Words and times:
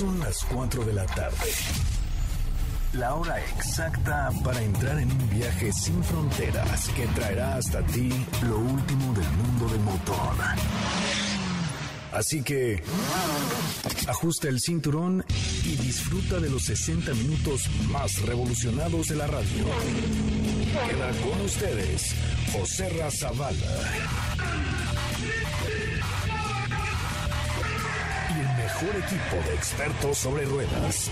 Son 0.00 0.18
las 0.18 0.42
4 0.46 0.82
de 0.86 0.94
la 0.94 1.04
tarde. 1.04 1.52
La 2.94 3.16
hora 3.16 3.38
exacta 3.38 4.30
para 4.42 4.62
entrar 4.62 4.98
en 4.98 5.12
un 5.12 5.28
viaje 5.28 5.70
sin 5.74 6.02
fronteras 6.02 6.88
que 6.96 7.06
traerá 7.08 7.56
hasta 7.56 7.84
ti 7.84 8.08
lo 8.48 8.60
último 8.60 9.12
del 9.12 9.28
mundo 9.32 9.68
del 9.68 9.80
motor. 9.80 10.16
Así 12.14 12.42
que 12.42 12.82
ajusta 14.08 14.48
el 14.48 14.58
cinturón 14.58 15.22
y 15.64 15.76
disfruta 15.76 16.40
de 16.40 16.48
los 16.48 16.64
60 16.64 17.12
minutos 17.12 17.68
más 17.92 18.22
revolucionados 18.22 19.08
de 19.08 19.16
la 19.16 19.26
radio. 19.26 19.66
Queda 20.88 21.10
con 21.20 21.42
ustedes 21.42 22.14
José 22.54 22.88
Razabala. 22.88 24.29
Mejor 28.70 28.96
equipo 28.96 29.36
de 29.48 29.54
expertos 29.54 30.18
sobre 30.18 30.44
ruedas. 30.44 31.10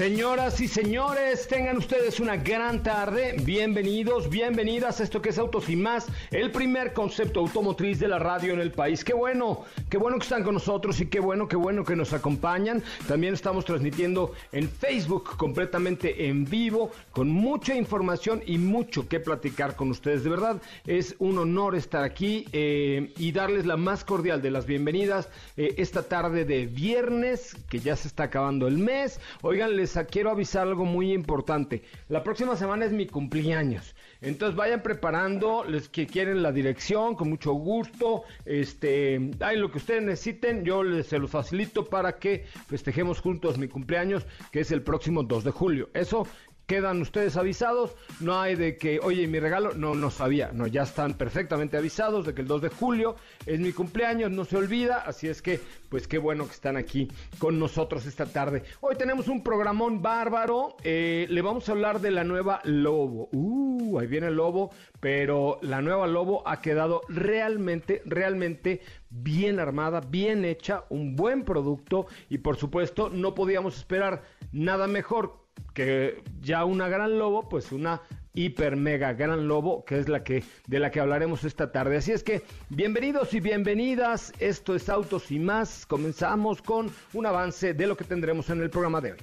Señoras 0.00 0.58
y 0.62 0.66
señores, 0.66 1.46
tengan 1.46 1.76
ustedes 1.76 2.20
una 2.20 2.38
gran 2.38 2.82
tarde. 2.82 3.36
Bienvenidos, 3.42 4.30
bienvenidas 4.30 4.98
a 4.98 5.02
esto 5.04 5.20
que 5.20 5.28
es 5.28 5.36
Autos 5.36 5.68
y 5.68 5.76
Más, 5.76 6.06
el 6.30 6.50
primer 6.50 6.94
concepto 6.94 7.40
automotriz 7.40 8.00
de 8.00 8.08
la 8.08 8.18
radio 8.18 8.54
en 8.54 8.60
el 8.60 8.72
país. 8.72 9.04
Qué 9.04 9.12
bueno, 9.12 9.66
qué 9.90 9.98
bueno 9.98 10.16
que 10.16 10.22
están 10.22 10.42
con 10.42 10.54
nosotros 10.54 10.98
y 11.02 11.08
qué 11.08 11.20
bueno, 11.20 11.48
qué 11.48 11.56
bueno 11.56 11.84
que 11.84 11.96
nos 11.96 12.14
acompañan. 12.14 12.82
También 13.06 13.34
estamos 13.34 13.66
transmitiendo 13.66 14.32
en 14.52 14.70
Facebook 14.70 15.36
completamente 15.36 16.28
en 16.28 16.46
vivo, 16.46 16.92
con 17.12 17.28
mucha 17.28 17.74
información 17.74 18.42
y 18.46 18.56
mucho 18.56 19.06
que 19.06 19.20
platicar 19.20 19.76
con 19.76 19.90
ustedes. 19.90 20.24
De 20.24 20.30
verdad, 20.30 20.62
es 20.86 21.14
un 21.18 21.36
honor 21.36 21.74
estar 21.74 22.04
aquí 22.04 22.46
eh, 22.52 23.12
y 23.18 23.32
darles 23.32 23.66
la 23.66 23.76
más 23.76 24.02
cordial 24.04 24.40
de 24.40 24.50
las 24.50 24.64
bienvenidas 24.64 25.28
eh, 25.58 25.74
esta 25.76 26.04
tarde 26.04 26.46
de 26.46 26.64
viernes, 26.64 27.54
que 27.68 27.80
ya 27.80 27.96
se 27.96 28.08
está 28.08 28.22
acabando 28.22 28.66
el 28.66 28.78
mes. 28.78 29.20
Oigan, 29.42 29.76
les 29.76 29.89
quiero 30.10 30.30
avisar 30.30 30.66
algo 30.66 30.84
muy 30.84 31.12
importante. 31.12 31.82
La 32.08 32.22
próxima 32.22 32.56
semana 32.56 32.84
es 32.84 32.92
mi 32.92 33.06
cumpleaños. 33.06 33.94
Entonces 34.20 34.56
vayan 34.56 34.82
preparando, 34.82 35.64
les 35.64 35.88
que 35.88 36.06
quieren 36.06 36.42
la 36.42 36.52
dirección, 36.52 37.14
con 37.14 37.30
mucho 37.30 37.52
gusto. 37.52 38.24
Este, 38.44 39.30
hay 39.40 39.56
lo 39.56 39.70
que 39.70 39.78
ustedes 39.78 40.02
necesiten, 40.02 40.64
yo 40.64 40.82
les 40.82 41.06
se 41.06 41.18
los 41.18 41.30
facilito 41.30 41.86
para 41.86 42.18
que 42.18 42.44
festejemos 42.68 43.20
juntos 43.20 43.58
mi 43.58 43.68
cumpleaños, 43.68 44.26
que 44.52 44.60
es 44.60 44.70
el 44.70 44.82
próximo 44.82 45.22
2 45.22 45.44
de 45.44 45.50
julio. 45.50 45.90
Eso 45.94 46.26
quedan 46.70 47.02
ustedes 47.02 47.36
avisados, 47.36 47.96
no 48.20 48.40
hay 48.40 48.54
de 48.54 48.76
que, 48.76 49.00
oye, 49.02 49.26
mi 49.26 49.40
regalo, 49.40 49.72
no, 49.74 49.96
no 49.96 50.08
sabía, 50.08 50.52
no, 50.52 50.68
ya 50.68 50.84
están 50.84 51.14
perfectamente 51.14 51.76
avisados 51.76 52.24
de 52.24 52.32
que 52.32 52.42
el 52.42 52.46
2 52.46 52.62
de 52.62 52.68
julio 52.68 53.16
es 53.44 53.58
mi 53.58 53.72
cumpleaños, 53.72 54.30
no 54.30 54.44
se 54.44 54.56
olvida, 54.56 54.98
así 54.98 55.26
es 55.26 55.42
que, 55.42 55.58
pues 55.88 56.06
qué 56.06 56.18
bueno 56.18 56.46
que 56.46 56.52
están 56.52 56.76
aquí 56.76 57.10
con 57.40 57.58
nosotros 57.58 58.06
esta 58.06 58.26
tarde. 58.26 58.62
Hoy 58.82 58.94
tenemos 58.94 59.26
un 59.26 59.42
programón 59.42 60.00
bárbaro, 60.00 60.76
eh, 60.84 61.26
le 61.28 61.42
vamos 61.42 61.68
a 61.68 61.72
hablar 61.72 62.00
de 62.00 62.12
la 62.12 62.22
nueva 62.22 62.60
Lobo, 62.62 63.28
uh, 63.32 63.98
ahí 63.98 64.06
viene 64.06 64.28
el 64.28 64.36
Lobo, 64.36 64.70
pero 65.00 65.58
la 65.62 65.82
nueva 65.82 66.06
Lobo 66.06 66.46
ha 66.46 66.60
quedado 66.60 67.00
realmente, 67.08 68.00
realmente 68.04 68.80
bien 69.08 69.58
armada, 69.58 70.02
bien 70.02 70.44
hecha, 70.44 70.84
un 70.88 71.16
buen 71.16 71.42
producto 71.44 72.06
y 72.28 72.38
por 72.38 72.56
supuesto 72.56 73.10
no 73.10 73.34
podíamos 73.34 73.76
esperar 73.76 74.22
nada 74.52 74.86
mejor 74.86 75.49
que 75.74 76.22
ya 76.40 76.64
una 76.64 76.88
gran 76.88 77.18
lobo, 77.18 77.48
pues 77.48 77.72
una 77.72 78.02
hiper 78.34 78.76
mega 78.76 79.12
gran 79.12 79.48
lobo, 79.48 79.84
que 79.84 79.98
es 79.98 80.08
la 80.08 80.22
que 80.22 80.44
de 80.66 80.78
la 80.78 80.90
que 80.90 81.00
hablaremos 81.00 81.44
esta 81.44 81.72
tarde. 81.72 81.96
Así 81.96 82.12
es 82.12 82.22
que 82.22 82.42
bienvenidos 82.68 83.34
y 83.34 83.40
bienvenidas. 83.40 84.32
Esto 84.38 84.74
es 84.74 84.88
Autos 84.88 85.30
y 85.30 85.38
más. 85.38 85.86
Comenzamos 85.86 86.62
con 86.62 86.90
un 87.12 87.26
avance 87.26 87.74
de 87.74 87.86
lo 87.86 87.96
que 87.96 88.04
tendremos 88.04 88.50
en 88.50 88.60
el 88.60 88.70
programa 88.70 89.00
de 89.00 89.12
hoy. 89.12 89.18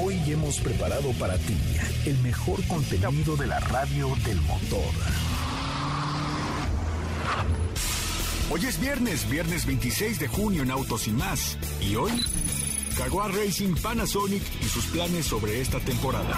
Hoy 0.00 0.32
hemos 0.32 0.60
preparado 0.60 1.10
para 1.18 1.36
ti 1.36 1.56
el 2.06 2.18
mejor 2.18 2.64
contenido 2.66 3.36
de 3.36 3.46
la 3.46 3.60
radio 3.60 4.08
del 4.26 4.40
motor. 4.42 4.94
Hoy 8.50 8.60
es 8.66 8.78
viernes, 8.78 9.28
viernes 9.28 9.66
26 9.66 10.20
de 10.20 10.28
junio 10.28 10.62
en 10.62 10.70
Autos 10.70 11.08
y 11.08 11.12
más. 11.12 11.58
Y 11.80 11.96
hoy 11.96 12.12
Jaguar 12.96 13.34
Racing 13.34 13.74
Panasonic 13.74 14.42
y 14.62 14.66
sus 14.66 14.86
planes 14.86 15.26
sobre 15.26 15.60
esta 15.60 15.80
temporada. 15.80 16.34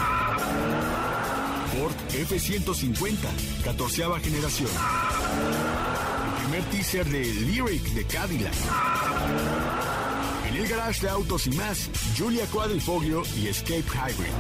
Ford 1.77 1.95
F-150, 2.15 3.19
14 3.65 4.05
generación. 4.23 4.71
El 6.27 6.33
primer 6.43 6.65
teaser 6.71 7.07
de 7.07 7.25
Lyric 7.25 7.83
de 7.93 8.05
Cadillac. 8.05 8.55
En 10.49 10.57
el 10.57 10.69
garage 10.69 11.03
de 11.03 11.11
autos 11.11 11.47
y 11.47 11.51
más, 11.51 11.91
Julia 12.17 12.47
Quadrifoglio 12.47 13.23
y 13.37 13.49
Escape 13.49 13.83
Hybrid. 13.83 14.33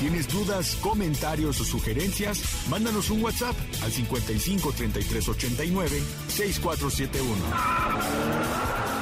¿Tienes 0.00 0.26
dudas, 0.28 0.76
comentarios 0.80 1.60
o 1.60 1.64
sugerencias? 1.64 2.42
Mándanos 2.68 3.10
un 3.10 3.22
WhatsApp 3.22 3.54
al 3.82 3.92
55 3.92 4.72
33 4.72 5.28
89 5.28 6.02
6471. 6.28 8.97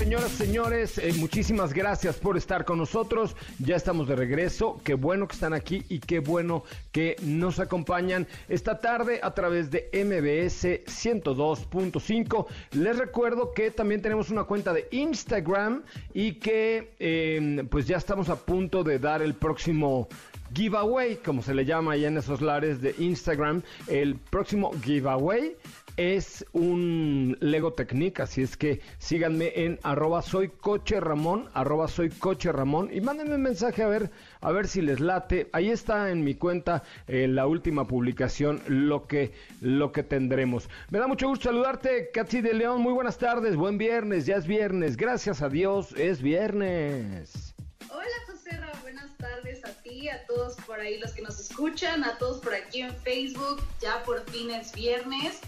Señoras, 0.00 0.32
señores, 0.32 0.96
eh, 0.96 1.12
muchísimas 1.18 1.74
gracias 1.74 2.16
por 2.16 2.38
estar 2.38 2.64
con 2.64 2.78
nosotros. 2.78 3.36
Ya 3.58 3.76
estamos 3.76 4.08
de 4.08 4.16
regreso. 4.16 4.80
Qué 4.82 4.94
bueno 4.94 5.28
que 5.28 5.34
están 5.34 5.52
aquí 5.52 5.84
y 5.90 5.98
qué 5.98 6.20
bueno 6.20 6.64
que 6.90 7.16
nos 7.22 7.60
acompañan 7.60 8.26
esta 8.48 8.80
tarde 8.80 9.20
a 9.22 9.34
través 9.34 9.70
de 9.70 9.90
MBS 9.92 10.86
102.5. 10.86 12.46
Les 12.70 12.96
recuerdo 12.96 13.52
que 13.52 13.70
también 13.70 14.00
tenemos 14.00 14.30
una 14.30 14.44
cuenta 14.44 14.72
de 14.72 14.88
Instagram 14.90 15.82
y 16.14 16.32
que 16.36 16.94
em, 16.98 17.68
pues 17.68 17.86
ya 17.86 17.98
estamos 17.98 18.30
a 18.30 18.36
punto 18.36 18.82
de 18.82 18.98
dar 18.98 19.20
el 19.20 19.34
próximo 19.34 20.08
giveaway, 20.54 21.16
como 21.16 21.42
se 21.42 21.54
le 21.54 21.64
llama 21.64 21.92
ahí 21.92 22.04
en 22.04 22.16
esos 22.16 22.40
lares 22.40 22.80
de 22.80 22.94
Instagram, 22.98 23.62
el 23.86 24.16
próximo 24.16 24.72
giveaway 24.82 25.56
es 25.96 26.46
un 26.52 27.36
Lego 27.40 27.74
Technic, 27.74 28.20
así 28.20 28.40
es 28.40 28.56
que 28.56 28.80
síganme 28.98 29.52
en 29.54 29.78
arroba 29.82 30.22
soy 30.22 30.48
coche 30.48 30.98
Ramón, 30.98 31.50
arroba 31.52 31.88
soy 31.88 32.08
coche 32.08 32.52
Ramón 32.52 32.88
y 32.90 33.02
mándenme 33.02 33.34
un 33.34 33.42
mensaje 33.42 33.82
a 33.82 33.88
ver, 33.88 34.10
a 34.40 34.50
ver 34.50 34.66
si 34.66 34.80
les 34.80 35.00
late. 35.00 35.50
Ahí 35.52 35.68
está 35.68 36.10
en 36.10 36.24
mi 36.24 36.34
cuenta 36.34 36.84
eh, 37.06 37.28
la 37.28 37.46
última 37.46 37.86
publicación, 37.86 38.62
lo 38.66 39.06
que, 39.06 39.32
lo 39.60 39.92
que 39.92 40.02
tendremos. 40.02 40.70
Me 40.90 40.98
da 40.98 41.06
mucho 41.06 41.28
gusto 41.28 41.50
saludarte, 41.50 42.10
Katsi 42.14 42.40
de 42.40 42.54
León, 42.54 42.80
muy 42.80 42.94
buenas 42.94 43.18
tardes, 43.18 43.56
buen 43.56 43.76
viernes, 43.76 44.24
ya 44.24 44.36
es 44.36 44.46
viernes, 44.46 44.96
gracias 44.96 45.42
a 45.42 45.48
Dios, 45.50 45.92
es 45.98 46.22
viernes. 46.22 47.54
Hola 47.90 48.06
José 48.26 48.58
buenas 48.82 48.82
tardes 49.20 49.64
a 49.64 49.72
ti, 49.82 50.08
a 50.08 50.24
todos 50.26 50.56
por 50.66 50.80
ahí 50.80 50.98
los 50.98 51.12
que 51.12 51.22
nos 51.22 51.38
escuchan, 51.38 52.04
a 52.04 52.18
todos 52.18 52.40
por 52.40 52.54
aquí 52.54 52.80
en 52.80 52.96
Facebook, 52.96 53.62
ya 53.80 54.02
por 54.02 54.28
fin 54.30 54.50
es 54.50 54.72
viernes. 54.72 55.40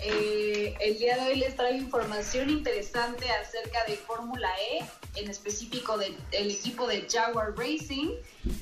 Eh, 0.00 0.74
el 0.80 0.98
día 0.98 1.16
de 1.16 1.30
hoy 1.30 1.36
les 1.36 1.56
traigo 1.56 1.78
información 1.78 2.50
interesante 2.50 3.26
acerca 3.30 3.84
de 3.86 3.96
Fórmula 3.96 4.50
E, 4.70 4.84
en 5.20 5.30
específico 5.30 5.96
del 5.96 6.14
equipo 6.32 6.86
de 6.86 7.06
Jaguar 7.10 7.54
Racing. 7.56 8.10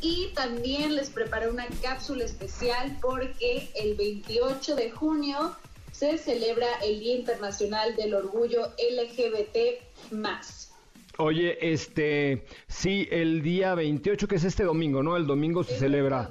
Y 0.00 0.28
también 0.34 0.94
les 0.94 1.10
preparé 1.10 1.48
una 1.48 1.66
cápsula 1.82 2.24
especial 2.24 2.96
porque 3.00 3.70
el 3.74 3.96
28 3.96 4.76
de 4.76 4.90
junio 4.90 5.56
se 5.92 6.18
celebra 6.18 6.66
el 6.82 7.00
Día 7.00 7.16
Internacional 7.16 7.94
del 7.96 8.14
Orgullo 8.14 8.72
LGBT. 8.78 10.12
Oye, 11.18 11.72
este, 11.72 12.44
sí, 12.66 13.06
el 13.10 13.42
día 13.42 13.74
28, 13.74 14.26
que 14.26 14.34
es 14.36 14.44
este 14.44 14.64
domingo, 14.64 15.02
¿no? 15.02 15.16
El 15.16 15.26
domingo 15.26 15.62
se 15.62 15.76
celebra 15.76 16.30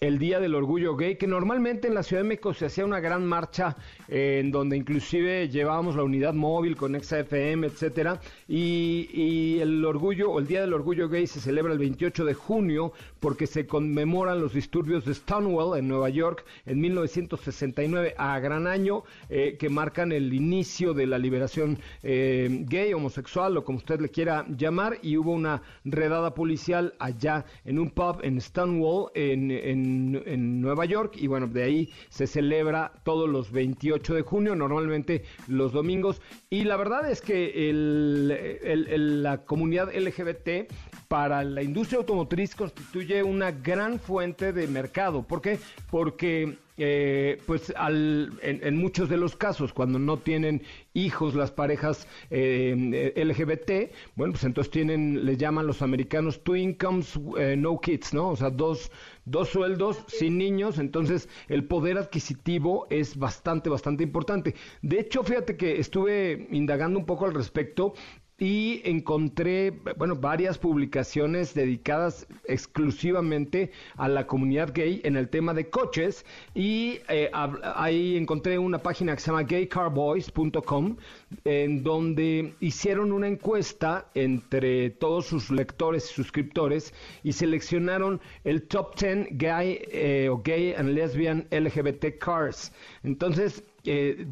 el 0.00 0.18
Día 0.18 0.40
del 0.40 0.54
Orgullo 0.54 0.96
Gay, 0.96 1.16
que 1.16 1.26
normalmente 1.26 1.88
en 1.88 1.94
la 1.94 2.02
Ciudad 2.02 2.22
de 2.22 2.28
México 2.28 2.54
se 2.54 2.66
hacía 2.66 2.84
una 2.84 3.00
gran 3.00 3.24
marcha 3.24 3.76
eh, 4.08 4.38
en 4.40 4.50
donde 4.50 4.76
inclusive 4.76 5.48
llevábamos 5.48 5.96
la 5.96 6.02
unidad 6.02 6.34
móvil 6.34 6.76
con 6.76 7.00
XFM, 7.00 7.66
etcétera, 7.66 8.20
y, 8.48 9.08
y, 9.12 9.60
el 9.60 9.84
orgullo, 9.84 10.30
o 10.30 10.38
el 10.38 10.46
Día 10.46 10.60
del 10.60 10.72
Orgullo 10.72 11.08
Gay 11.08 11.26
se 11.26 11.40
celebra 11.40 11.72
el 11.72 11.78
28 11.78 12.24
de 12.24 12.34
junio 12.34 12.92
porque 13.20 13.46
se 13.46 13.66
conmemoran 13.66 14.40
los 14.40 14.54
disturbios 14.54 15.04
de 15.04 15.14
Stonewall 15.14 15.78
en 15.78 15.88
Nueva 15.88 16.08
York 16.08 16.44
en 16.66 16.80
1969, 16.80 18.14
a 18.18 18.38
gran 18.40 18.66
año, 18.66 19.04
eh, 19.28 19.56
que 19.58 19.68
marcan 19.68 20.12
el 20.12 20.32
inicio 20.34 20.94
de 20.94 21.06
la 21.06 21.18
liberación 21.18 21.78
eh, 22.02 22.64
gay, 22.68 22.92
homosexual, 22.92 23.56
o 23.56 23.64
como 23.64 23.78
usted 23.78 24.00
le 24.00 24.08
quiera 24.08 24.44
llamar, 24.48 24.98
y 25.02 25.16
hubo 25.16 25.32
una 25.32 25.62
redada 25.84 26.34
policial 26.34 26.94
allá 26.98 27.44
en 27.64 27.78
un 27.78 27.90
pub 27.90 28.18
en 28.22 28.40
Stonewall, 28.40 29.10
en, 29.14 29.50
en, 29.62 30.60
Nueva 30.60 30.84
York, 30.84 31.14
y 31.16 31.26
bueno, 31.26 31.46
de 31.46 31.62
ahí 31.62 31.90
se 32.08 32.26
celebra 32.26 32.92
todos 33.04 33.28
los 33.28 33.52
28 33.52 34.14
de 34.14 34.22
junio, 34.22 34.54
normalmente 34.54 35.24
los 35.48 35.72
domingos, 35.72 36.20
y 36.50 36.64
la 36.64 36.76
verdad 36.76 37.10
es 37.10 37.20
que 37.20 37.70
la 37.72 39.44
comunidad 39.44 39.94
LGBT 39.94 40.70
para 41.08 41.44
la 41.44 41.62
industria 41.62 41.98
automotriz 41.98 42.54
constituye 42.54 43.22
una 43.22 43.50
gran 43.50 43.98
fuente 43.98 44.52
de 44.52 44.66
mercado. 44.66 45.22
¿Por 45.22 45.42
qué? 45.42 45.58
Porque 45.90 46.56
eh, 46.78 47.38
pues 47.46 47.72
al, 47.76 48.32
en, 48.42 48.76
muchos 48.76 49.08
de 49.08 49.16
los 49.16 49.36
casos, 49.36 49.72
cuando 49.72 49.98
no 49.98 50.18
tienen 50.18 50.62
hijos 50.94 51.34
las 51.34 51.50
parejas 51.50 52.08
eh, 52.30 53.12
LGBT, 53.16 53.94
bueno, 54.16 54.32
pues 54.32 54.44
entonces 54.44 54.70
tienen, 54.70 55.24
les 55.26 55.36
llaman 55.36 55.66
los 55.66 55.82
americanos 55.82 56.42
two 56.42 56.56
incomes, 56.56 57.18
eh, 57.38 57.56
no 57.56 57.78
kids, 57.78 58.14
¿no? 58.14 58.30
O 58.30 58.36
sea, 58.36 58.50
dos, 58.50 58.90
dos 59.24 59.50
sueldos 59.50 60.04
sin 60.08 60.38
niños, 60.38 60.78
entonces 60.78 61.28
el 61.48 61.64
poder 61.64 61.98
adquisitivo 61.98 62.86
es 62.90 63.16
bastante, 63.16 63.68
bastante 63.68 64.02
importante. 64.02 64.54
De 64.80 65.00
hecho, 65.00 65.22
fíjate 65.22 65.56
que 65.56 65.78
estuve 65.78 66.48
indagando 66.50 66.98
un 66.98 67.06
poco 67.06 67.26
al 67.26 67.34
respecto 67.34 67.94
y 68.38 68.80
encontré, 68.84 69.70
bueno, 69.96 70.16
varias 70.16 70.58
publicaciones 70.58 71.54
dedicadas 71.54 72.26
exclusivamente 72.44 73.70
a 73.96 74.08
la 74.08 74.26
comunidad 74.26 74.72
gay 74.74 75.00
en 75.04 75.16
el 75.16 75.28
tema 75.28 75.54
de 75.54 75.70
coches 75.70 76.24
y 76.54 76.98
eh, 77.08 77.30
ahí 77.76 78.16
encontré 78.16 78.58
una 78.58 78.78
página 78.78 79.14
que 79.14 79.20
se 79.20 79.30
llama 79.30 79.44
gaycarboys.com 79.44 80.96
en 81.44 81.82
donde 81.82 82.54
hicieron 82.60 83.12
una 83.12 83.28
encuesta 83.28 84.10
entre 84.14 84.90
todos 84.90 85.26
sus 85.26 85.50
lectores 85.50 86.10
y 86.10 86.14
suscriptores 86.14 86.94
y 87.22 87.32
seleccionaron 87.32 88.20
el 88.44 88.62
top 88.62 88.98
10 88.98 89.28
gay 89.32 89.82
eh, 89.92 90.28
o 90.30 90.42
gay 90.42 90.74
and 90.74 90.90
lesbian 90.90 91.46
LGBT 91.50 92.18
cars. 92.18 92.72
Entonces, 93.04 93.62
eh, 93.84 94.26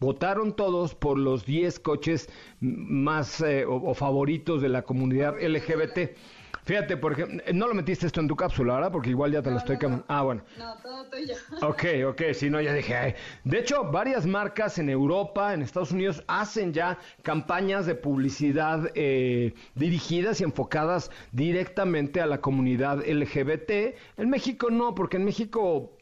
votaron 0.00 0.54
todos 0.54 0.94
por 0.94 1.18
los 1.18 1.44
10 1.44 1.80
coches 1.80 2.28
más 2.60 3.40
eh, 3.40 3.64
o, 3.66 3.94
favoritos 3.94 4.62
de 4.62 4.68
la 4.68 4.82
comunidad 4.82 5.40
LGBT. 5.40 6.16
Fíjate, 6.64 6.96
por 6.96 7.12
ejemplo, 7.12 7.42
no 7.52 7.68
lo 7.68 7.74
metiste 7.74 8.06
esto 8.06 8.20
en 8.20 8.28
tu 8.28 8.36
cápsula, 8.36 8.76
¿verdad? 8.76 8.90
Porque 8.90 9.10
igual 9.10 9.32
ya 9.32 9.42
te 9.42 9.50
lo 9.50 9.58
estoy 9.58 9.76
cambiando. 9.76 10.06
Ah, 10.08 10.22
bueno. 10.22 10.42
No, 10.56 10.76
todo 10.78 11.04
tuyo. 11.10 11.34
Ok, 11.62 11.84
ok, 12.06 12.22
si 12.32 12.48
no, 12.48 12.58
ya 12.60 12.72
dije. 12.72 13.16
De 13.44 13.58
hecho, 13.58 13.84
varias 13.84 14.24
marcas 14.24 14.78
en 14.78 14.88
Europa, 14.88 15.52
en 15.52 15.60
Estados 15.60 15.92
Unidos, 15.92 16.24
hacen 16.26 16.72
ya 16.72 16.98
campañas 17.22 17.84
de 17.84 17.94
publicidad 17.94 18.90
eh, 18.94 19.52
dirigidas 19.74 20.40
y 20.40 20.44
enfocadas 20.44 21.10
directamente 21.32 22.22
a 22.22 22.26
la 22.26 22.40
comunidad 22.40 23.04
LGBT. 23.06 23.96
En 24.16 24.30
México 24.30 24.70
no, 24.70 24.94
porque 24.94 25.18
en 25.18 25.26
México 25.26 25.98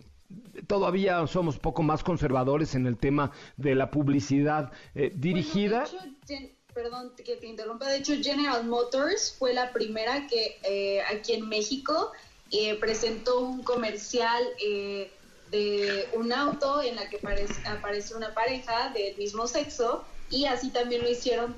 todavía 0.67 1.27
somos 1.27 1.59
poco 1.59 1.83
más 1.83 2.03
conservadores 2.03 2.75
en 2.75 2.87
el 2.87 2.97
tema 2.97 3.33
de 3.57 3.75
la 3.75 3.91
publicidad 3.91 4.73
eh, 4.95 5.13
dirigida. 5.15 5.85
perdón 6.75 7.13
que 7.17 7.37
te 7.37 7.47
interrumpa, 7.47 7.89
de 7.89 7.99
hecho 7.99 8.15
General 8.23 8.65
Motors 8.67 9.35
fue 9.39 9.53
la 9.53 9.73
primera 9.73 10.27
que 10.27 10.59
eh, 10.65 11.03
aquí 11.03 11.35
en 11.35 11.49
México 11.49 12.13
eh, 12.51 12.77
presentó 12.77 13.41
un 13.41 13.63
comercial 13.63 14.43
de 15.51 16.09
un 16.15 16.33
auto 16.33 16.83
en 16.83 16.97
la 16.97 17.11
que 17.11 17.19
aparece, 17.67 18.15
una 18.15 18.33
pareja 18.33 18.91
del 18.95 19.17
mismo 19.19 19.47
sexo 19.47 20.05
y 20.31 20.47
así 20.47 20.71
también 20.71 21.03
lo 21.03 21.11
hicieron 21.11 21.55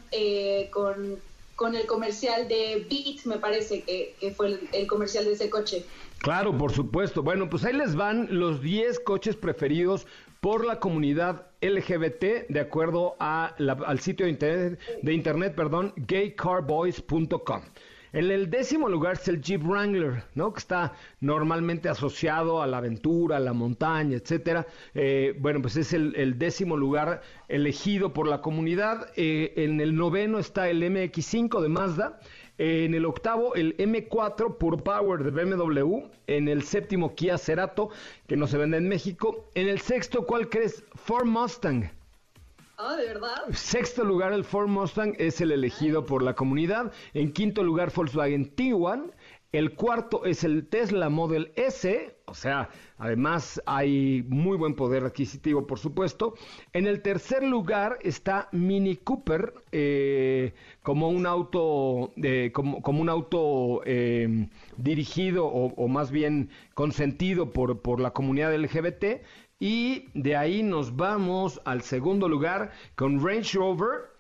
con, 0.72 1.20
con, 1.54 1.76
el 1.76 1.86
comercial 1.86 2.48
de 2.48 2.84
Beat, 2.90 3.24
me 3.24 3.38
parece 3.38 3.82
que, 3.82 4.16
que 4.18 4.32
fue 4.32 4.58
el 4.72 4.86
comercial 4.88 5.24
de 5.26 5.32
ese 5.34 5.48
coche. 5.48 5.86
Claro, 6.24 6.56
por 6.56 6.72
supuesto. 6.72 7.22
Bueno, 7.22 7.50
pues 7.50 7.66
ahí 7.66 7.74
les 7.74 7.94
van 7.94 8.28
los 8.30 8.62
10 8.62 9.00
coches 9.00 9.36
preferidos 9.36 10.06
por 10.40 10.64
la 10.64 10.80
comunidad 10.80 11.48
LGBT 11.60 12.48
de 12.48 12.60
acuerdo 12.60 13.14
al 13.18 14.00
sitio 14.00 14.24
de 14.24 14.32
internet, 14.32 14.80
de 15.02 15.12
internet 15.12 15.54
perdón, 15.54 15.92
gaycarboys.com. 15.96 17.60
En 18.14 18.30
el 18.30 18.48
décimo 18.48 18.88
lugar 18.88 19.14
es 19.20 19.28
el 19.28 19.42
Jeep 19.42 19.64
Wrangler, 19.64 20.22
¿no? 20.34 20.52
Que 20.54 20.60
está 20.60 20.94
normalmente 21.20 21.90
asociado 21.90 22.62
a 22.62 22.66
la 22.66 22.78
aventura, 22.78 23.36
a 23.36 23.40
la 23.40 23.52
montaña, 23.52 24.16
etcétera. 24.16 24.66
Eh, 24.94 25.36
bueno, 25.40 25.60
pues 25.60 25.76
es 25.76 25.92
el, 25.92 26.38
décimo 26.38 26.78
lugar 26.78 27.20
elegido 27.48 28.14
por 28.14 28.28
la 28.28 28.40
comunidad. 28.40 29.08
Eh, 29.16 29.52
en 29.56 29.78
el 29.78 29.94
noveno 29.94 30.38
está 30.38 30.70
el 30.70 30.82
MX5 30.84 31.60
de 31.60 31.68
Mazda. 31.68 32.18
En 32.56 32.94
el 32.94 33.04
octavo, 33.04 33.54
el 33.56 33.76
M4 33.78 34.58
Pure 34.58 34.82
Power 34.82 35.24
de 35.24 35.30
BMW. 35.30 36.04
En 36.28 36.48
el 36.48 36.62
séptimo, 36.62 37.14
Kia 37.14 37.36
Cerato, 37.36 37.90
que 38.28 38.36
no 38.36 38.46
se 38.46 38.58
vende 38.58 38.76
en 38.76 38.88
México. 38.88 39.48
En 39.54 39.68
el 39.68 39.80
sexto, 39.80 40.24
¿cuál 40.24 40.48
crees? 40.48 40.84
Ford 40.94 41.26
Mustang. 41.26 41.90
Ah, 42.76 42.96
¿de 42.96 43.06
verdad? 43.06 43.44
Sexto 43.52 44.04
lugar, 44.04 44.32
el 44.32 44.44
Ford 44.44 44.68
Mustang 44.68 45.14
es 45.18 45.40
el 45.40 45.52
elegido 45.52 46.04
por 46.04 46.22
la 46.22 46.34
comunidad. 46.34 46.92
En 47.12 47.32
quinto 47.32 47.62
lugar, 47.62 47.92
Volkswagen 47.92 48.50
Tiguan. 48.50 49.12
El 49.54 49.76
cuarto 49.76 50.24
es 50.24 50.42
el 50.42 50.66
Tesla 50.66 51.08
Model 51.10 51.52
S, 51.54 52.16
o 52.24 52.34
sea, 52.34 52.70
además 52.98 53.62
hay 53.66 54.24
muy 54.28 54.56
buen 54.56 54.74
poder 54.74 55.04
adquisitivo, 55.04 55.64
por 55.64 55.78
supuesto. 55.78 56.34
En 56.72 56.88
el 56.88 57.02
tercer 57.02 57.44
lugar 57.44 58.00
está 58.02 58.48
Mini 58.50 58.96
Cooper, 58.96 59.54
eh, 59.70 60.54
como 60.82 61.08
un 61.08 61.24
auto, 61.24 62.10
como, 62.52 63.00
un 63.00 63.08
auto 63.08 63.82
eh, 63.84 64.48
dirigido 64.76 65.46
o, 65.46 65.86
más 65.86 66.10
bien 66.10 66.50
consentido 66.74 67.52
por, 67.52 67.80
por 67.80 68.00
la 68.00 68.10
comunidad 68.10 68.52
LGBT. 68.58 69.22
Y 69.60 70.08
de 70.14 70.34
ahí 70.34 70.64
nos 70.64 70.96
vamos 70.96 71.60
al 71.64 71.82
segundo 71.82 72.28
lugar 72.28 72.72
con 72.96 73.24
Range 73.24 73.56
Rover. 73.56 74.10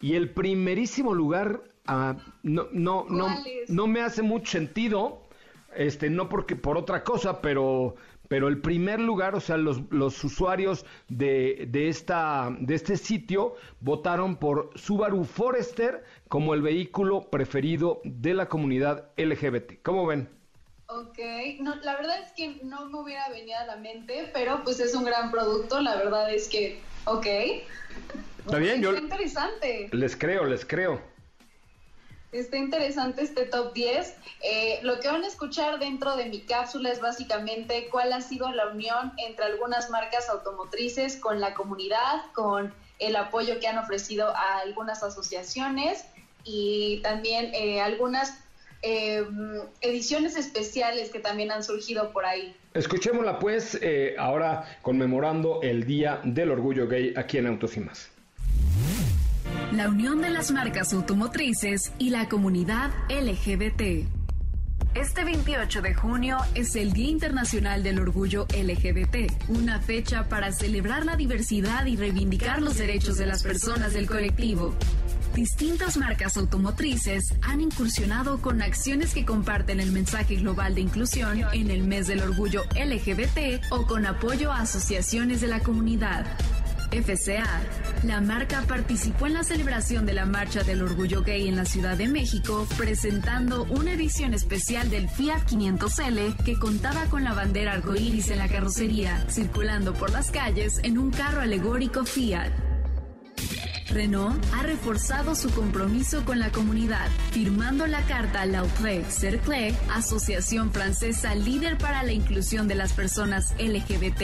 Y 0.00 0.14
el 0.14 0.30
primerísimo 0.30 1.12
lugar 1.12 1.73
Ah, 1.86 2.16
no, 2.42 2.68
no, 2.72 3.06
no, 3.08 3.28
no 3.68 3.86
me 3.86 4.00
hace 4.00 4.22
mucho 4.22 4.52
sentido, 4.52 5.20
este, 5.76 6.08
no 6.08 6.28
porque 6.28 6.56
por 6.56 6.78
otra 6.78 7.04
cosa, 7.04 7.42
pero, 7.42 7.96
pero 8.28 8.48
el 8.48 8.60
primer 8.60 9.00
lugar, 9.00 9.34
o 9.34 9.40
sea, 9.40 9.58
los, 9.58 9.82
los 9.90 10.22
usuarios 10.24 10.86
de, 11.08 11.66
de, 11.68 11.88
esta, 11.88 12.56
de 12.58 12.74
este 12.74 12.96
sitio 12.96 13.56
votaron 13.80 14.36
por 14.36 14.70
Subaru 14.76 15.24
Forester 15.24 16.04
como 16.28 16.54
el 16.54 16.62
vehículo 16.62 17.28
preferido 17.28 18.00
de 18.04 18.32
la 18.32 18.48
comunidad 18.48 19.10
LGBT. 19.18 19.82
¿Cómo 19.82 20.06
ven? 20.06 20.28
Ok, 20.86 21.18
no, 21.60 21.74
la 21.76 21.96
verdad 21.96 22.18
es 22.22 22.32
que 22.32 22.60
no 22.62 22.86
me 22.88 22.98
hubiera 22.98 23.28
venido 23.28 23.58
a 23.58 23.66
la 23.66 23.76
mente, 23.76 24.30
pero 24.32 24.62
pues 24.64 24.80
es 24.80 24.94
un 24.94 25.04
gran 25.04 25.30
producto, 25.30 25.80
la 25.80 25.96
verdad 25.96 26.32
es 26.32 26.48
que, 26.48 26.80
ok. 27.04 27.26
Está 28.38 28.58
bien, 28.58 28.80
yo... 28.80 28.94
interesante. 28.94 29.88
Les 29.92 30.16
creo, 30.16 30.44
les 30.44 30.64
creo. 30.64 31.13
Está 32.34 32.56
interesante 32.56 33.22
este 33.22 33.46
top 33.46 33.72
10. 33.74 34.16
Eh, 34.42 34.80
lo 34.82 34.98
que 34.98 35.06
van 35.06 35.22
a 35.22 35.28
escuchar 35.28 35.78
dentro 35.78 36.16
de 36.16 36.24
mi 36.24 36.40
cápsula 36.40 36.90
es 36.90 37.00
básicamente 37.00 37.86
cuál 37.92 38.12
ha 38.12 38.20
sido 38.20 38.50
la 38.50 38.66
unión 38.70 39.12
entre 39.24 39.44
algunas 39.44 39.88
marcas 39.88 40.28
automotrices 40.28 41.14
con 41.16 41.40
la 41.40 41.54
comunidad, 41.54 42.22
con 42.34 42.74
el 42.98 43.14
apoyo 43.14 43.60
que 43.60 43.68
han 43.68 43.78
ofrecido 43.78 44.34
a 44.34 44.58
algunas 44.58 45.04
asociaciones 45.04 46.06
y 46.42 47.00
también 47.04 47.54
eh, 47.54 47.80
algunas 47.80 48.36
eh, 48.82 49.24
ediciones 49.80 50.36
especiales 50.36 51.10
que 51.10 51.20
también 51.20 51.52
han 51.52 51.62
surgido 51.62 52.10
por 52.10 52.26
ahí. 52.26 52.56
Escuchémosla 52.74 53.38
pues 53.38 53.78
ahora 54.18 54.78
conmemorando 54.82 55.60
el 55.62 55.86
Día 55.86 56.20
del 56.24 56.50
Orgullo 56.50 56.88
Gay 56.88 57.14
aquí 57.16 57.38
en 57.38 57.46
Autos 57.46 57.76
y 57.76 57.80
Más 57.80 58.13
la 59.76 59.88
unión 59.88 60.20
de 60.20 60.30
las 60.30 60.52
marcas 60.52 60.92
automotrices 60.92 61.92
y 61.98 62.10
la 62.10 62.28
comunidad 62.28 62.92
LGBT. 63.08 64.06
Este 64.94 65.24
28 65.24 65.82
de 65.82 65.94
junio 65.94 66.38
es 66.54 66.76
el 66.76 66.92
Día 66.92 67.08
Internacional 67.08 67.82
del 67.82 67.98
Orgullo 67.98 68.46
LGBT, 68.56 69.32
una 69.48 69.80
fecha 69.80 70.28
para 70.28 70.52
celebrar 70.52 71.04
la 71.04 71.16
diversidad 71.16 71.86
y 71.86 71.96
reivindicar 71.96 72.62
los 72.62 72.78
derechos 72.78 73.16
de 73.16 73.26
las 73.26 73.42
personas 73.42 73.94
del 73.94 74.06
colectivo. 74.06 74.74
Distintas 75.34 75.96
marcas 75.96 76.36
automotrices 76.36 77.34
han 77.42 77.60
incursionado 77.60 78.40
con 78.40 78.62
acciones 78.62 79.12
que 79.12 79.24
comparten 79.24 79.80
el 79.80 79.90
mensaje 79.90 80.36
global 80.36 80.76
de 80.76 80.82
inclusión 80.82 81.42
en 81.52 81.72
el 81.72 81.82
mes 81.82 82.06
del 82.06 82.22
orgullo 82.22 82.62
LGBT 82.76 83.64
o 83.70 83.88
con 83.88 84.06
apoyo 84.06 84.52
a 84.52 84.60
asociaciones 84.60 85.40
de 85.40 85.48
la 85.48 85.58
comunidad. 85.58 86.24
FCA. 87.02 87.62
La 88.04 88.20
marca 88.20 88.62
participó 88.68 89.26
en 89.26 89.34
la 89.34 89.44
celebración 89.44 90.06
de 90.06 90.12
la 90.12 90.26
Marcha 90.26 90.62
del 90.62 90.82
Orgullo 90.82 91.22
Gay 91.22 91.48
en 91.48 91.56
la 91.56 91.64
Ciudad 91.64 91.96
de 91.96 92.08
México, 92.08 92.66
presentando 92.76 93.64
una 93.64 93.92
edición 93.92 94.34
especial 94.34 94.90
del 94.90 95.08
Fiat 95.08 95.44
500L 95.46 96.36
que 96.44 96.58
contaba 96.58 97.06
con 97.06 97.24
la 97.24 97.34
bandera 97.34 97.72
arcoíris 97.72 98.30
en 98.30 98.38
la 98.38 98.48
carrocería, 98.48 99.24
circulando 99.28 99.94
por 99.94 100.10
las 100.10 100.30
calles 100.30 100.80
en 100.82 100.98
un 100.98 101.10
carro 101.10 101.40
alegórico 101.40 102.04
Fiat. 102.04 102.52
Renault 103.90 104.42
ha 104.54 104.62
reforzado 104.62 105.34
su 105.34 105.50
compromiso 105.50 106.24
con 106.24 106.38
la 106.38 106.50
comunidad, 106.50 107.08
firmando 107.30 107.86
la 107.86 108.02
carta 108.02 108.46
L'Autre 108.46 109.04
Cercle, 109.08 109.74
asociación 109.92 110.72
francesa 110.72 111.34
líder 111.34 111.78
para 111.78 112.02
la 112.02 112.12
inclusión 112.12 112.68
de 112.68 112.74
las 112.74 112.92
personas 112.92 113.54
LGBT 113.58 114.22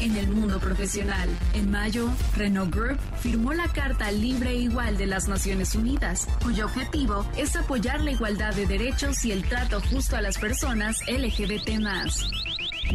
en 0.00 0.16
el 0.16 0.28
mundo 0.28 0.58
profesional. 0.58 1.28
En 1.54 1.70
mayo, 1.70 2.08
Renault 2.36 2.74
Group 2.74 2.98
firmó 3.20 3.52
la 3.52 3.68
Carta 3.68 4.10
Libre 4.10 4.50
e 4.50 4.56
Igual 4.56 4.96
de 4.96 5.06
las 5.06 5.28
Naciones 5.28 5.74
Unidas, 5.74 6.26
cuyo 6.42 6.66
objetivo 6.66 7.26
es 7.36 7.56
apoyar 7.56 8.00
la 8.00 8.10
igualdad 8.10 8.54
de 8.54 8.66
derechos 8.66 9.24
y 9.24 9.32
el 9.32 9.42
trato 9.48 9.80
justo 9.80 10.16
a 10.16 10.22
las 10.22 10.38
personas 10.38 10.98
LGBT. 11.08 11.78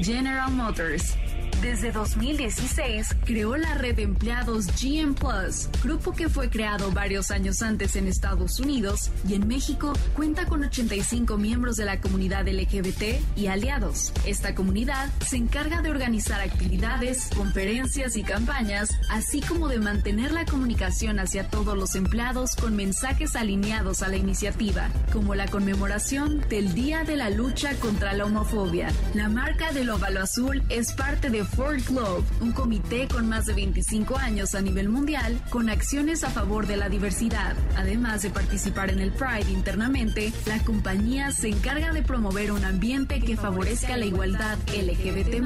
General 0.02 0.52
Motors 0.52 1.16
desde 1.64 1.94
2016 1.94 3.16
creó 3.26 3.56
la 3.56 3.74
red 3.76 3.96
de 3.96 4.04
empleados 4.04 4.68
GM 4.82 5.16
Plus, 5.16 5.70
grupo 5.82 6.12
que 6.12 6.28
fue 6.28 6.50
creado 6.50 6.92
varios 6.92 7.32
años 7.32 7.62
antes 7.62 7.96
en 7.96 8.08
Estados 8.08 8.60
Unidos 8.60 9.12
y 9.26 9.36
en 9.36 9.48
México 9.48 9.94
cuenta 10.14 10.46
con 10.46 10.62
85 10.66 11.38
miembros 11.38 11.78
de 11.78 11.86
la 11.86 12.02
comunidad 12.02 12.46
LGBT 12.50 13.22
y 13.38 13.48
aliados. 13.48 14.12
Esta 14.26 14.54
comunidad 14.56 15.10
se 15.26 15.38
encarga 15.38 15.82
de 15.82 15.90
organizar 15.90 16.42
actividades, 16.42 17.30
conferencias 17.34 18.18
y 18.18 18.24
campañas, 18.24 18.90
así 19.10 19.40
como 19.40 19.70
de 19.70 19.80
mantener 19.80 20.34
la 20.34 20.44
comunicación 20.44 21.18
hacia 21.18 21.48
todos 21.48 21.78
los 21.78 21.96
empleados 21.96 22.56
con 22.56 22.76
mensajes 22.76 23.38
alineados 23.38 24.02
a 24.02 24.10
la 24.10 24.18
iniciativa, 24.18 24.90
como 25.14 25.34
la 25.34 25.48
conmemoración 25.48 26.42
del 26.50 26.74
Día 26.74 27.06
de 27.06 27.16
la 27.16 27.30
Lucha 27.30 27.74
contra 27.80 28.12
la 28.12 28.26
Homofobia. 28.26 28.92
La 29.14 29.30
marca 29.30 29.72
del 29.72 29.90
óvalo 29.92 30.22
azul 30.22 30.62
es 30.68 30.92
parte 30.92 31.30
de 31.30 31.46
Ford 31.56 31.80
Globe, 31.88 32.24
un 32.42 32.52
comité 32.52 33.08
con 33.08 33.30
más 33.30 33.46
de 33.46 33.54
25 33.54 34.18
años 34.18 34.56
a 34.56 34.62
nivel 34.62 34.90
mundial 34.90 35.40
con 35.50 35.70
acciones 35.70 36.24
a 36.24 36.30
favor 36.30 36.66
de 36.66 36.78
la 36.78 36.90
diversidad. 36.90 37.56
Además 37.76 38.24
de 38.24 38.32
participar 38.32 38.90
en 38.90 39.00
el 39.00 39.12
Pride 39.12 39.52
internamente, 39.52 40.34
la 40.48 40.60
compañía 40.60 41.32
se 41.32 41.50
encarga 41.50 41.94
de 41.94 42.02
promover 42.02 42.52
un 42.52 42.66
ambiente 42.66 43.20
que 43.20 43.38
favorezca 43.38 43.98
la 43.98 44.06
igualdad 44.06 44.58
LGBT+, 44.68 45.44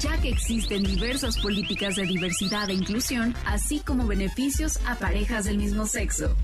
ya 0.00 0.20
que 0.20 0.28
existen 0.28 0.84
diversas 0.84 1.38
políticas 1.38 1.96
de 1.96 2.06
diversidad 2.06 2.70
e 2.70 2.74
inclusión, 2.74 3.34
así 3.44 3.80
como 3.80 4.06
beneficios 4.06 4.78
a 4.86 4.94
parejas 4.94 5.44
del 5.46 5.58
mismo 5.58 5.86
sexo. 5.86 6.36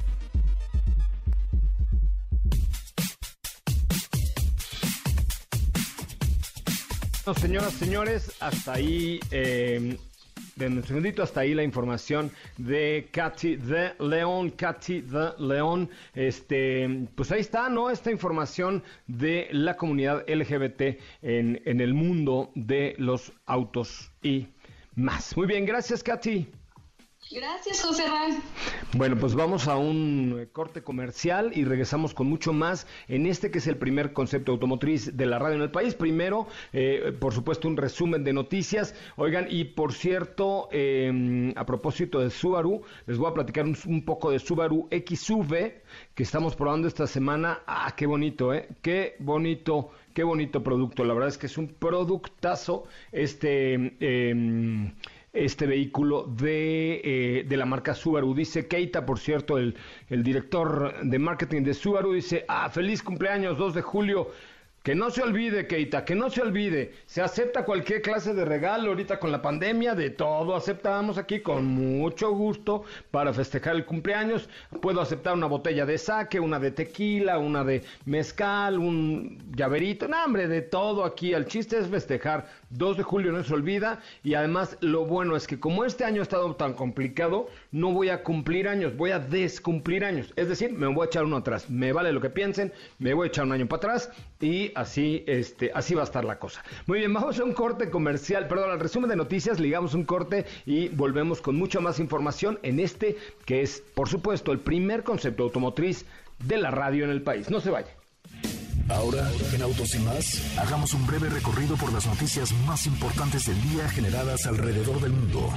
Señoras, 7.33 7.73
señores, 7.73 8.37
hasta 8.41 8.75
ahí, 8.75 9.19
eh, 9.31 9.97
de 10.57 10.67
un 10.67 10.85
segundito, 10.85 11.23
hasta 11.23 11.41
ahí 11.41 11.55
la 11.55 11.63
información 11.63 12.31
de 12.59 13.09
Katy 13.11 13.57
de 13.57 13.95
León, 13.99 14.51
Katy 14.51 15.01
de 15.01 15.31
León. 15.39 15.89
Este, 16.15 17.09
pues 17.15 17.33
ahí 17.33 17.41
está, 17.41 17.71
¿no? 17.71 17.89
Esta 17.89 18.11
información 18.11 18.83
de 19.07 19.49
la 19.53 19.77
comunidad 19.77 20.25
LGBT 20.29 21.01
en, 21.23 21.63
en 21.65 21.81
el 21.81 21.95
mundo 21.95 22.53
de 22.55 22.95
los 22.99 23.33
autos 23.47 24.11
y 24.23 24.49
más. 24.95 25.35
Muy 25.37 25.47
bien, 25.47 25.65
gracias, 25.65 26.03
Katy. 26.03 26.47
Gracias, 27.31 27.83
José 27.83 28.07
Ral. 28.07 28.33
Bueno, 28.93 29.17
pues 29.19 29.35
vamos 29.35 29.67
a 29.67 29.77
un 29.77 30.47
corte 30.53 30.83
comercial 30.83 31.53
y 31.55 31.65
regresamos 31.65 32.13
con 32.13 32.29
mucho 32.29 32.53
más 32.53 32.87
en 33.09 33.27
este 33.27 33.51
que 33.51 33.59
es 33.59 33.67
el 33.67 33.79
primer 33.79 34.13
concepto 34.13 34.53
automotriz 34.53 35.17
de 35.17 35.27
la 35.27 35.39
radio 35.39 35.57
en 35.57 35.63
el 35.63 35.71
país. 35.71 35.95
Primero, 35.95 36.47
eh, 36.73 37.17
por 37.19 37.33
supuesto, 37.33 37.67
un 37.67 37.79
resumen 37.79 38.25
de 38.25 38.35
noticias. 38.35 38.95
Oigan, 39.17 39.47
y 39.49 39.65
por 39.65 39.95
cierto, 39.95 40.69
em, 40.71 41.53
a 41.57 41.65
propósito 41.65 42.21
de 42.21 42.31
Subaru, 42.31 42.83
les 43.07 43.17
voy 43.17 43.31
a 43.31 43.35
platicar 43.35 43.65
un, 43.65 44.05
poco 44.05 44.31
de 44.31 44.39
Subaru 44.39 44.89
XV 44.91 45.83
que 46.15 46.23
estamos 46.23 46.55
probando 46.55 46.89
esta 46.89 47.07
semana. 47.07 47.61
Ah, 47.67 47.95
qué 47.97 48.07
bonito, 48.07 48.53
¿eh? 48.53 48.69
Qué 48.83 49.17
bonito. 49.19 49.91
Qué 50.13 50.23
bonito 50.23 50.63
producto, 50.63 51.03
la 51.03 51.13
verdad 51.13 51.31
es 51.31 51.39
que 51.39 51.47
es 51.47 51.59
un 51.59 51.67
productazo. 51.67 52.85
Este, 53.11 53.97
eh, 53.99 54.93
este 55.35 55.67
vehículo 55.67 56.25
de, 56.25 57.01
eh, 57.05 57.45
de, 57.47 57.57
la 57.57 57.67
marca 57.67 57.95
Subaru. 57.95 58.35
Dice 58.35 58.67
Keita, 58.67 59.05
por 59.05 59.19
cierto, 59.19 59.59
el, 59.59 59.77
el 60.09 60.23
director 60.23 60.95
de 61.03 61.19
marketing 61.19 61.63
de 61.63 61.75
Subaru, 61.75 62.13
dice, 62.13 62.45
ah, 62.49 62.71
feliz 62.71 63.03
cumpleaños, 63.03 63.59
2 63.59 63.75
de 63.75 63.83
julio. 63.83 64.31
Que 64.85 64.95
no 64.95 65.09
se 65.09 65.23
olvide, 65.23 65.67
Keita, 65.67 66.05
que 66.05 66.15
no 66.15 66.29
se 66.29 66.43
olvide. 66.43 66.93
Se 67.07 67.23
acepta 67.23 67.65
cualquier 67.65 68.03
clase 68.03 68.35
de 68.35 68.45
regalo 68.45 68.91
ahorita 68.91 69.19
con 69.19 69.33
la 69.33 69.41
pandemia, 69.41 69.95
de 69.95 70.11
todo 70.11 70.55
aceptamos 70.55 71.17
aquí 71.17 71.41
con 71.41 71.65
mucho 71.65 72.33
gusto 72.33 72.85
para 73.11 73.33
festejar 73.33 73.77
el 73.77 73.87
cumpleaños. 73.87 74.47
Puedo 74.83 75.01
aceptar 75.01 75.33
una 75.33 75.47
botella 75.47 75.87
de 75.87 75.97
saque, 75.97 76.39
una 76.39 76.59
de 76.59 76.71
tequila, 76.71 77.39
una 77.39 77.65
de 77.65 77.83
mezcal, 78.05 78.79
un 78.79 79.39
llaverito, 79.57 80.07
no, 80.07 80.23
hombre, 80.23 80.49
de 80.49 80.61
todo 80.61 81.07
aquí. 81.07 81.33
El 81.33 81.47
chiste 81.47 81.79
es 81.79 81.87
festejar. 81.87 82.47
2 82.69 82.99
de 82.99 83.03
julio 83.05 83.33
no 83.33 83.43
se 83.43 83.55
olvida 83.55 84.01
y 84.23 84.35
además 84.35 84.77
lo 84.81 85.07
bueno 85.07 85.37
es 85.37 85.47
que 85.47 85.61
como 85.61 85.85
este 85.87 86.05
año 86.05 86.21
ha 86.21 86.25
estado 86.25 86.57
tan 86.57 86.75
complicado, 86.75 87.49
no 87.71 87.93
voy 87.93 88.11
a 88.11 88.23
cumplir 88.23 88.69
años, 88.69 88.97
voy 88.97 89.13
a 89.13 89.19
descumplir 89.19 90.05
años. 90.05 90.35
Es 90.37 90.49
decir, 90.49 90.73
me 90.73 90.89
voy 90.89 91.05
a 91.05 91.07
echar 91.07 91.25
uno 91.25 91.39
atrás. 91.39 91.71
Me 91.71 91.93
vale 91.95 92.13
lo 92.13 92.21
que 92.21 92.29
piensen, 92.29 92.71
me 92.99 93.15
voy 93.15 93.27
a 93.27 93.29
echar 93.29 93.47
un 93.47 93.53
año 93.53 93.67
para 93.67 93.79
atrás 93.79 94.11
y 94.41 94.74
así, 94.75 95.25
este, 95.27 95.71
así 95.75 95.95
va 95.95 96.03
a 96.03 96.05
estar 96.05 96.25
la 96.25 96.39
cosa. 96.39 96.63
Muy 96.87 96.99
bien, 96.99 97.13
vamos 97.13 97.39
a 97.39 97.45
un 97.45 97.53
corte 97.53 97.91
comercial, 97.91 98.49
perdón, 98.49 98.71
al 98.71 98.81
resumen 98.81 99.11
de 99.11 99.17
noticias, 99.17 99.61
ligamos 99.61 99.95
un 99.95 100.05
corte 100.05 100.45
y 100.67 100.89
volvemos 100.89 101.41
con 101.41 101.57
mucha 101.57 101.81
más 101.81 101.99
información 101.99 102.59
en 102.63 102.81
este 102.81 103.17
que 103.45 103.63
es, 103.63 103.83
por 103.95 104.09
supuesto, 104.09 104.53
el 104.53 104.61
primer 104.61 105.03
concepto 105.05 105.45
automotriz 105.45 106.07
de 106.39 106.59
la 106.59 106.71
radio 106.71 107.05
en 107.05 107.11
el 107.11 107.23
país. 107.23 107.51
No 107.51 107.61
se 107.61 107.71
vaya. 107.71 107.89
Ahora, 108.89 109.31
en 109.55 109.63
Autos 109.63 109.95
y 109.95 109.99
más, 110.01 110.59
hagamos 110.59 110.93
un 110.93 111.07
breve 111.07 111.31
recorrido 111.31 111.77
por 111.77 111.93
las 111.93 112.07
noticias 112.07 112.53
más 112.67 112.87
importantes 112.87 113.47
del 113.47 113.61
día 113.63 113.89
generadas 113.89 114.47
alrededor 114.47 115.01
del 115.01 115.13
mundo. 115.13 115.51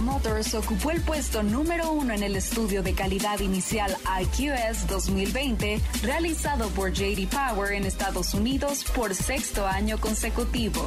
Motors 0.00 0.54
ocupó 0.54 0.90
el 0.90 1.00
puesto 1.02 1.42
número 1.42 1.92
uno 1.92 2.12
en 2.12 2.22
el 2.22 2.36
estudio 2.36 2.82
de 2.82 2.94
calidad 2.94 3.38
inicial 3.38 3.96
IQS 4.22 4.88
2020 4.88 5.80
realizado 6.02 6.68
por 6.70 6.92
JD 6.92 7.28
Power 7.28 7.72
en 7.72 7.84
Estados 7.84 8.34
Unidos 8.34 8.84
por 8.94 9.14
sexto 9.14 9.66
año 9.66 9.98
consecutivo. 10.00 10.84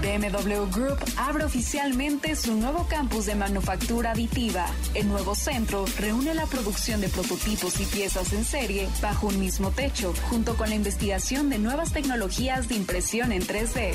BMW 0.00 0.66
Group 0.70 0.98
abre 1.16 1.44
oficialmente 1.44 2.36
su 2.36 2.54
nuevo 2.54 2.86
campus 2.88 3.26
de 3.26 3.34
manufactura 3.34 4.12
aditiva. 4.12 4.66
El 4.94 5.08
nuevo 5.08 5.34
centro 5.34 5.84
reúne 5.98 6.34
la 6.34 6.46
producción 6.46 7.00
de 7.00 7.08
prototipos 7.08 7.80
y 7.80 7.84
piezas 7.84 8.32
en 8.32 8.44
serie 8.44 8.88
bajo 9.02 9.26
un 9.26 9.38
mismo 9.38 9.70
techo, 9.70 10.14
junto 10.30 10.56
con 10.56 10.70
la 10.70 10.74
investigación 10.74 11.50
de 11.50 11.58
nuevas 11.58 11.92
tecnologías 11.92 12.68
de 12.68 12.76
impresión 12.76 13.32
en 13.32 13.42
3D. 13.42 13.94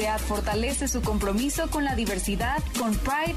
SEAT 0.00 0.20
fortalece 0.20 0.88
su 0.88 1.02
compromiso 1.02 1.68
con 1.68 1.84
la 1.84 1.94
diversidad 1.94 2.62
con 2.78 2.94
Pride 2.94 3.36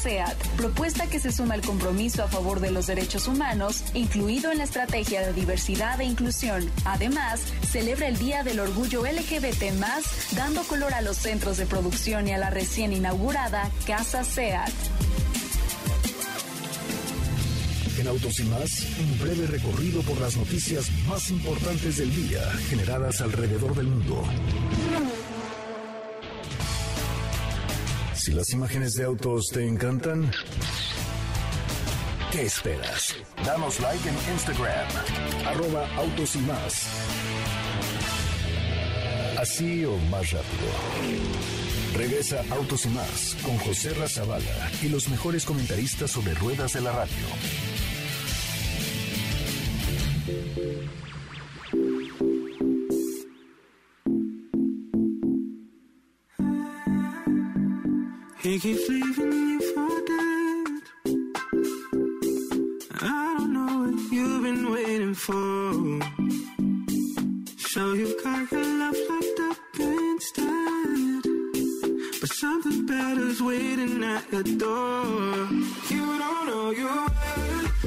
SEAT, 0.00 0.36
propuesta 0.56 1.08
que 1.08 1.18
se 1.18 1.32
suma 1.32 1.54
al 1.54 1.60
compromiso 1.60 2.22
a 2.22 2.28
favor 2.28 2.60
de 2.60 2.70
los 2.70 2.86
derechos 2.86 3.26
humanos, 3.26 3.82
incluido 3.94 4.52
en 4.52 4.58
la 4.58 4.64
estrategia 4.64 5.26
de 5.26 5.32
diversidad 5.32 6.00
e 6.00 6.04
inclusión. 6.04 6.70
Además, 6.84 7.40
celebra 7.68 8.06
el 8.06 8.16
Día 8.16 8.44
del 8.44 8.60
Orgullo 8.60 9.02
LGBT, 9.04 9.72
dando 10.36 10.62
color 10.62 10.94
a 10.94 11.00
los 11.00 11.16
centros 11.16 11.56
de 11.56 11.66
producción 11.66 12.28
y 12.28 12.32
a 12.32 12.38
la 12.38 12.50
recién 12.50 12.92
inaugurada 12.92 13.68
Casa 13.84 14.22
SEAT. 14.22 14.70
En 17.98 18.06
Autos 18.06 18.38
y 18.38 18.44
más, 18.44 18.86
un 19.00 19.18
breve 19.18 19.48
recorrido 19.48 20.00
por 20.02 20.20
las 20.20 20.36
noticias 20.36 20.88
más 21.08 21.28
importantes 21.30 21.96
del 21.96 22.14
día 22.14 22.40
generadas 22.68 23.20
alrededor 23.20 23.74
del 23.74 23.88
mundo. 23.88 24.22
Si 28.24 28.32
las 28.32 28.48
imágenes 28.54 28.94
de 28.94 29.04
autos 29.04 29.48
te 29.52 29.68
encantan, 29.68 30.30
¿qué 32.32 32.46
esperas? 32.46 33.14
Danos 33.44 33.78
like 33.80 34.08
en 34.08 34.14
Instagram, 34.32 34.88
arroba 35.46 35.86
autos 35.96 36.34
y 36.34 36.38
más. 36.38 36.86
Así 39.38 39.84
o 39.84 39.98
más 40.08 40.30
rápido. 40.30 40.72
Regresa 41.98 42.42
Autos 42.48 42.86
y 42.86 42.88
más 42.88 43.36
con 43.44 43.58
José 43.58 43.92
Razabala 43.92 44.70
y 44.80 44.88
los 44.88 45.10
mejores 45.10 45.44
comentaristas 45.44 46.10
sobre 46.10 46.32
ruedas 46.32 46.72
de 46.72 46.80
la 46.80 46.92
radio. 46.92 47.26
He 58.44 58.58
keeps 58.58 58.86
leaving 58.90 59.32
you 59.32 59.60
for 59.72 59.88
dead. 60.04 60.82
I 63.00 63.34
don't 63.38 63.52
know 63.54 63.72
what 63.84 64.12
you've 64.12 64.42
been 64.42 64.70
waiting 64.70 65.14
for. 65.14 66.02
So 67.56 67.94
you've 67.94 68.22
got 68.22 68.52
your 68.52 68.62
love 68.62 68.96
locked 69.08 69.40
up 69.48 69.56
instead. 69.80 71.22
But 72.20 72.30
something 72.32 72.84
better's 72.84 73.40
waiting 73.40 74.04
at 74.04 74.30
your 74.30 74.42
door. 74.42 75.06
You 75.88 76.04
don't 76.18 76.46
know 76.46 76.70
you 76.70 76.84
worth 76.84 77.84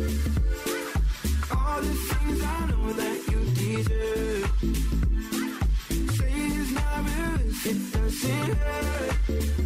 all 1.52 1.82
the 1.82 1.94
things 2.10 2.42
I 2.42 2.66
know 2.72 2.94
that 2.94 3.18
you 3.30 3.40
deserve. 3.62 4.50
Say 6.18 6.34
it's 6.34 6.72
not 6.72 7.06
real 7.06 7.42
if 7.48 7.66
it 7.68 7.80
doesn't 7.94 8.58
hurt. 8.58 9.57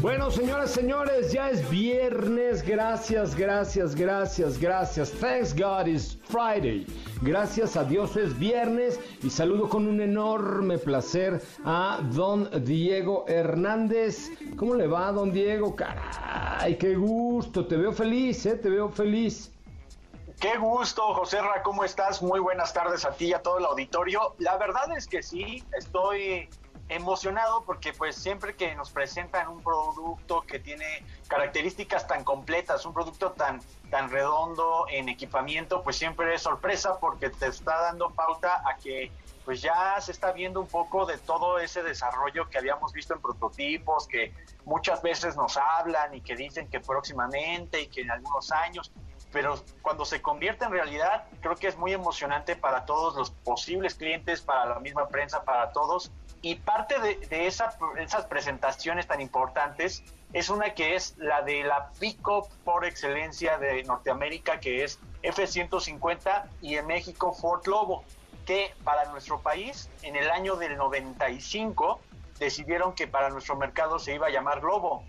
Bueno, 0.00 0.30
señoras, 0.30 0.70
señores, 0.70 1.32
ya 1.32 1.50
es 1.50 1.68
viernes. 1.70 2.66
Gracias, 2.66 3.36
gracias, 3.36 3.94
gracias, 3.94 4.58
gracias. 4.58 5.12
Thanks 5.12 5.54
God 5.54 5.86
it's 5.86 6.16
Friday. 6.28 6.86
Gracias 7.20 7.76
a 7.76 7.82
Dios 7.82 8.16
es 8.16 8.38
viernes 8.38 9.00
y 9.24 9.30
saludo 9.30 9.68
con 9.68 9.88
un 9.88 10.00
enorme 10.00 10.78
placer 10.78 11.42
a 11.64 12.00
don 12.12 12.48
Diego 12.64 13.24
Hernández. 13.26 14.30
¿Cómo 14.58 14.74
le 14.74 14.88
va, 14.88 15.12
don 15.12 15.32
Diego? 15.32 15.76
Caray, 15.76 16.76
qué 16.78 16.96
gusto. 16.96 17.64
Te 17.68 17.76
veo 17.76 17.92
feliz, 17.92 18.44
¿eh? 18.44 18.56
Te 18.56 18.68
veo 18.68 18.88
feliz. 18.88 19.52
Qué 20.40 20.56
gusto, 20.58 21.14
José 21.14 21.40
Ra, 21.40 21.62
¿cómo 21.62 21.84
estás? 21.84 22.20
Muy 22.22 22.40
buenas 22.40 22.72
tardes 22.72 23.04
a 23.04 23.12
ti 23.12 23.26
y 23.26 23.32
a 23.34 23.40
todo 23.40 23.58
el 23.58 23.64
auditorio. 23.64 24.34
La 24.38 24.56
verdad 24.56 24.96
es 24.96 25.06
que 25.06 25.22
sí, 25.22 25.64
estoy 25.76 26.48
emocionado 26.88 27.64
porque 27.64 27.92
pues 27.92 28.16
siempre 28.16 28.56
que 28.56 28.74
nos 28.74 28.90
presentan 28.90 29.46
un 29.46 29.62
producto 29.62 30.42
que 30.42 30.58
tiene 30.58 31.04
características 31.28 32.08
tan 32.08 32.24
completas, 32.24 32.84
un 32.84 32.94
producto 32.94 33.32
tan 33.32 33.60
tan 33.90 34.10
redondo 34.10 34.86
en 34.90 35.08
equipamiento, 35.08 35.82
pues 35.82 35.96
siempre 35.96 36.34
es 36.34 36.42
sorpresa 36.42 36.98
porque 36.98 37.30
te 37.30 37.46
está 37.46 37.80
dando 37.82 38.10
pauta 38.10 38.62
a 38.68 38.76
que 38.76 39.12
pues 39.48 39.62
ya 39.62 39.98
se 39.98 40.12
está 40.12 40.32
viendo 40.32 40.60
un 40.60 40.66
poco 40.66 41.06
de 41.06 41.16
todo 41.16 41.58
ese 41.58 41.82
desarrollo 41.82 42.50
que 42.50 42.58
habíamos 42.58 42.92
visto 42.92 43.14
en 43.14 43.22
prototipos, 43.22 44.06
que 44.06 44.34
muchas 44.66 45.00
veces 45.00 45.36
nos 45.36 45.56
hablan 45.56 46.14
y 46.14 46.20
que 46.20 46.36
dicen 46.36 46.68
que 46.68 46.80
próximamente 46.80 47.80
y 47.80 47.86
que 47.86 48.02
en 48.02 48.10
algunos 48.10 48.52
años, 48.52 48.92
pero 49.32 49.58
cuando 49.80 50.04
se 50.04 50.20
convierte 50.20 50.66
en 50.66 50.72
realidad, 50.72 51.24
creo 51.40 51.56
que 51.56 51.66
es 51.66 51.78
muy 51.78 51.94
emocionante 51.94 52.56
para 52.56 52.84
todos 52.84 53.16
los 53.16 53.30
posibles 53.30 53.94
clientes, 53.94 54.42
para 54.42 54.66
la 54.66 54.80
misma 54.80 55.08
prensa, 55.08 55.42
para 55.44 55.72
todos. 55.72 56.12
Y 56.42 56.56
parte 56.56 57.00
de, 57.00 57.16
de 57.28 57.46
esa, 57.46 57.74
esas 57.96 58.26
presentaciones 58.26 59.06
tan 59.06 59.22
importantes 59.22 60.04
es 60.34 60.50
una 60.50 60.74
que 60.74 60.94
es 60.94 61.16
la 61.16 61.40
de 61.40 61.64
la 61.64 61.88
pick-up 61.98 62.48
por 62.66 62.84
excelencia 62.84 63.56
de 63.56 63.82
Norteamérica, 63.84 64.60
que 64.60 64.84
es 64.84 64.98
F-150, 65.22 66.44
y 66.60 66.76
en 66.76 66.86
México 66.86 67.32
Ford 67.32 67.66
Lobo, 67.66 68.04
que 68.48 68.74
para 68.82 69.04
nuestro 69.10 69.40
país, 69.40 69.90
en 70.00 70.16
el 70.16 70.30
año 70.30 70.56
del 70.56 70.78
95, 70.78 72.00
decidieron 72.38 72.94
que 72.94 73.06
para 73.06 73.28
nuestro 73.28 73.56
mercado 73.56 73.98
se 73.98 74.14
iba 74.14 74.28
a 74.28 74.30
llamar 74.30 74.62
Lobo. 74.62 75.04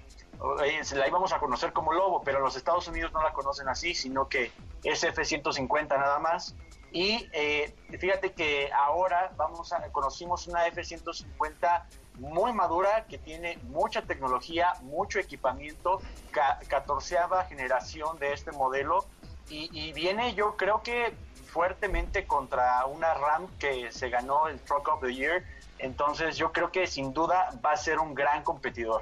Eh, 0.65 0.81
la 0.93 1.07
íbamos 1.07 1.31
a 1.31 1.39
conocer 1.39 1.71
como 1.71 1.93
Lobo, 1.93 2.21
pero 2.21 2.41
los 2.41 2.57
Estados 2.57 2.89
Unidos 2.89 3.13
no 3.13 3.23
la 3.23 3.31
conocen 3.31 3.69
así, 3.69 3.95
sino 3.95 4.27
que 4.27 4.51
es 4.83 5.01
F-150 5.05 5.87
nada 5.87 6.19
más. 6.19 6.53
Y 6.91 7.29
eh, 7.31 7.73
fíjate 7.97 8.33
que 8.33 8.73
ahora 8.73 9.31
vamos 9.37 9.71
a, 9.71 9.89
conocimos 9.93 10.47
una 10.47 10.67
F-150 10.67 11.85
muy 12.15 12.51
madura 12.51 13.05
que 13.05 13.19
tiene 13.19 13.57
mucha 13.69 14.01
tecnología, 14.01 14.73
mucho 14.81 15.17
equipamiento, 15.17 16.01
ca 16.31 16.59
catorceava 16.67 17.45
generación 17.45 18.19
de 18.19 18.33
este 18.33 18.51
modelo 18.51 19.05
y, 19.47 19.69
y, 19.71 19.93
viene 19.93 20.35
yo 20.35 20.57
creo 20.57 20.83
que 20.83 21.15
fuertemente 21.51 22.25
contra 22.25 22.85
una 22.85 23.13
RAM 23.13 23.47
que 23.57 23.91
se 23.91 24.09
ganó 24.09 24.47
el 24.47 24.59
Truck 24.59 24.87
of 24.87 25.01
the 25.01 25.13
Year, 25.13 25.43
entonces 25.79 26.37
yo 26.37 26.51
creo 26.51 26.71
que 26.71 26.87
sin 26.87 27.13
duda 27.13 27.49
va 27.65 27.71
a 27.71 27.77
ser 27.77 27.99
un 27.99 28.13
gran 28.13 28.43
competidor. 28.43 29.01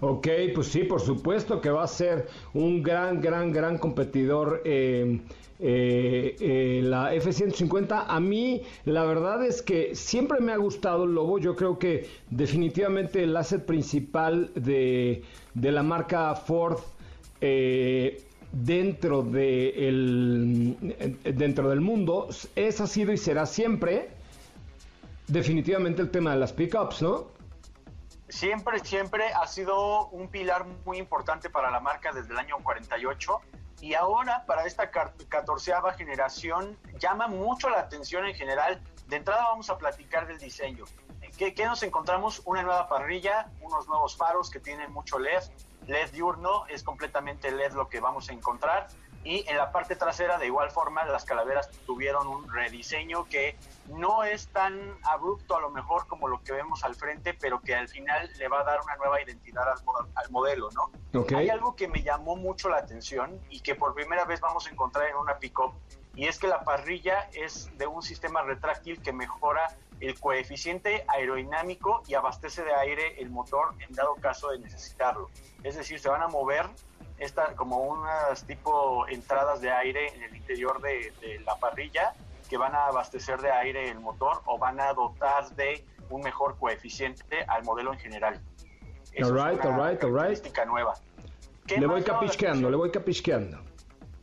Ok, 0.00 0.28
pues 0.54 0.68
sí, 0.68 0.84
por 0.84 1.00
supuesto 1.00 1.60
que 1.60 1.70
va 1.70 1.82
a 1.82 1.88
ser 1.88 2.28
un 2.54 2.82
gran, 2.82 3.20
gran, 3.20 3.52
gran 3.52 3.78
competidor. 3.78 4.62
Eh, 4.64 5.20
eh, 5.60 6.36
eh, 6.38 6.80
la 6.84 7.12
F-150. 7.14 8.04
A 8.06 8.20
mí, 8.20 8.62
la 8.84 9.04
verdad 9.04 9.44
es 9.44 9.60
que 9.60 9.96
siempre 9.96 10.40
me 10.40 10.52
ha 10.52 10.56
gustado 10.56 11.04
el 11.04 11.14
Lobo. 11.14 11.38
Yo 11.38 11.56
creo 11.56 11.78
que 11.78 12.08
definitivamente 12.30 13.24
el 13.24 13.36
asset 13.36 13.66
principal 13.66 14.52
de, 14.54 15.24
de 15.54 15.72
la 15.72 15.82
marca 15.82 16.34
Ford 16.36 16.78
eh, 17.40 18.22
dentro, 18.52 19.22
de 19.22 19.88
el, 19.88 21.18
dentro 21.22 21.68
del 21.68 21.80
mundo 21.80 22.28
es, 22.54 22.80
ha 22.80 22.86
sido 22.86 23.12
y 23.12 23.18
será 23.18 23.46
siempre 23.46 24.10
definitivamente 25.26 26.02
el 26.02 26.10
tema 26.10 26.32
de 26.32 26.38
las 26.38 26.52
pickups, 26.52 27.02
¿no? 27.02 27.26
Siempre, 28.28 28.78
siempre 28.80 29.24
ha 29.32 29.46
sido 29.46 30.08
un 30.08 30.28
pilar 30.28 30.66
muy 30.84 30.98
importante 30.98 31.48
para 31.48 31.70
la 31.70 31.80
marca 31.80 32.12
desde 32.12 32.32
el 32.32 32.38
año 32.38 32.56
48 32.62 33.40
y 33.80 33.94
ahora 33.94 34.44
para 34.46 34.66
esta 34.66 34.90
catorceava 34.90 35.94
generación 35.94 36.76
llama 36.98 37.28
mucho 37.28 37.70
la 37.70 37.80
atención 37.80 38.26
en 38.26 38.34
general. 38.34 38.82
De 39.06 39.16
entrada 39.16 39.44
vamos 39.44 39.70
a 39.70 39.78
platicar 39.78 40.26
del 40.26 40.38
diseño. 40.38 40.84
¿Qué, 41.38 41.54
¿Qué, 41.54 41.64
nos 41.64 41.82
encontramos? 41.82 42.42
Una 42.44 42.62
nueva 42.62 42.88
parrilla, 42.88 43.50
unos 43.62 43.86
nuevos 43.86 44.16
faros 44.16 44.50
que 44.50 44.60
tienen 44.60 44.92
mucho 44.92 45.18
LED, 45.18 45.42
LED 45.88 46.10
diurno, 46.10 46.66
es 46.66 46.84
completamente 46.84 47.50
LED 47.50 47.72
lo 47.72 47.88
que 47.88 48.00
vamos 48.00 48.28
a 48.28 48.32
encontrar. 48.32 48.86
Y 49.24 49.44
en 49.48 49.56
la 49.56 49.72
parte 49.72 49.96
trasera, 49.96 50.38
de 50.38 50.46
igual 50.46 50.70
forma, 50.70 51.04
las 51.04 51.24
calaveras 51.24 51.68
tuvieron 51.86 52.28
un 52.28 52.50
rediseño 52.50 53.24
que 53.24 53.56
no 53.88 54.22
es 54.22 54.48
tan 54.48 54.96
abrupto 55.02 55.56
a 55.56 55.60
lo 55.60 55.70
mejor 55.70 56.06
como 56.06 56.28
lo 56.28 56.42
que 56.42 56.52
vemos 56.52 56.84
al 56.84 56.94
frente, 56.94 57.34
pero 57.34 57.60
que 57.60 57.74
al 57.74 57.88
final 57.88 58.30
le 58.38 58.48
va 58.48 58.60
a 58.60 58.64
dar 58.64 58.80
una 58.80 58.96
nueva 58.96 59.20
identidad 59.20 59.64
al, 59.68 59.78
al 60.14 60.30
modelo, 60.30 60.68
¿no? 60.70 61.20
Okay. 61.20 61.36
Hay 61.36 61.48
algo 61.50 61.74
que 61.74 61.88
me 61.88 62.02
llamó 62.02 62.36
mucho 62.36 62.68
la 62.68 62.76
atención 62.76 63.40
y 63.50 63.60
que 63.60 63.74
por 63.74 63.92
primera 63.92 64.24
vez 64.24 64.40
vamos 64.40 64.66
a 64.66 64.70
encontrar 64.70 65.08
en 65.08 65.16
una 65.16 65.38
pick-up, 65.38 65.74
y 66.14 66.26
es 66.26 66.38
que 66.38 66.48
la 66.48 66.64
parrilla 66.64 67.28
es 67.32 67.76
de 67.78 67.86
un 67.86 68.02
sistema 68.02 68.42
retráctil 68.42 69.00
que 69.00 69.12
mejora 69.12 69.76
el 70.00 70.18
coeficiente 70.18 71.04
aerodinámico 71.08 72.02
y 72.06 72.14
abastece 72.14 72.62
de 72.62 72.74
aire 72.74 73.20
el 73.20 73.30
motor 73.30 73.74
en 73.80 73.94
dado 73.94 74.14
caso 74.16 74.50
de 74.50 74.58
necesitarlo. 74.58 75.30
Es 75.62 75.76
decir, 75.76 75.98
se 75.98 76.08
van 76.08 76.22
a 76.22 76.28
mover 76.28 76.66
esta, 77.18 77.54
como 77.56 77.78
unas 77.78 78.44
tipo 78.44 79.06
entradas 79.08 79.60
de 79.60 79.70
aire 79.70 80.14
en 80.14 80.22
el 80.22 80.36
interior 80.36 80.80
de, 80.80 81.12
de, 81.20 81.40
la 81.40 81.56
parrilla 81.56 82.14
que 82.48 82.56
van 82.56 82.74
a 82.74 82.86
abastecer 82.86 83.40
de 83.40 83.50
aire 83.50 83.90
el 83.90 84.00
motor 84.00 84.40
o 84.46 84.58
van 84.58 84.80
a 84.80 84.92
dotar 84.92 85.50
de 85.56 85.84
un 86.10 86.22
mejor 86.22 86.56
coeficiente 86.58 87.44
al 87.48 87.64
modelo 87.64 87.92
en 87.92 87.98
general. 87.98 88.40
Eso 89.12 89.34
all 89.34 89.34
right, 89.34 89.58
es 89.58 89.64
una 89.64 89.76
all 89.76 89.90
right, 89.90 90.04
all 90.04 90.10
right. 90.10 90.16
característica 90.16 90.64
nueva. 90.64 90.94
Le 91.66 91.86
voy 91.86 92.02
capisqueando, 92.02 92.70
le 92.70 92.76
voy 92.76 92.90
capisqueando. 92.90 93.58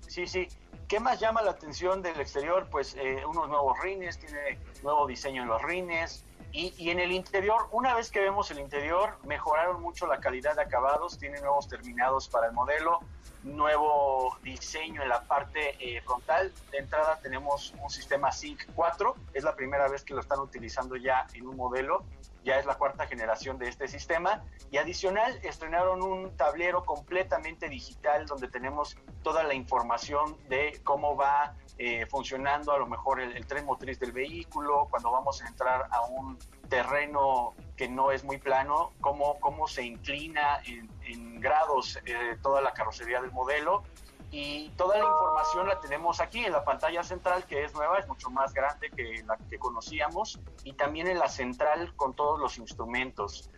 Sí, 0.08 0.26
sí. 0.26 0.48
¿Qué 0.88 1.00
más 1.00 1.20
llama 1.20 1.42
la 1.42 1.52
atención 1.52 2.02
del 2.02 2.20
exterior? 2.22 2.68
Pues 2.70 2.96
eh, 2.96 3.26
unos 3.26 3.50
nuevos 3.50 3.80
rines, 3.82 4.20
tiene 4.20 4.60
nuevo 4.84 5.08
diseño 5.08 5.42
en 5.42 5.48
los 5.48 5.62
rines, 5.62 6.24
y, 6.58 6.90
en 6.90 7.00
el 7.02 7.12
interior, 7.12 7.68
una 7.72 7.94
vez 7.96 8.10
que 8.10 8.22
vemos 8.22 8.50
el 8.50 8.60
interior, 8.60 9.18
mejoraron 9.26 9.82
mucho 9.82 10.08
la 10.08 10.22
calidad 10.22 10.56
de 10.56 10.62
acabados, 10.62 11.18
tiene 11.18 11.42
nuevos 11.42 11.68
terminados 11.68 12.30
para 12.30 12.48
el 12.48 12.54
modelo, 12.54 13.02
nuevo 13.44 14.38
diseño 14.42 15.04
en 15.04 15.10
la 15.10 15.22
parte 15.24 15.76
eh, 15.80 16.02
frontal. 16.02 16.54
De 16.72 16.78
entrada 16.78 17.20
tenemos 17.22 17.74
un 17.84 17.90
sistema 17.90 18.32
Sync 18.32 18.62
4, 18.74 19.16
es 19.34 19.44
la 19.44 19.54
primera 19.54 19.90
vez 19.90 20.06
que 20.06 20.14
lo 20.14 20.22
están 20.22 20.40
utilizando 20.40 20.96
ya 20.96 21.28
en 21.34 21.46
un 21.46 21.58
modelo, 21.58 22.06
ya 22.46 22.60
es 22.60 22.66
la 22.66 22.76
cuarta 22.76 23.08
generación 23.08 23.58
de 23.58 23.68
este 23.68 23.88
sistema. 23.88 24.44
Y 24.72 24.78
adicional, 24.78 25.38
estrenaron 25.44 26.02
un 26.02 26.38
tablero 26.38 26.86
completamente 26.86 27.68
digital 27.68 28.28
donde 28.28 28.48
tenemos 28.48 28.96
toda 29.24 29.44
la 29.44 29.56
información 29.56 30.38
de 30.48 30.80
cómo 30.84 31.18
va 31.18 31.56
eh, 31.78 32.06
funcionando 32.06 32.72
a 32.72 32.78
lo 32.78 32.86
mejor 32.86 33.20
el, 33.20 33.46
tren 33.48 33.66
motriz 33.66 34.00
del 34.00 34.12
vehículo, 34.12 34.88
cuando 34.90 35.12
vamos 35.12 35.42
a 35.42 35.48
entrar 35.48 35.88
a 35.90 36.02
un 36.06 36.38
terreno 36.70 37.56
que 37.76 37.90
no 37.90 38.12
es 38.12 38.24
muy 38.24 38.38
plano, 38.38 38.94
cómo, 39.02 39.40
cómo 39.40 39.68
se 39.68 39.84
inclina 39.84 40.62
en, 40.66 40.90
en 41.06 41.42
grados 41.42 42.00
eh, 42.06 42.38
toda 42.42 42.62
la 42.62 42.74
carrocería 42.74 43.22
del 43.22 43.32
modelo. 43.32 43.84
Y 44.32 44.70
toda 44.78 44.98
la 44.98 45.06
información 45.06 45.68
la 45.68 45.80
tenemos 45.80 46.20
aquí 46.20 46.44
en 46.44 46.52
la 46.52 46.64
pantalla 46.64 47.04
central, 47.04 47.46
que 47.46 47.64
es 47.64 47.74
nueva, 47.74 48.00
es 48.00 48.08
mucho 48.08 48.30
más 48.30 48.54
grande 48.54 48.90
que 48.90 49.24
la 49.26 49.38
que 49.50 49.58
conocíamos, 49.58 50.40
y 50.64 50.74
también 50.74 51.08
en 51.08 51.20
la 51.20 51.30
central 51.30 51.94
con 51.96 52.14
todos 52.14 52.40
los 52.40 52.58
instrumentos. 52.58 53.50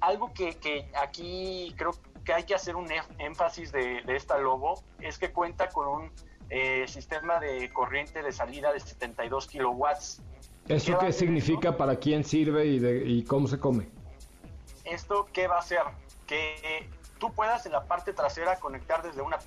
Algo 0.00 0.32
que, 0.32 0.56
que 0.56 0.90
aquí 1.00 1.72
creo 1.76 1.92
que 2.24 2.32
hay 2.32 2.44
que 2.44 2.54
hacer 2.54 2.74
un 2.74 2.88
énfasis 3.18 3.70
de, 3.70 4.02
de 4.02 4.16
esta 4.16 4.38
Lobo 4.38 4.82
es 5.00 5.18
que 5.18 5.32
cuenta 5.32 5.68
con 5.68 5.86
un 5.86 6.10
eh, 6.50 6.86
sistema 6.88 7.38
de 7.38 7.72
corriente 7.72 8.22
de 8.22 8.32
salida 8.32 8.72
de 8.72 8.80
72 8.80 9.46
kilowatts. 9.46 10.20
¿Eso 10.68 10.98
qué 10.98 11.12
significa, 11.12 11.76
para 11.76 11.96
quién 11.96 12.24
sirve 12.24 12.66
y, 12.66 12.78
de, 12.78 13.04
y 13.04 13.24
cómo 13.24 13.46
se 13.46 13.58
come? 13.58 13.88
¿esto 14.84 15.26
qué 15.32 15.46
va 15.46 15.56
a 15.56 15.60
hacer? 15.60 15.82
Que 16.26 16.88
tú 17.18 17.32
puedas 17.32 17.66
en 17.66 17.72
la 17.72 17.84
parte 17.84 18.12
trasera 18.12 18.58
conectar 18.58 19.02
desde 19.02 19.22
una 19.22 19.38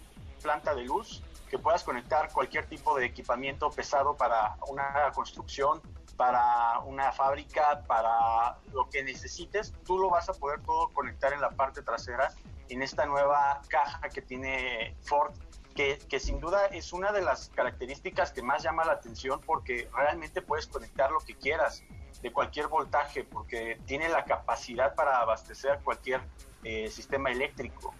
planta 0.45 0.75
de 0.75 0.83
luz, 0.83 1.23
que 1.49 1.57
puedas 1.57 1.83
conectar 1.83 2.31
cualquier 2.31 2.67
tipo 2.67 2.95
de 2.95 3.05
equipamiento 3.07 3.71
pesado 3.71 4.15
para 4.15 4.57
una 4.67 5.11
construcción, 5.11 5.81
para 6.15 6.79
una 6.85 7.11
fábrica, 7.11 7.81
para 7.87 8.59
lo 8.71 8.87
que 8.91 9.03
necesites, 9.03 9.73
tú 9.85 9.97
lo 9.97 10.11
vas 10.11 10.29
a 10.29 10.33
poder 10.33 10.61
todo 10.61 10.89
conectar 10.93 11.33
en 11.33 11.41
la 11.41 11.49
parte 11.49 11.81
trasera 11.81 12.31
en 12.69 12.83
esta 12.83 13.07
nueva 13.07 13.59
caja 13.69 14.07
que 14.09 14.21
tiene 14.21 14.95
Ford, 15.01 15.33
que, 15.75 15.97
que, 16.07 16.19
sin 16.19 16.39
duda 16.39 16.67
es 16.67 16.93
una 16.93 17.11
de 17.11 17.21
las 17.21 17.49
características 17.49 18.31
que 18.31 18.43
más 18.43 18.61
llama 18.61 18.85
la 18.85 18.93
atención 18.93 19.41
porque 19.41 19.89
realmente 19.95 20.43
puedes 20.43 20.67
conectar 20.67 21.09
lo 21.11 21.19
que 21.21 21.35
quieras 21.35 21.83
de 22.21 22.31
cualquier 22.31 22.67
voltaje, 22.67 23.23
porque 23.23 23.79
tiene 23.87 24.09
la 24.09 24.25
capacidad 24.25 24.93
para 24.93 25.21
abastecer 25.21 25.79
cualquier 25.83 26.21
eh, 26.63 26.89
sistema 26.91 27.31
eléctrico. 27.31 27.95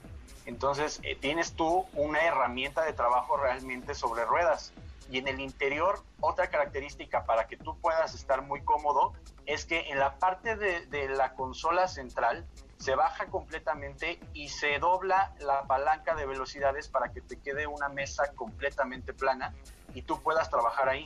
Entonces 0.46 1.00
eh, 1.04 1.16
tienes 1.16 1.54
tú 1.54 1.86
una 1.94 2.22
herramienta 2.22 2.84
de 2.84 2.94
trabajo 2.94 3.38
realmente 3.38 3.96
sobre 3.96 4.26
ruedas. 4.26 4.74
Y 5.12 5.20
en 5.20 5.28
el 5.28 5.40
interior, 5.40 6.00
otra 6.20 6.48
característica 6.48 7.26
para 7.26 7.48
que 7.48 7.58
tú 7.58 7.78
puedas 7.78 8.16
estar 8.16 8.42
muy 8.42 8.62
cómodo 8.62 9.14
es 9.46 9.66
que 9.66 9.92
en 9.92 10.00
la 10.00 10.16
parte 10.16 10.56
de, 10.56 10.86
de 10.88 11.10
la 11.10 11.34
consola 11.34 11.88
central 11.88 12.46
se 12.78 12.96
baja 12.96 13.28
completamente 13.28 14.20
y 14.34 14.50
se 14.50 14.80
dobla 14.80 15.34
la 15.40 15.64
palanca 15.64 16.16
de 16.16 16.26
velocidades 16.26 16.88
para 16.88 17.12
que 17.12 17.22
te 17.22 17.38
quede 17.38 17.68
una 17.68 17.90
mesa 17.90 18.32
completamente 18.36 19.14
plana 19.14 19.54
y 19.94 20.02
tú 20.02 20.22
puedas 20.22 20.50
trabajar 20.50 20.90
ahí. 20.90 21.06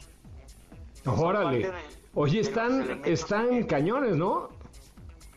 Órale. 1.05 1.59
De, 1.59 1.73
Oye, 2.15 2.39
están, 2.39 3.01
están 3.05 3.63
cañones, 3.63 4.15
¿no? 4.15 4.49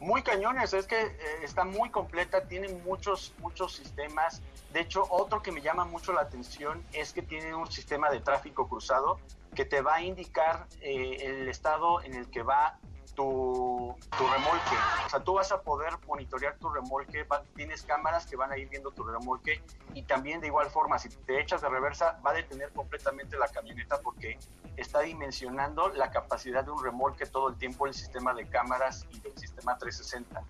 Muy 0.03 0.23
cañones, 0.23 0.73
es 0.73 0.89
que 0.89 1.01
eh, 1.01 1.15
está 1.45 1.63
muy 1.65 1.89
completa, 1.89 2.49
tiene 2.49 2.67
muchos, 2.85 3.33
muchos 3.39 3.77
sistemas. 3.77 4.43
De 4.73 4.81
hecho, 4.81 5.07
otro 5.09 5.43
que 5.43 5.53
me 5.53 5.61
llama 5.61 5.85
mucho 5.85 6.13
la 6.13 6.23
atención 6.23 6.85
es 6.93 7.13
que 7.13 7.23
tiene 7.23 7.55
un 7.55 7.71
sistema 7.71 8.11
de 8.11 8.19
tráfico 8.19 8.69
cruzado 8.69 9.21
que 9.55 9.65
te 9.65 9.81
va 9.81 9.95
a 9.95 10.03
indicar 10.03 10.67
eh, 10.81 11.19
el 11.21 11.49
estado 11.49 12.03
en 12.03 12.15
el 12.15 12.29
que 12.31 12.43
va 12.43 12.81
tu, 13.15 13.95
tu, 14.17 14.27
remolque. 14.27 14.77
O 15.07 15.09
sea, 15.09 15.21
tú 15.21 15.35
vas 15.35 15.53
a 15.53 15.61
poder 15.63 15.93
monitorear 16.07 16.57
tu 16.59 16.69
remolque, 16.69 17.27
tienes 17.55 17.83
cámaras 17.83 18.27
que 18.27 18.37
van 18.37 18.53
a 18.53 18.59
ir 18.59 18.69
viendo 18.69 18.91
tu 18.91 19.05
remolque 19.05 19.63
y 19.95 20.03
también 20.03 20.41
de 20.41 20.49
igual 20.49 20.71
forma, 20.71 20.99
si 20.99 21.09
te 21.09 21.41
echas 21.41 21.63
de 21.63 21.69
reversa, 21.69 22.19
va 22.25 22.31
a 22.31 22.35
detener 22.35 22.71
completamente 22.73 23.37
la 23.37 23.49
camioneta 23.49 24.01
porque 24.01 24.39
está 24.77 25.01
dimensionando 25.01 25.89
la 25.91 26.11
capacidad 26.11 26.65
de 26.65 26.71
un 26.71 26.83
remolque 26.83 27.27
todo 27.27 27.49
el 27.49 27.57
tiempo 27.57 27.87
el 27.87 27.95
sistema 27.95 28.33
de 28.35 28.47
cámaras 28.47 29.07
y 29.11 29.21
del 29.21 29.37
sistema 29.39 29.77
360. 29.77 30.43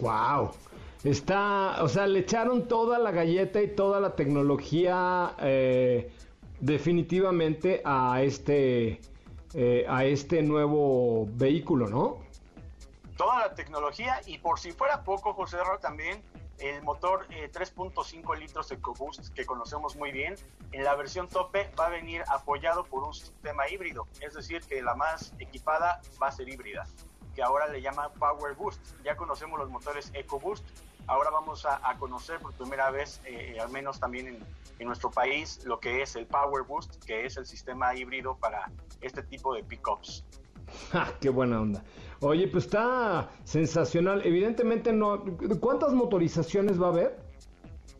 ¡Wow! 0.00 0.52
Está, 1.04 1.82
o 1.82 1.88
sea, 1.88 2.06
le 2.06 2.20
echaron 2.20 2.68
toda 2.68 2.98
la 2.98 3.10
galleta 3.10 3.62
y 3.62 3.68
toda 3.68 4.00
la 4.00 4.16
tecnología 4.16 5.34
eh, 5.38 6.12
definitivamente 6.60 7.80
a 7.84 8.22
este 8.22 9.00
eh, 9.54 9.84
a 9.88 10.04
este 10.04 10.42
nuevo 10.42 11.26
vehículo, 11.32 11.88
¿no? 11.88 12.18
Toda 13.16 13.40
la 13.40 13.54
tecnología 13.54 14.20
y 14.26 14.38
por 14.38 14.58
si 14.58 14.72
fuera 14.72 15.04
poco, 15.04 15.34
José 15.34 15.58
también 15.80 16.22
el 16.60 16.82
motor 16.82 17.26
eh, 17.30 17.50
3.5 17.50 18.38
litros 18.38 18.70
EcoBoost 18.70 19.32
que 19.34 19.46
conocemos 19.46 19.96
muy 19.96 20.12
bien, 20.12 20.34
en 20.72 20.84
la 20.84 20.94
versión 20.94 21.26
tope 21.28 21.70
va 21.78 21.86
a 21.86 21.88
venir 21.88 22.22
apoyado 22.28 22.84
por 22.84 23.02
un 23.02 23.14
sistema 23.14 23.68
híbrido, 23.68 24.06
es 24.20 24.34
decir, 24.34 24.60
que 24.62 24.82
la 24.82 24.94
más 24.94 25.32
equipada 25.38 26.00
va 26.22 26.28
a 26.28 26.32
ser 26.32 26.48
híbrida, 26.48 26.86
que 27.34 27.42
ahora 27.42 27.66
le 27.68 27.80
llama 27.80 28.10
Power 28.10 28.54
Boost. 28.54 28.80
Ya 29.04 29.16
conocemos 29.16 29.58
los 29.58 29.70
motores 29.70 30.10
EcoBoost, 30.14 30.64
ahora 31.10 31.30
vamos 31.30 31.66
a, 31.66 31.80
a 31.82 31.98
conocer 31.98 32.38
por 32.38 32.52
primera 32.54 32.90
vez, 32.90 33.20
eh, 33.24 33.58
al 33.60 33.70
menos 33.70 33.98
también 33.98 34.28
en, 34.28 34.38
en 34.78 34.86
nuestro 34.86 35.10
país, 35.10 35.64
lo 35.64 35.80
que 35.80 36.02
es 36.02 36.14
el 36.14 36.26
Power 36.26 36.62
Boost, 36.62 37.04
que 37.04 37.26
es 37.26 37.36
el 37.36 37.46
sistema 37.46 37.94
híbrido 37.94 38.36
para 38.36 38.70
este 39.00 39.22
tipo 39.22 39.54
de 39.54 39.64
pickups. 39.64 40.24
¡Ja, 40.92 41.12
¡Qué 41.20 41.28
buena 41.28 41.60
onda! 41.60 41.82
Oye, 42.20 42.46
pues 42.48 42.64
está 42.66 43.30
sensacional. 43.44 44.22
Evidentemente 44.24 44.92
no. 44.92 45.24
¿Cuántas 45.58 45.94
motorizaciones 45.94 46.80
va 46.80 46.86
a 46.86 46.90
haber? 46.90 47.18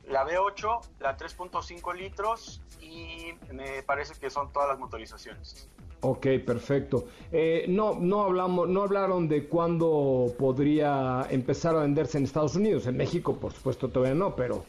La 0.06 0.26
V8, 0.26 0.80
la 1.00 1.16
3.5 1.16 1.94
litros 1.96 2.62
y 2.80 3.32
me 3.52 3.82
parece 3.82 4.14
que 4.20 4.28
son 4.30 4.52
todas 4.52 4.68
las 4.68 4.78
motorizaciones. 4.78 5.68
Ok, 6.02 6.26
perfecto. 6.46 7.06
Eh, 7.30 7.66
no, 7.68 7.94
no 7.94 8.22
hablamos, 8.22 8.68
no 8.68 8.82
hablaron 8.82 9.28
de 9.28 9.46
cuándo 9.46 10.34
podría 10.38 11.26
empezar 11.28 11.76
a 11.76 11.80
venderse 11.80 12.18
en 12.18 12.24
Estados 12.24 12.56
Unidos. 12.56 12.86
En 12.86 12.96
México, 12.96 13.36
por 13.36 13.52
supuesto, 13.52 13.88
todavía 13.88 14.14
no, 14.14 14.34
pero, 14.34 14.64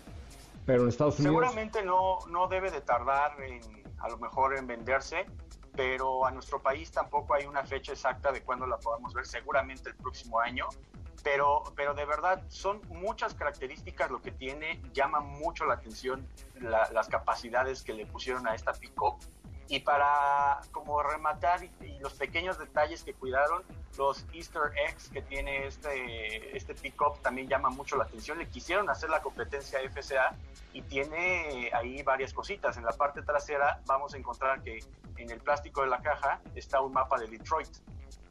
pero 0.65 0.84
en 0.84 0.89
Estados 0.89 1.20
Unidos. 1.20 1.36
Seguramente 1.36 1.84
no, 1.84 2.20
no 2.30 2.48
debe 2.48 2.70
de 2.70 2.82
tardar 2.82 3.41
en, 3.41 3.62
a 4.00 4.10
lo 4.10 4.17
mejor 4.17 4.58
en 4.58 4.67
venderse 4.67 5.26
pero 5.76 6.26
a 6.26 6.32
nuestro 6.32 6.62
país 6.62 6.91
tampoco 6.91 7.34
hay 7.34 7.46
una 7.46 7.63
fecha 7.63 7.94
exacta 7.94 8.32
de 8.32 8.41
cuándo 8.41 8.67
la 8.67 8.78
podamos 8.78 9.13
ver, 9.13 9.26
seguramente 9.26 9.89
el 9.89 9.96
próximo 9.96 10.39
año, 10.39 10.67
pero, 11.24 11.63
pero 11.76 11.94
de 11.94 12.06
verdad 12.06 12.44
son 12.50 12.82
muchas 12.89 13.34
características 13.34 14.12
lo 14.12 14.22
que 14.22 14.32
tiene, 14.32 14.82
llama 14.94 15.20
mucho 15.20 15.65
la 15.65 15.76
atención 15.76 16.28
la, 16.60 16.89
las 16.91 17.08
capacidades 17.08 17.84
que 17.84 17.94
le 17.94 18.06
pusieron 18.06 18.48
a 18.48 18.56
esta 18.56 18.74
pick-up. 18.74 19.15
Y 19.72 19.80
para 19.80 20.60
como 20.74 21.02
rematar 21.02 21.64
y, 21.64 21.72
y, 21.86 21.98
los 22.00 22.14
pequeños 22.16 22.60
detalles 22.60 23.06
que 23.06 23.14
cuidaron, 23.14 23.64
los 23.98 24.26
easter 24.34 24.64
eggs 24.86 25.08
que 25.08 25.22
tiene 25.22 25.66
este, 25.66 26.58
este 26.58 26.76
pick-up 26.76 27.22
también 27.22 27.48
llama 27.48 27.70
mucho 27.70 27.96
la 27.96 28.04
atención. 28.04 28.38
Le 28.38 28.50
quisieron 28.50 28.90
hacer 28.90 29.10
la 29.10 29.22
competencia 29.22 29.80
FCA 29.80 30.36
y 30.74 30.82
tiene 30.82 31.72
ahí 31.74 32.04
varias 32.04 32.34
cositas. 32.34 32.76
En 32.76 32.84
la 32.84 32.92
parte 32.92 33.22
trasera 33.22 33.80
vamos 33.86 34.14
a 34.14 34.18
encontrar 34.18 34.62
que 34.62 34.80
en 35.16 35.30
el 35.30 35.40
plástico 35.40 35.84
de 35.84 35.88
la 35.88 36.02
caja 36.02 36.42
está 36.54 36.82
un 36.82 36.92
mapa 36.92 37.18
de 37.18 37.28
Detroit. 37.28 37.70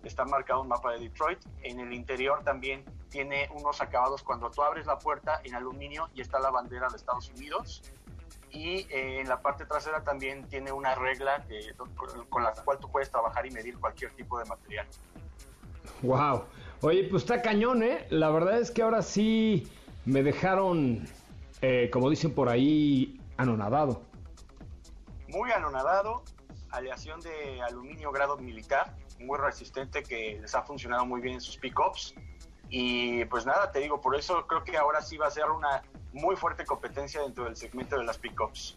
Está 0.05 0.26
marcado 0.26 0.61
un 0.61 0.68
mapa 0.68 0.92
de 0.92 0.98
Detroit. 0.98 1.38
En 1.62 1.81
el 1.81 1.94
interior 1.94 2.44
también 2.44 2.85
tiene 3.09 3.48
unos 3.55 3.81
acabados 3.81 4.22
cuando 4.22 4.50
tú 4.50 4.62
abres 4.62 4.87
la 4.87 4.98
puerta 4.98 5.40
en 5.44 5.55
aluminio 5.55 6.11
y 6.14 6.20
está 6.20 6.38
la 6.38 6.50
bandera 6.50 6.88
de 6.88 6.96
Estados 6.96 7.31
Unidos. 7.31 7.83
Y 8.50 8.86
eh, 8.90 9.20
en 9.20 9.28
la 9.28 9.40
parte 9.40 9.64
trasera 9.64 10.02
también 10.02 10.48
tiene 10.48 10.72
una 10.72 10.94
regla 10.94 11.44
que, 11.48 11.72
con, 11.76 11.90
con 12.28 12.42
la 12.42 12.52
cual 12.52 12.78
tú 12.80 12.90
puedes 12.90 13.10
trabajar 13.10 13.46
y 13.46 13.50
medir 13.50 13.78
cualquier 13.78 14.10
tipo 14.12 14.38
de 14.38 14.44
material. 14.46 14.86
Wow. 16.02 16.44
Oye, 16.82 17.04
pues 17.10 17.22
está 17.24 17.42
cañón, 17.42 17.82
¿eh? 17.82 18.06
La 18.10 18.30
verdad 18.30 18.58
es 18.58 18.70
que 18.70 18.82
ahora 18.82 19.02
sí 19.02 19.70
me 20.04 20.22
dejaron, 20.22 21.06
eh, 21.60 21.90
como 21.92 22.08
dicen 22.08 22.34
por 22.34 22.48
ahí, 22.48 23.20
anonadado. 23.36 24.02
Muy 25.28 25.52
anonadado. 25.52 26.22
Aleación 26.70 27.20
de 27.20 27.60
aluminio 27.62 28.12
grado 28.12 28.36
militar, 28.38 28.94
muy 29.18 29.38
resistente 29.38 30.02
que 30.02 30.38
les 30.40 30.54
ha 30.54 30.62
funcionado 30.62 31.04
muy 31.04 31.20
bien 31.20 31.34
en 31.34 31.40
sus 31.40 31.56
pickups. 31.56 32.14
Y 32.68 33.24
pues 33.26 33.44
nada, 33.44 33.72
te 33.72 33.80
digo, 33.80 34.00
por 34.00 34.16
eso 34.16 34.46
creo 34.46 34.62
que 34.62 34.76
ahora 34.76 35.02
sí 35.02 35.16
va 35.16 35.26
a 35.26 35.30
ser 35.30 35.50
una 35.50 35.82
muy 36.12 36.36
fuerte 36.36 36.64
competencia 36.64 37.22
dentro 37.22 37.44
del 37.44 37.56
segmento 37.56 37.98
de 37.98 38.04
las 38.04 38.18
pickups. 38.18 38.76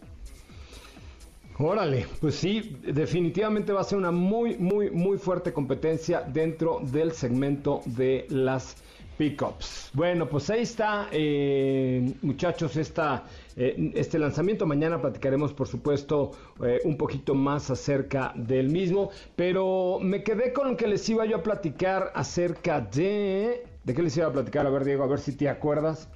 Órale, 1.58 2.06
pues 2.20 2.34
sí, 2.34 2.78
definitivamente 2.82 3.72
va 3.72 3.82
a 3.82 3.84
ser 3.84 3.98
una 3.98 4.10
muy, 4.10 4.56
muy, 4.56 4.90
muy 4.90 5.18
fuerte 5.18 5.52
competencia 5.52 6.20
dentro 6.20 6.80
del 6.82 7.12
segmento 7.12 7.80
de 7.86 8.26
las 8.28 8.76
pickups. 9.16 9.90
Bueno, 9.94 10.28
pues 10.28 10.50
ahí 10.50 10.62
está, 10.62 11.08
eh, 11.12 12.12
muchachos, 12.22 12.76
esta, 12.76 13.24
eh, 13.56 13.92
este 13.94 14.18
lanzamiento. 14.18 14.66
Mañana 14.66 15.00
platicaremos, 15.00 15.52
por 15.52 15.68
supuesto, 15.68 16.32
eh, 16.60 16.80
un 16.84 16.96
poquito 16.96 17.36
más 17.36 17.70
acerca 17.70 18.32
del 18.34 18.68
mismo. 18.68 19.10
Pero 19.36 19.98
me 20.00 20.24
quedé 20.24 20.52
con 20.52 20.76
que 20.76 20.88
les 20.88 21.08
iba 21.08 21.24
yo 21.24 21.36
a 21.36 21.42
platicar 21.42 22.10
acerca 22.14 22.80
de... 22.80 23.64
¿De 23.84 23.94
qué 23.94 24.02
les 24.02 24.16
iba 24.16 24.26
a 24.26 24.32
platicar? 24.32 24.66
A 24.66 24.70
ver, 24.70 24.84
Diego, 24.84 25.04
a 25.04 25.06
ver 25.06 25.20
si 25.20 25.36
te 25.36 25.48
acuerdas. 25.48 26.08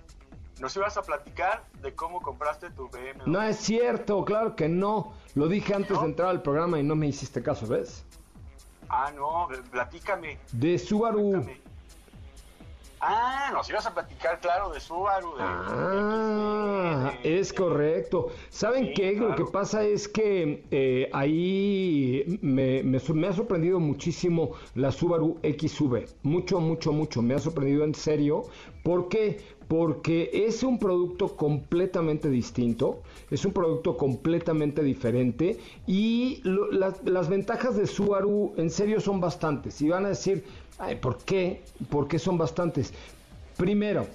Nos 0.61 0.75
ibas 0.77 0.97
a 0.97 1.03
platicar 1.03 1.65
de 1.83 1.95
cómo 1.95 2.21
compraste 2.21 2.71
tu 2.71 2.89
BMW. 2.89 3.27
No 3.27 3.43
es 3.43 3.57
cierto, 3.59 4.25
claro 4.25 4.57
que 4.57 4.69
no. 4.69 5.13
Lo 5.35 5.47
dije 5.49 5.75
antes 5.75 5.93
¿No? 5.93 6.03
de 6.03 6.07
entrar 6.09 6.29
al 6.31 6.43
programa 6.43 6.79
y 6.79 6.83
no 6.83 6.97
me 6.97 7.07
hiciste 7.07 7.43
caso, 7.43 7.67
¿ves? 7.67 8.05
Ah, 8.89 9.13
no, 9.15 9.49
platícame. 9.71 10.39
De 10.53 10.79
Subaru. 10.79 11.31
Cuéntame. 11.31 11.61
Ah, 13.01 13.51
nos 13.53 13.69
ibas 13.71 13.87
a 13.87 13.95
platicar, 13.95 14.41
claro, 14.41 14.71
de 14.73 14.81
Subaru. 14.81 15.29
De 15.37 15.43
Ah, 15.43 17.13
de- 17.23 17.39
es 17.39 17.53
correcto. 17.53 18.29
¿Saben 18.51 18.87
Sí, 18.87 18.93
qué? 18.95 19.13
Lo 19.13 19.35
que 19.37 19.45
pasa 19.45 19.85
es 19.85 20.09
que 20.09 20.65
eh, 20.71 21.09
ahí 21.13 22.39
me, 22.43 22.83
me 22.83 22.99
sor- 22.99 23.17
me 23.17 23.29
ha 23.29 23.33
sorprendido 23.33 23.79
muchísimo 23.81 24.53
la 24.75 24.91
Subaru 24.91 25.39
XV. 25.43 26.07
Mucho, 26.23 26.61
mucho, 26.61 26.93
mucho. 26.93 27.23
Me 27.23 27.35
ha 27.35 27.39
sorprendido 27.39 27.85
en 27.85 27.95
serio. 27.95 28.43
¿Por 28.83 29.09
qué? 29.09 29.59
porque 29.69 30.31
es 30.33 30.63
un 30.63 30.79
producto 30.79 31.37
completamente 31.37 32.31
distinto, 32.31 33.03
es 33.31 33.45
un 33.45 33.53
producto 33.53 33.99
completamente 33.99 34.83
diferente 34.83 35.59
y 35.87 36.41
lo- 36.43 36.73
las, 36.73 37.03
las 37.05 37.29
ventajas 37.29 37.77
de 37.77 37.87
Subaru 37.87 38.55
en 38.57 38.71
serio 38.71 38.99
son 38.99 39.21
bastantes. 39.21 39.83
Y 39.83 39.91
van 39.91 40.07
a 40.07 40.09
decir, 40.09 40.43
Ay, 40.79 40.97
¿por 40.97 41.19
qué? 41.19 41.63
¿Por 41.91 42.07
qué 42.09 42.19
son 42.19 42.39
bastantes? 42.39 42.93
Primero, 43.57 44.07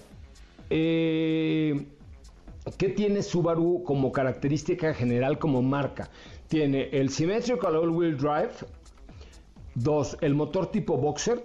eh, 0.70 1.86
¿Qué 2.78 2.90
tiene 2.90 3.22
Subaru 3.22 3.84
como 3.84 4.14
característica 4.14 4.94
general 4.94 5.38
como 5.38 5.62
marca? 5.62 6.10
Tiene 6.48 6.90
el 6.94 7.10
Symmetrical 7.10 7.76
All-Wheel 7.76 8.16
Drive, 8.16 8.54
dos, 9.76 10.18
el 10.22 10.34
motor 10.34 10.72
tipo 10.72 10.98
Boxer, 10.98 11.44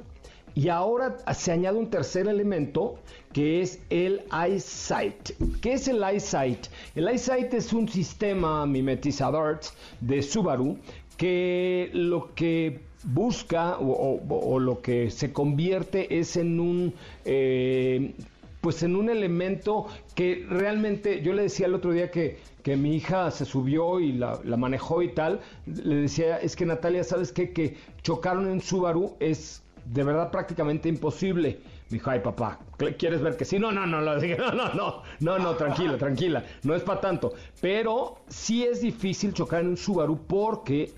y 0.55 0.69
ahora 0.69 1.17
se 1.35 1.51
añade 1.51 1.77
un 1.77 1.91
tercer 1.91 2.29
elemento 2.29 3.01
que 3.33 3.63
es 3.63 3.81
el 3.91 4.23
EyeSight. 4.33 5.31
¿Qué 5.61 5.73
es 5.73 5.89
el 5.89 6.05
EyeSight? 6.05 6.69
El 6.95 7.09
EyeSight 7.09 7.53
es 7.53 7.73
un 7.73 7.89
sistema 7.89 8.65
mimetizador 8.65 9.59
de 10.01 10.23
Subaru 10.23 10.79
que 11.17 11.91
lo 11.95 12.33
que 12.37 12.81
busca 13.05 13.77
o, 13.79 14.59
lo 14.59 14.81
que 14.81 15.11
se 15.11 15.33
convierte 15.33 16.19
es 16.19 16.37
en 16.37 16.61
un 16.61 16.95
eh, 17.25 18.13
pues 18.61 18.83
en 18.83 18.97
un 18.97 19.09
elemento 19.09 19.87
que 20.15 20.45
realmente 20.49 21.23
yo 21.23 21.33
le 21.33 21.43
decía 21.43 21.67
el 21.67 21.75
otro 21.75 21.93
día 21.93 22.11
que, 22.11 22.39
que 22.63 22.77
mi 22.77 22.97
hija 22.97 23.31
se 23.31 23.45
subió 23.45 24.01
y 24.01 24.13
la, 24.13 24.41
la 24.45 24.57
manejó 24.57 25.01
y 25.03 25.15
tal, 25.15 25.41
le 25.67 25.95
decía, 25.95 26.39
es 26.39 26.57
que 26.57 26.67
Natalia, 26.67 27.05
¿sabes 27.05 27.33
qué? 27.33 27.53
Que 27.53 27.77
chocaron 28.03 28.51
en 28.51 28.61
Subaru 28.61 29.15
es 29.21 29.63
de 29.85 30.03
verdad 30.03 30.31
prácticamente 30.31 30.89
imposible. 30.89 31.61
Me 31.91 31.97
dijo, 31.97 32.11
ay 32.11 32.21
papá, 32.21 32.59
¿quieres 32.99 33.23
ver 33.23 33.37
que 33.37 33.45
sí? 33.45 33.59
No, 33.59 33.73
no, 33.73 33.87
no, 33.87 34.01
no, 34.03 34.17
no, 34.17 34.75
no, 34.75 35.03
no, 35.21 35.39
no, 35.39 35.55
tranquila, 35.55 35.97
tranquila, 35.97 36.45
no 36.63 36.75
es 36.75 36.83
para 36.83 37.01
tanto. 37.01 37.33
Pero 37.61 38.19
sí 38.29 38.65
es 38.65 38.83
difícil 38.83 39.33
chocar 39.33 39.63
en 39.63 39.69
un 39.69 39.77
Subaru 39.77 40.19
porque 40.27 40.93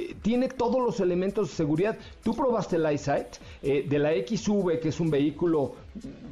eh, 0.00 0.16
tiene 0.22 0.48
todos 0.48 0.80
los 0.80 1.00
elementos 1.00 1.48
de 1.50 1.54
seguridad. 1.54 1.98
Tú 2.22 2.34
probaste 2.34 2.76
el 2.76 2.86
EyeSight 2.86 3.26
eh, 3.62 3.86
de 3.88 3.98
la 3.98 4.10
XV, 4.12 4.80
que 4.80 4.88
es 4.88 5.00
un 5.00 5.10
vehículo 5.10 5.74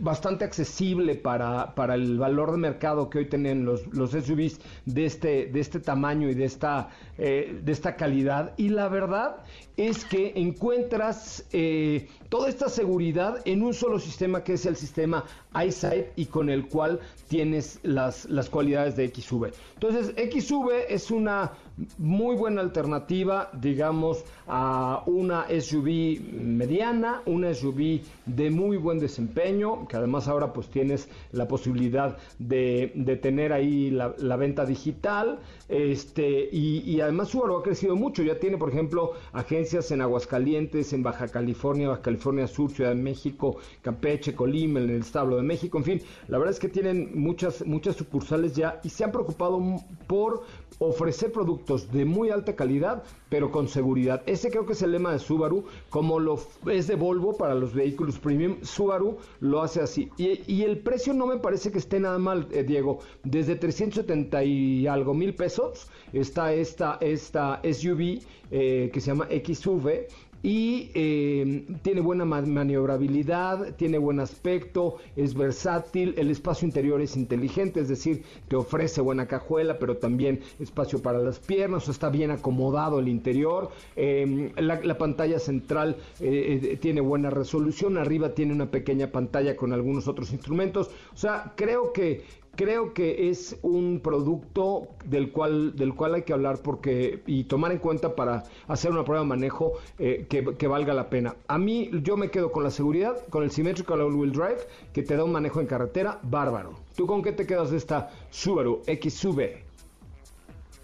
bastante 0.01 0.45
accesible 0.45 1.15
para, 1.17 1.75
para 1.75 1.95
el 1.95 2.19
valor 2.19 2.53
de 2.53 2.59
mercado 2.59 3.11
que 3.11 3.19
hoy 3.19 3.27
tienen 3.27 3.65
los, 3.65 3.87
los 3.89 4.11
SUVs 4.13 4.61
de 4.87 5.05
este, 5.05 5.47
de 5.47 5.61
este 5.61 5.81
tamaño 5.81 6.29
y 6.31 6.35
de 6.35 6.45
esta, 6.45 6.89
eh, 7.19 7.61
de 7.63 7.73
esta 7.73 7.97
calidad. 7.97 8.55
Y 8.57 8.69
la 8.69 8.89
verdad 8.89 9.37
es 9.79 10.05
que 10.05 10.33
encuentras 10.35 11.47
eh, 11.53 12.09
toda 12.29 12.49
esta 12.49 12.69
seguridad 12.69 13.41
en 13.45 13.63
un 13.63 13.73
solo 13.73 14.01
sistema 14.01 14.43
que 14.43 14.55
es 14.55 14.67
el 14.67 14.75
sistema 14.75 15.25
EyeSight 15.55 16.07
y 16.17 16.27
con 16.27 16.51
el 16.51 16.67
cual 16.67 16.99
tienes 17.29 17.79
las, 17.85 18.25
las 18.29 18.51
cualidades 18.51 18.97
de 18.97 19.09
XV. 19.09 19.53
Entonces, 19.75 20.15
XV 20.17 20.69
es 20.89 21.13
una 21.13 21.53
muy 21.97 22.35
buena 22.35 22.61
alternativa, 22.61 23.51
digamos, 23.53 24.25
a 24.49 25.05
una 25.07 25.47
SUV 25.49 26.21
mediana, 26.33 27.23
una 27.25 27.55
SUV 27.55 28.01
de 28.27 28.51
muy 28.51 28.79
buen 28.79 28.99
desempeño, 28.99 29.87
que 29.87 29.97
además 29.97 30.27
ahora 30.27 30.53
pues 30.53 30.67
tienes 30.69 31.09
la 31.31 31.47
posibilidad 31.47 32.19
de, 32.41 32.91
de 32.97 33.17
tener 33.17 33.53
ahí 33.53 33.91
la, 33.91 34.13
la 34.19 34.35
venta 34.35 34.67
digital, 34.67 35.39
este, 35.69 36.49
y, 36.51 36.79
y 36.81 37.01
además 37.01 37.29
Subaru 37.29 37.59
ha 37.59 37.63
crecido 37.63 37.95
mucho, 37.95 38.25
ya 38.25 38.41
tiene 38.41 38.59
por 38.59 38.71
ejemplo 38.71 39.13
agencias 39.33 39.68
en 39.75 40.01
Aguascalientes, 40.01 40.93
en 40.93 41.03
Baja 41.03 41.29
California, 41.29 41.89
Baja 41.89 42.03
California 42.03 42.47
Sur, 42.47 42.71
Ciudad 42.71 42.91
de 42.91 43.03
México, 43.03 43.59
Campeche, 43.83 44.35
Colima, 44.35 44.81
en 44.81 44.89
el 44.89 45.01
Establo 45.01 45.37
de 45.37 45.43
México, 45.43 45.77
en 45.79 45.85
fin, 45.85 46.03
la 46.29 46.39
verdad 46.39 46.55
es 46.55 46.61
que 46.61 46.69
tienen 46.69 47.11
muchas, 47.15 47.65
muchas 47.67 47.97
sucursales 47.97 48.55
ya 48.55 48.81
y 48.83 48.89
se 48.89 49.05
han 49.05 49.13
preocupado 49.13 49.61
por 50.07 50.45
ofrecer 50.79 51.33
productos 51.33 51.91
de 51.93 52.05
muy 52.05 52.31
alta 52.31 52.55
calidad, 52.55 53.03
pero 53.29 53.51
con 53.51 53.69
seguridad. 53.69 54.23
Ese 54.27 54.51
creo 54.51 54.67
que 54.67 54.73
es 54.73 54.83
el 54.83 54.93
lema 54.93 55.13
de 55.13 55.19
Subaru, 55.19 55.65
como 55.91 56.21
lo 56.21 56.39
es 56.71 56.87
de 56.87 56.95
Volvo 56.95 57.37
para 57.37 57.55
los 57.55 57.75
vehículos 57.75 58.19
premium, 58.19 58.57
Subaru 58.63 59.19
lo 59.41 59.63
hace 59.63 59.81
así. 59.81 60.11
Y, 60.17 60.41
y 60.53 60.63
el 60.63 60.79
precio 60.79 61.13
no 61.15 61.27
me 61.27 61.39
parece 61.39 61.71
que 61.73 61.79
esté 61.79 62.01
nada 62.01 62.19
mal, 62.19 62.49
eh, 62.53 62.63
Diego. 62.63 63.01
Desde 63.25 63.57
370 63.57 64.45
y 64.45 64.87
algo 64.87 65.15
mil 65.15 65.35
pesos 65.35 65.89
está 66.13 66.53
esta, 66.53 66.99
esta 67.01 67.61
SUV 67.63 68.21
eh, 68.51 68.91
que 68.93 69.01
se 69.01 69.09
llama 69.09 69.27
XV 69.27 70.09
y 70.43 70.91
eh, 70.95 71.67
tiene 71.83 72.01
buena 72.01 72.25
ma- 72.25 72.43
maniobrabilidad, 72.43 73.75
tiene 73.77 73.99
buen 73.99 74.21
aspecto, 74.21 74.97
es 75.17 75.35
versátil, 75.35 76.15
el 76.17 76.31
espacio 76.31 76.67
interior 76.67 77.01
es 77.01 77.17
inteligente, 77.17 77.81
es 77.81 77.89
decir, 77.89 78.23
te 78.49 78.57
ofrece 78.57 79.01
buena 79.01 79.27
cajuela, 79.27 79.79
pero 79.79 79.97
también 79.97 80.41
espacio 80.61 81.03
para 81.03 81.19
las 81.19 81.39
piernas, 81.39 81.89
está 81.89 82.09
bien 82.09 82.31
acomodado 82.31 82.99
el 83.01 83.09
interior, 83.09 83.71
la, 83.97 84.81
la 84.83 84.99
pantalla 84.99 85.39
central 85.39 85.97
eh, 86.21 86.61
eh, 86.63 86.77
tiene 86.77 87.01
buena 87.01 87.31
resolución, 87.31 87.99
arriba 87.99 88.35
tiene 88.35 88.53
una 88.53 88.71
pequeña 88.71 89.11
pantalla 89.11 89.57
con 89.57 89.73
algunos 89.73 90.09
otros 90.09 90.33
instrumentos, 90.33 90.91
o 91.13 91.17
sea, 91.17 91.53
creo 91.57 91.93
que 91.93 92.23
creo 92.59 92.93
que 92.93 93.31
es 93.31 93.57
un 93.63 94.01
producto 94.03 94.89
del 95.05 95.31
cual, 95.31 95.77
del 95.77 95.95
cual 95.95 96.15
hay 96.15 96.23
que 96.25 96.33
hablar 96.33 96.59
porque 96.59 97.23
y 97.25 97.45
tomar 97.45 97.71
en 97.71 97.79
cuenta 97.79 98.17
para 98.17 98.43
hacer 98.67 98.91
una 98.91 99.05
prueba 99.05 99.23
de 99.23 99.29
manejo 99.29 99.75
eh, 100.01 100.27
que, 100.29 100.57
que 100.57 100.67
valga 100.67 100.93
la 100.93 101.09
pena. 101.09 101.37
A 101.47 101.57
mí 101.57 101.89
yo 102.03 102.17
me 102.17 102.33
quedo 102.33 102.51
con 102.51 102.65
la 102.65 102.73
seguridad, 102.73 103.17
con 103.31 103.45
el 103.45 103.53
Symmetrical 103.53 104.01
All-Wheel 104.01 104.33
Drive, 104.33 104.67
que 104.93 105.05
te 105.05 105.17
da 105.17 105.23
un 105.23 105.31
manejo 105.31 105.61
en 105.61 105.69
carretera 105.69 106.19
bárbaro. 106.23 106.75
¿Tú 106.97 107.07
con 107.07 107.23
qué 107.23 107.31
te 107.31 107.47
quedas 107.47 107.71
de 107.71 107.77
esta 107.77 108.11
Subaru 108.31 108.83
XV? 108.87 109.69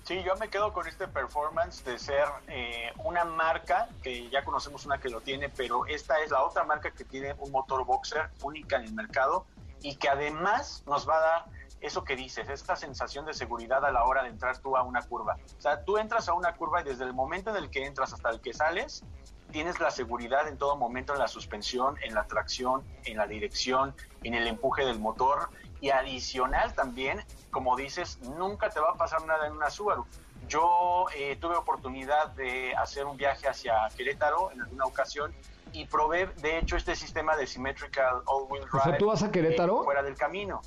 Sí, 0.05 0.23
yo 0.25 0.37
me 0.37 0.49
quedo 0.49 0.73
con 0.73 0.87
este 0.87 1.09
performance 1.09 1.85
de 1.85 1.99
ser 1.99 2.29
eh, 2.47 2.93
una 3.03 3.25
marca 3.25 3.89
que 4.01 4.31
ya 4.31 4.45
conocemos 4.45 4.87
una 4.87 4.99
que 4.99 5.09
lo 5.09 5.23
tiene, 5.23 5.49
pero 5.49 5.87
esta 5.87 6.23
es 6.23 6.31
la 6.31 6.45
otra 6.45 6.63
marca 6.63 6.93
que 6.93 7.03
tiene 7.03 7.35
un 7.41 7.51
motor 7.51 7.85
boxer 7.85 8.29
única 8.43 8.77
en 8.77 8.85
el 8.85 8.93
mercado 8.93 9.45
y 9.85 9.97
que 9.97 10.09
además 10.09 10.83
nos 10.87 11.07
va 11.07 11.17
a 11.17 11.21
dar 11.21 11.45
eso 11.85 12.03
que 12.03 12.16
dices, 12.16 12.49
esta 12.49 12.77
sensación 12.77 13.27
de 13.27 13.35
seguridad 13.35 13.85
a 13.85 13.92
la 13.92 14.05
hora 14.05 14.23
de 14.23 14.31
entrar 14.31 14.57
tú 14.59 14.77
a 14.77 14.83
una 14.83 15.03
curva. 15.03 15.37
O 15.59 15.61
sea, 15.61 15.85
tú 15.85 15.99
entras 15.99 16.29
a 16.29 16.33
una 16.33 16.55
curva 16.55 16.81
y 16.81 16.85
desde 16.85 17.05
el 17.05 17.12
momento 17.12 17.51
en 17.51 17.57
el 17.57 17.70
que 17.70 17.85
entras 17.85 18.12
hasta 18.14 18.31
el 18.31 18.40
que 18.40 18.55
sales, 18.55 19.05
tienes 19.51 19.79
la 19.81 19.90
seguridad 19.90 20.49
en 20.49 20.57
todo 20.57 20.77
momento 20.77 21.12
en 21.12 21.18
la 21.18 21.29
suspensión, 21.29 21.97
en 22.03 22.14
la 22.14 22.25
tracción, 22.25 22.83
en 23.05 23.18
la 23.18 23.27
dirección, 23.27 23.94
en 24.23 24.35
el 24.35 24.47
empuje 24.47 24.85
del 24.85 24.99
motor 24.99 25.51
y 25.81 25.90
adicional 25.90 26.75
también, 26.75 27.23
como 27.51 27.77
dices, 27.77 28.18
nunca 28.20 28.70
te 28.70 28.81
va 28.81 28.92
a 28.92 28.94
pasar 28.94 29.25
nada 29.27 29.47
en 29.47 29.53
una 29.53 29.68
Subaru. 29.68 30.07
Yo 30.49 31.07
eh, 31.14 31.37
tuve 31.37 31.57
oportunidad 31.57 32.29
de 32.31 32.75
hacer 32.75 33.05
un 33.05 33.16
viaje 33.16 33.47
hacia 33.47 33.75
Querétaro 33.94 34.51
en 34.53 34.62
alguna 34.62 34.87
ocasión 34.87 35.35
y 35.73 35.87
probé, 35.87 36.27
de 36.40 36.59
hecho, 36.59 36.77
este 36.77 36.97
sistema 36.97 37.37
de 37.37 37.47
Symmetrical 37.47 38.23
All-Wheel 38.27 38.64
Drive. 38.64 38.81
O 38.81 38.85
sea, 38.85 38.99
¿tú 38.99 39.07
vas 39.07 39.23
a 39.23 39.31
Querétaro? 39.31 39.81
eh, 39.81 39.85
fuera 39.85 40.03
del 40.03 40.16
camino. 40.16 40.62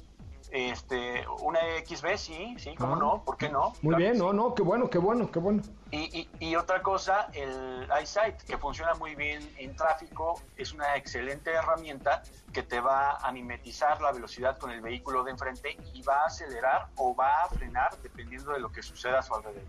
Este, 0.52 1.26
una 1.42 1.60
XB, 1.86 2.18
sí, 2.18 2.56
sí, 2.58 2.74
cómo 2.78 2.96
Ah. 2.96 3.00
no, 3.00 3.24
¿por 3.26 3.36
qué 3.38 3.50
no? 3.50 3.74
Muy 3.82 3.96
Claro 3.96 3.98
bien, 3.98 4.18
no, 4.18 4.32
no, 4.34 4.56
qué 4.56 4.64
bueno, 4.64 4.90
qué 4.90 4.98
bueno, 4.98 5.30
qué 5.30 5.40
bueno. 5.40 5.62
Y, 5.92 6.20
y- 6.22 6.30
y 6.40 6.56
otra 6.56 6.82
cosa, 6.82 7.28
el 7.34 7.88
EyeSight, 7.92 8.38
que 8.44 8.58
funciona 8.58 8.94
muy 8.96 9.16
bien 9.16 9.48
en 9.58 9.76
tráfico, 9.76 10.42
es 10.56 10.72
una 10.74 10.96
excelente 10.96 11.52
herramienta 11.52 12.24
que 12.54 12.64
te 12.64 12.80
va 12.80 13.18
a 13.18 13.32
mimetizar 13.34 14.02
la 14.02 14.12
velocidad 14.14 14.58
con 14.58 14.72
el 14.72 14.80
vehículo 14.82 15.24
de 15.24 15.32
enfrente 15.32 15.78
y 15.94 16.02
va 16.04 16.24
a 16.24 16.26
acelerar 16.28 16.88
o 16.96 17.14
va 17.14 17.44
a 17.44 17.50
frenar 17.50 17.98
dependiendo 18.02 18.52
de 18.54 18.60
lo 18.60 18.72
que 18.72 18.82
suceda 18.82 19.20
a 19.20 19.22
su 19.24 19.36
alrededor. 19.36 19.64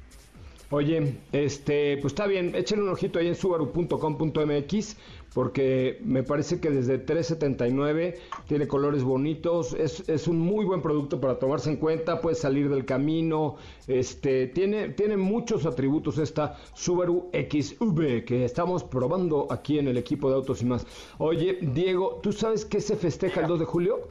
Oye, 0.70 1.18
este, 1.32 1.96
pues 1.96 2.12
está 2.12 2.26
bien, 2.26 2.54
échenle 2.54 2.84
un 2.84 2.90
ojito 2.90 3.18
ahí 3.18 3.26
en 3.28 3.34
subaru.com.mx 3.34 4.96
porque 5.34 6.00
me 6.04 6.22
parece 6.22 6.60
que 6.60 6.70
desde 6.70 6.98
379 6.98 8.18
tiene 8.46 8.66
colores 8.66 9.04
bonitos, 9.04 9.74
es, 9.74 10.08
es 10.08 10.28
un 10.28 10.38
muy 10.38 10.64
buen 10.64 10.82
producto 10.82 11.20
para 11.20 11.38
tomarse 11.38 11.70
en 11.70 11.76
cuenta, 11.76 12.20
puede 12.20 12.36
salir 12.36 12.68
del 12.68 12.84
camino, 12.84 13.56
este, 13.86 14.46
tiene, 14.48 14.90
tiene 14.90 15.16
muchos 15.16 15.66
atributos 15.66 16.18
esta 16.18 16.56
Subaru 16.74 17.30
XV 17.32 18.24
que 18.24 18.44
estamos 18.44 18.84
probando 18.84 19.46
aquí 19.50 19.78
en 19.78 19.88
el 19.88 19.96
equipo 19.96 20.28
de 20.28 20.36
Autos 20.36 20.62
y 20.62 20.64
más. 20.64 20.86
Oye, 21.18 21.58
Diego, 21.60 22.20
¿tú 22.22 22.32
sabes 22.32 22.64
qué 22.64 22.80
se 22.80 22.96
festeja 22.96 23.40
el 23.40 23.46
2 23.46 23.60
de 23.60 23.64
julio? 23.64 24.08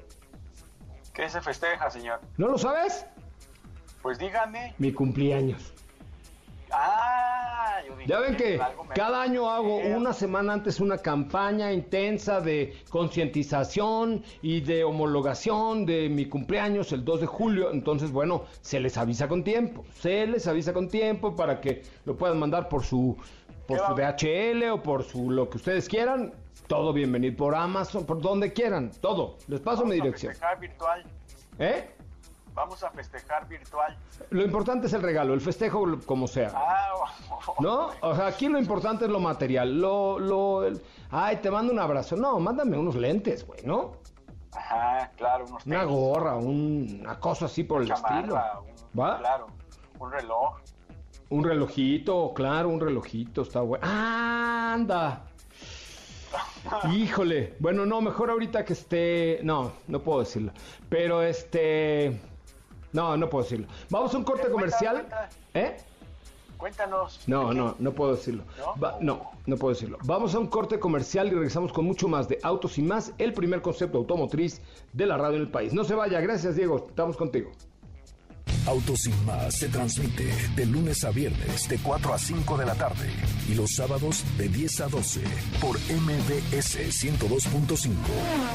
¿Qué 1.14 1.28
se 1.30 1.42
festeja, 1.42 1.90
señor? 1.90 2.20
¿No 2.38 2.48
lo 2.48 2.58
sabes? 2.58 3.06
Pues 4.04 4.20
dígame. 4.20 4.76
Mi 4.78 4.92
cumpleaños. 4.94 5.74
Ah, 6.72 7.80
yo 7.88 7.96
dije, 7.96 8.08
Ya 8.10 8.20
ven 8.20 8.36
que 8.36 8.60
cada 8.96 9.22
año 9.22 9.50
hago 9.50 9.78
una 9.78 10.14
semana 10.14 10.54
antes 10.54 10.80
una 10.80 10.98
campaña 10.98 11.72
intensa 11.72 12.42
de 12.42 12.76
concientización 12.90 14.24
y 14.42 14.62
de 14.62 14.84
homologación 14.84 15.86
de 15.86 16.10
mi 16.10 16.26
cumpleaños 16.28 16.92
el 16.92 17.04
2 17.06 17.22
de 17.22 17.28
julio. 17.28 17.72
Entonces, 17.72 18.12
bueno, 18.12 18.44
se 18.62 18.80
les 18.80 18.98
avisa 18.98 19.28
con 19.28 19.44
tiempo. 19.44 19.86
Se 19.94 20.28
les 20.28 20.48
avisa 20.48 20.74
con 20.74 20.90
tiempo 20.90 21.36
para 21.36 21.62
que 21.62 21.84
lo 22.06 22.16
puedan 22.18 22.40
mandar 22.40 22.70
por 22.70 22.84
su, 22.84 23.18
por 23.68 23.78
¿Qué 23.78 23.84
su? 23.88 23.94
DHL 24.62 24.70
o 24.72 24.84
por 24.84 25.04
su 25.04 25.30
lo 25.32 25.50
que 25.50 25.58
ustedes 25.58 25.88
quieran. 25.88 26.34
Todo 26.68 26.92
bienvenido 26.92 27.38
por 27.38 27.56
Amazon, 27.56 28.06
por 28.06 28.20
donde 28.22 28.52
quieran. 28.52 28.92
Todo. 29.00 29.38
Les 29.48 29.62
paso 29.62 29.86
mi 29.86 29.92
Vamos 29.98 30.04
dirección. 30.20 30.34
virtual. 30.60 31.04
¿Eh? 31.60 31.90
Vamos 32.58 32.84
a 32.84 32.90
festejar 32.90 33.48
virtual. 33.48 33.96
Lo 34.32 34.44
importante 34.44 34.88
es 34.88 34.94
el 34.94 35.04
regalo, 35.04 35.36
el 35.36 35.42
festejo 35.42 35.86
como 36.08 36.28
sea. 36.28 36.52
Ah, 36.56 36.90
¿No? 37.60 37.90
O 38.02 38.16
sea, 38.16 38.26
aquí 38.26 38.50
lo 38.50 38.58
importante 38.58 39.06
es 39.06 39.12
lo 39.12 39.20
material. 39.20 39.80
Lo, 39.80 40.18
lo, 40.18 40.64
el- 40.66 40.82
ay, 41.12 41.36
te 41.38 41.52
mando 41.52 41.72
un 41.72 41.78
abrazo. 41.78 42.16
No, 42.16 42.40
mándame 42.40 42.76
unos 42.76 42.96
lentes, 42.96 43.46
güey, 43.46 43.62
¿no? 43.64 43.92
Ajá, 44.56 45.12
claro, 45.16 45.46
unos 45.46 45.64
Una 45.68 45.82
tenis, 45.82 45.94
gorra, 45.96 46.36
un- 46.36 46.98
una 47.02 47.20
cosa 47.20 47.46
así 47.46 47.64
por 47.64 47.84
el 47.84 47.90
chamarra, 47.90 48.18
estilo. 48.18 48.36
un- 48.96 49.00
¿Va? 49.00 49.20
Claro, 49.20 49.48
un 50.00 50.12
reloj. 50.12 50.58
Un 51.30 51.44
relojito, 51.44 52.34
claro, 52.34 52.70
un 52.70 52.80
relojito, 52.80 53.44
está 53.44 53.62
bueno. 53.62 53.86
¡Ah, 53.88 54.72
¡Anda! 54.74 55.22
Híjole. 56.92 57.56
Bueno, 57.60 57.86
no, 57.86 58.02
mejor 58.02 58.32
ahorita 58.32 58.66
que 58.66 58.74
esté. 58.74 59.40
No, 59.44 59.74
no 59.88 60.00
puedo 60.02 60.22
decirlo. 60.22 60.52
Pero 60.90 61.22
este. 61.22 62.20
No, 62.94 63.18
no 63.18 63.30
puedo 63.30 63.44
decirlo. 63.44 63.68
Vamos 63.90 64.14
a 64.14 64.18
un 64.18 64.24
corte 64.24 64.44
Eh, 64.48 64.52
cuenta, 64.52 64.62
comercial. 64.78 64.96
cuenta. 64.96 65.30
¿Eh? 65.54 65.78
Cuéntanos. 66.58 67.20
No, 67.28 67.54
no, 67.54 67.76
no 67.78 67.92
puedo 67.92 68.16
decirlo. 68.16 68.44
¿No? 68.58 68.82
Va- 68.82 68.98
no, 69.00 69.30
no 69.46 69.58
puedo 69.58 69.74
decirlo. 69.76 70.00
Vamos 70.06 70.34
a 70.34 70.40
un 70.40 70.48
corte 70.48 70.80
comercial 70.80 71.28
y 71.28 71.32
regresamos 71.32 71.72
con 71.72 71.86
mucho 71.86 72.08
más 72.08 72.28
de 72.28 72.40
Autos 72.42 72.78
y 72.80 72.82
más, 72.82 73.14
el 73.20 73.34
primer 73.34 73.62
concepto 73.62 74.00
automotriz 74.00 74.62
de 74.94 75.06
la 75.06 75.18
radio 75.18 75.36
en 75.36 75.44
el 75.44 75.52
país. 75.52 75.74
No 75.74 75.84
se 75.84 75.94
vaya, 75.94 76.20
gracias 76.20 76.56
Diego, 76.56 76.88
estamos 76.90 77.16
contigo. 77.16 77.52
Autos 78.68 79.00
sin 79.04 79.26
más 79.26 79.56
se 79.56 79.70
transmite 79.70 80.30
de 80.56 80.66
lunes 80.66 81.06
a 81.06 81.12
viernes 81.12 81.70
de 81.70 81.78
4 81.78 82.14
a 82.14 82.20
5 82.20 82.58
de 82.58 82.66
la 82.66 82.76
tarde 82.76 83.10
y 83.48 83.56
los 83.56 83.72
sábados 83.72 84.26
de 84.38 84.50
10 84.50 84.82
a 84.82 84.88
12 84.90 85.22
por 85.62 85.78
MBS 85.78 86.78
102.5 86.78 87.94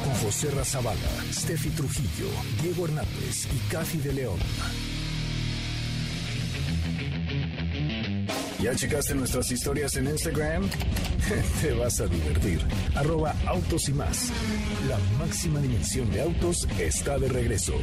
con 0.05 0.14
José 0.22 0.51
Razabala, 0.51 1.01
Steffi 1.33 1.70
Trujillo, 1.70 2.29
Diego 2.62 2.85
Hernández 2.85 3.48
y 3.55 3.72
Cathy 3.72 3.98
de 3.98 4.12
León. 4.12 4.38
¿Ya 8.61 8.77
checaste 8.77 9.14
nuestras 9.14 9.51
historias 9.51 9.96
en 9.96 10.09
Instagram? 10.09 10.68
Te 11.62 11.72
vas 11.72 12.01
a 12.01 12.07
divertir. 12.07 12.61
Arroba 12.94 13.35
Autos 13.46 13.88
y 13.88 13.92
más. 13.92 14.31
La 14.88 14.98
máxima 15.18 15.59
dimensión 15.61 16.11
de 16.11 16.20
autos 16.20 16.68
está 16.79 17.18
de 17.18 17.29
regreso. 17.29 17.75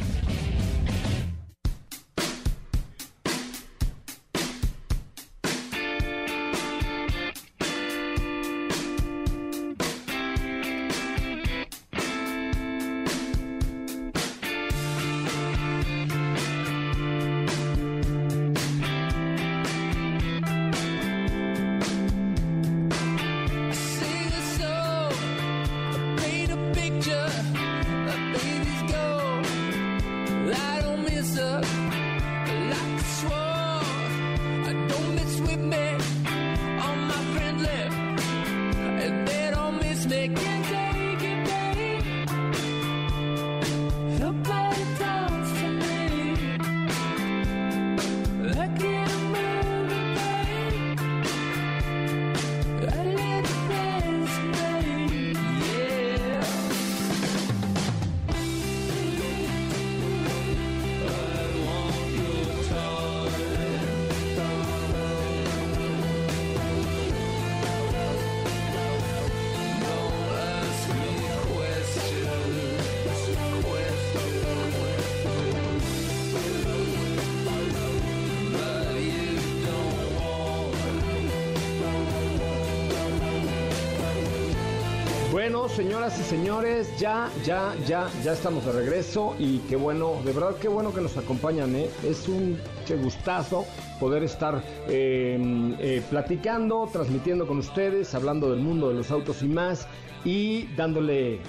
Bueno, 85.50 85.68
señoras 85.68 86.16
y 86.20 86.22
señores, 86.22 86.96
ya, 86.96 87.28
ya, 87.44 87.74
ya, 87.84 88.08
ya 88.22 88.34
estamos 88.34 88.64
de 88.64 88.70
regreso 88.70 89.34
y 89.36 89.58
qué 89.68 89.74
bueno, 89.74 90.22
de 90.24 90.32
verdad 90.32 90.54
qué 90.60 90.68
bueno 90.68 90.94
que 90.94 91.00
nos 91.00 91.16
acompañan, 91.16 91.74
¿eh? 91.74 91.90
Es 92.04 92.28
un 92.28 92.56
che 92.84 92.94
gustazo 92.96 93.66
poder 93.98 94.22
estar 94.22 94.62
eh, 94.86 95.74
eh, 95.80 96.02
platicando, 96.08 96.88
transmitiendo 96.92 97.48
con 97.48 97.58
ustedes, 97.58 98.14
hablando 98.14 98.48
del 98.48 98.60
mundo 98.60 98.90
de 98.90 98.94
los 98.94 99.10
autos 99.10 99.42
y 99.42 99.48
más 99.48 99.88
y 100.24 100.68
dándole 100.76 101.40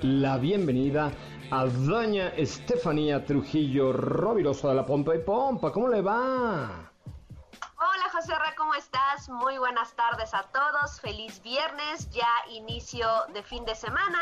la 0.00 0.38
bienvenida 0.38 1.12
a 1.50 1.66
doña 1.66 2.28
Estefanía 2.28 3.26
Trujillo 3.26 3.92
Rovirosa 3.92 4.70
de 4.70 4.76
la 4.76 4.86
Pompa 4.86 5.14
y 5.14 5.18
Pompa. 5.18 5.70
¿Cómo 5.72 5.88
le 5.88 6.00
va? 6.00 6.91
Muy 9.32 9.56
buenas 9.56 9.94
tardes 9.94 10.34
a 10.34 10.42
todos. 10.52 11.00
Feliz 11.00 11.40
viernes, 11.42 12.10
ya 12.10 12.28
inicio 12.50 13.06
de 13.32 13.42
fin 13.42 13.64
de 13.64 13.74
semana. 13.74 14.18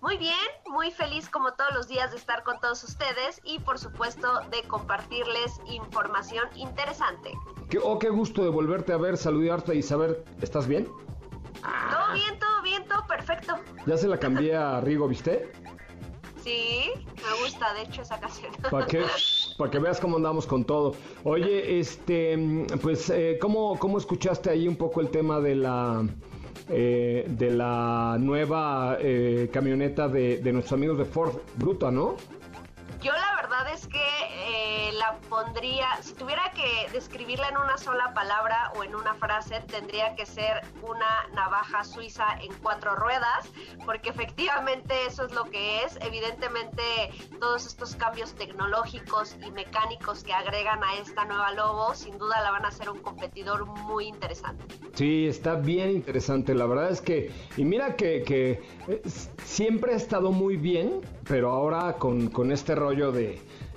Muy 0.00 0.16
bien, 0.16 0.34
muy 0.66 0.90
feliz 0.90 1.28
como 1.28 1.52
todos 1.52 1.72
los 1.74 1.86
días 1.86 2.10
de 2.10 2.16
estar 2.16 2.42
con 2.42 2.58
todos 2.58 2.82
ustedes 2.82 3.40
y 3.44 3.60
por 3.60 3.78
supuesto 3.78 4.40
de 4.50 4.64
compartirles 4.64 5.60
información 5.66 6.48
interesante. 6.56 7.38
Qué, 7.70 7.78
oh, 7.80 8.00
qué 8.00 8.08
gusto 8.08 8.42
de 8.42 8.48
volverte 8.48 8.92
a 8.92 8.96
ver, 8.96 9.16
saludarte 9.16 9.76
y 9.76 9.82
saber, 9.82 10.24
¿estás 10.42 10.66
bien? 10.66 10.86
Todo 10.86 12.12
bien, 12.14 12.38
todo 12.40 12.62
bien, 12.62 12.84
todo 12.88 13.06
perfecto. 13.06 13.54
Ya 13.86 13.96
se 13.96 14.08
la 14.08 14.18
cambié 14.18 14.56
a 14.56 14.80
Rigo, 14.80 15.06
¿viste? 15.06 15.52
Sí, 16.42 16.90
me 17.16 17.44
gusta 17.44 17.74
de 17.74 17.82
hecho 17.82 18.02
esa 18.02 18.18
canción. 18.18 18.52
Para 18.70 18.86
que, 18.86 19.02
para 19.56 19.70
que 19.70 19.78
veas 19.78 20.00
cómo 20.00 20.16
andamos 20.16 20.46
con 20.46 20.64
todo. 20.64 20.94
Oye, 21.24 21.80
este, 21.80 22.66
pues, 22.80 23.10
eh, 23.10 23.38
¿cómo, 23.40 23.78
¿cómo 23.78 23.98
escuchaste 23.98 24.50
ahí 24.50 24.68
un 24.68 24.76
poco 24.76 25.00
el 25.00 25.08
tema 25.08 25.40
de 25.40 25.56
la 25.56 26.06
eh, 26.70 27.24
de 27.28 27.50
la 27.50 28.18
nueva 28.20 28.98
eh, 29.00 29.48
camioneta 29.52 30.06
de, 30.08 30.38
de 30.38 30.52
nuestros 30.52 30.74
amigos 30.74 30.98
de 30.98 31.06
Ford 31.06 31.36
Bruta, 31.56 31.90
¿no? 31.90 32.16
Yo 33.00 33.12
la 33.12 33.36
verdad 33.40 33.72
es 33.72 33.86
que 33.86 33.98
eh, 33.98 34.92
la 34.94 35.18
pondría, 35.28 35.86
si 36.02 36.14
tuviera 36.14 36.52
que 36.52 36.90
describirla 36.92 37.48
en 37.48 37.56
una 37.56 37.78
sola 37.78 38.12
palabra 38.12 38.72
o 38.76 38.82
en 38.82 38.94
una 38.96 39.14
frase, 39.14 39.60
tendría 39.68 40.16
que 40.16 40.26
ser 40.26 40.62
una 40.82 41.28
navaja 41.32 41.84
suiza 41.84 42.24
en 42.40 42.52
cuatro 42.60 42.96
ruedas, 42.96 43.48
porque 43.84 44.10
efectivamente 44.10 44.94
eso 45.06 45.26
es 45.26 45.32
lo 45.32 45.44
que 45.44 45.84
es. 45.84 45.96
Evidentemente 46.00 46.82
todos 47.38 47.66
estos 47.66 47.94
cambios 47.94 48.34
tecnológicos 48.34 49.36
y 49.46 49.50
mecánicos 49.52 50.24
que 50.24 50.32
agregan 50.32 50.82
a 50.82 50.94
esta 50.94 51.24
nueva 51.24 51.52
Lobo, 51.52 51.94
sin 51.94 52.18
duda 52.18 52.40
la 52.42 52.50
van 52.50 52.64
a 52.64 52.68
hacer 52.68 52.90
un 52.90 52.98
competidor 52.98 53.64
muy 53.64 54.06
interesante. 54.08 54.64
Sí, 54.94 55.28
está 55.28 55.54
bien 55.54 55.90
interesante. 55.90 56.52
La 56.52 56.66
verdad 56.66 56.90
es 56.90 57.00
que, 57.00 57.32
y 57.56 57.64
mira 57.64 57.94
que, 57.94 58.24
que 58.24 58.60
eh, 58.88 59.02
siempre 59.44 59.92
ha 59.92 59.96
estado 59.96 60.32
muy 60.32 60.56
bien, 60.56 61.00
pero 61.28 61.50
ahora 61.50 61.94
con, 61.94 62.28
con 62.30 62.50
este 62.50 62.74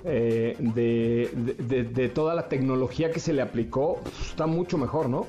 eh, 0.03 0.55
de, 0.59 2.09
toda 2.13 2.33
la 2.35 2.47
tecnología 2.49 3.11
que 3.11 3.19
se 3.19 3.33
le 3.33 3.41
aplicó, 3.41 3.99
pues, 4.03 4.19
está 4.29 4.47
mucho 4.47 4.77
mejor, 4.77 5.09
¿no? 5.09 5.27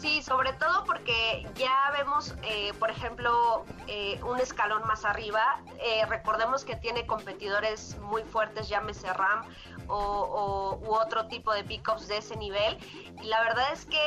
Sí, 0.00 0.22
sobre 0.22 0.52
todo 0.52 0.84
porque 0.84 1.46
ya 1.56 1.90
vemos, 1.98 2.34
eh, 2.42 2.72
por 2.78 2.90
ejemplo, 2.90 3.64
eh, 3.88 4.20
un 4.30 4.38
escalón 4.38 4.82
más 4.86 5.04
arriba. 5.04 5.60
Recordemos 6.08 6.64
que 6.64 6.76
tiene 6.76 7.06
competidores 7.06 7.96
muy 8.02 8.22
fuertes, 8.22 8.68
llámese 8.68 9.12
RAM 9.12 9.42
o, 9.88 9.96
o- 9.96 10.78
u 10.86 10.94
otro 10.94 11.26
tipo 11.28 11.52
de 11.52 11.64
pickups 11.64 12.06
de 12.08 12.18
ese 12.18 12.36
nivel. 12.36 12.76
Y 13.22 13.26
la 13.26 13.40
verdad 13.40 13.72
es 13.72 13.84
que 13.86 13.98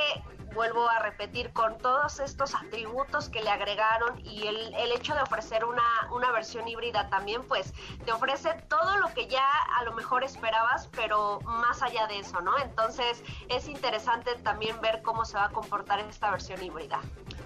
vuelvo 0.53 0.87
a 0.89 0.99
repetir, 0.99 1.51
con 1.53 1.77
todos 1.77 2.19
estos 2.19 2.55
atributos 2.55 3.29
que 3.29 3.41
le 3.41 3.49
agregaron 3.49 4.19
y 4.25 4.47
el, 4.47 4.73
el 4.75 4.91
hecho 4.91 5.13
de 5.15 5.21
ofrecer 5.21 5.65
una, 5.65 5.83
una 6.11 6.31
versión 6.31 6.67
híbrida 6.67 7.09
también, 7.09 7.43
pues 7.47 7.73
te 8.05 8.11
ofrece 8.11 8.53
todo 8.67 8.97
lo 8.97 9.13
que 9.13 9.27
ya 9.27 9.45
a 9.77 9.83
lo 9.83 9.93
mejor 9.93 10.23
esperabas, 10.23 10.87
pero 10.95 11.39
más 11.41 11.81
allá 11.81 12.07
de 12.07 12.19
eso, 12.19 12.41
¿no? 12.41 12.57
Entonces 12.59 13.23
es 13.49 13.67
interesante 13.67 14.35
también 14.43 14.79
ver 14.81 15.01
cómo 15.01 15.25
se 15.25 15.37
va 15.37 15.45
a 15.45 15.49
comportar 15.49 15.99
esta 15.99 16.31
versión 16.31 16.61
híbrida. 16.63 17.01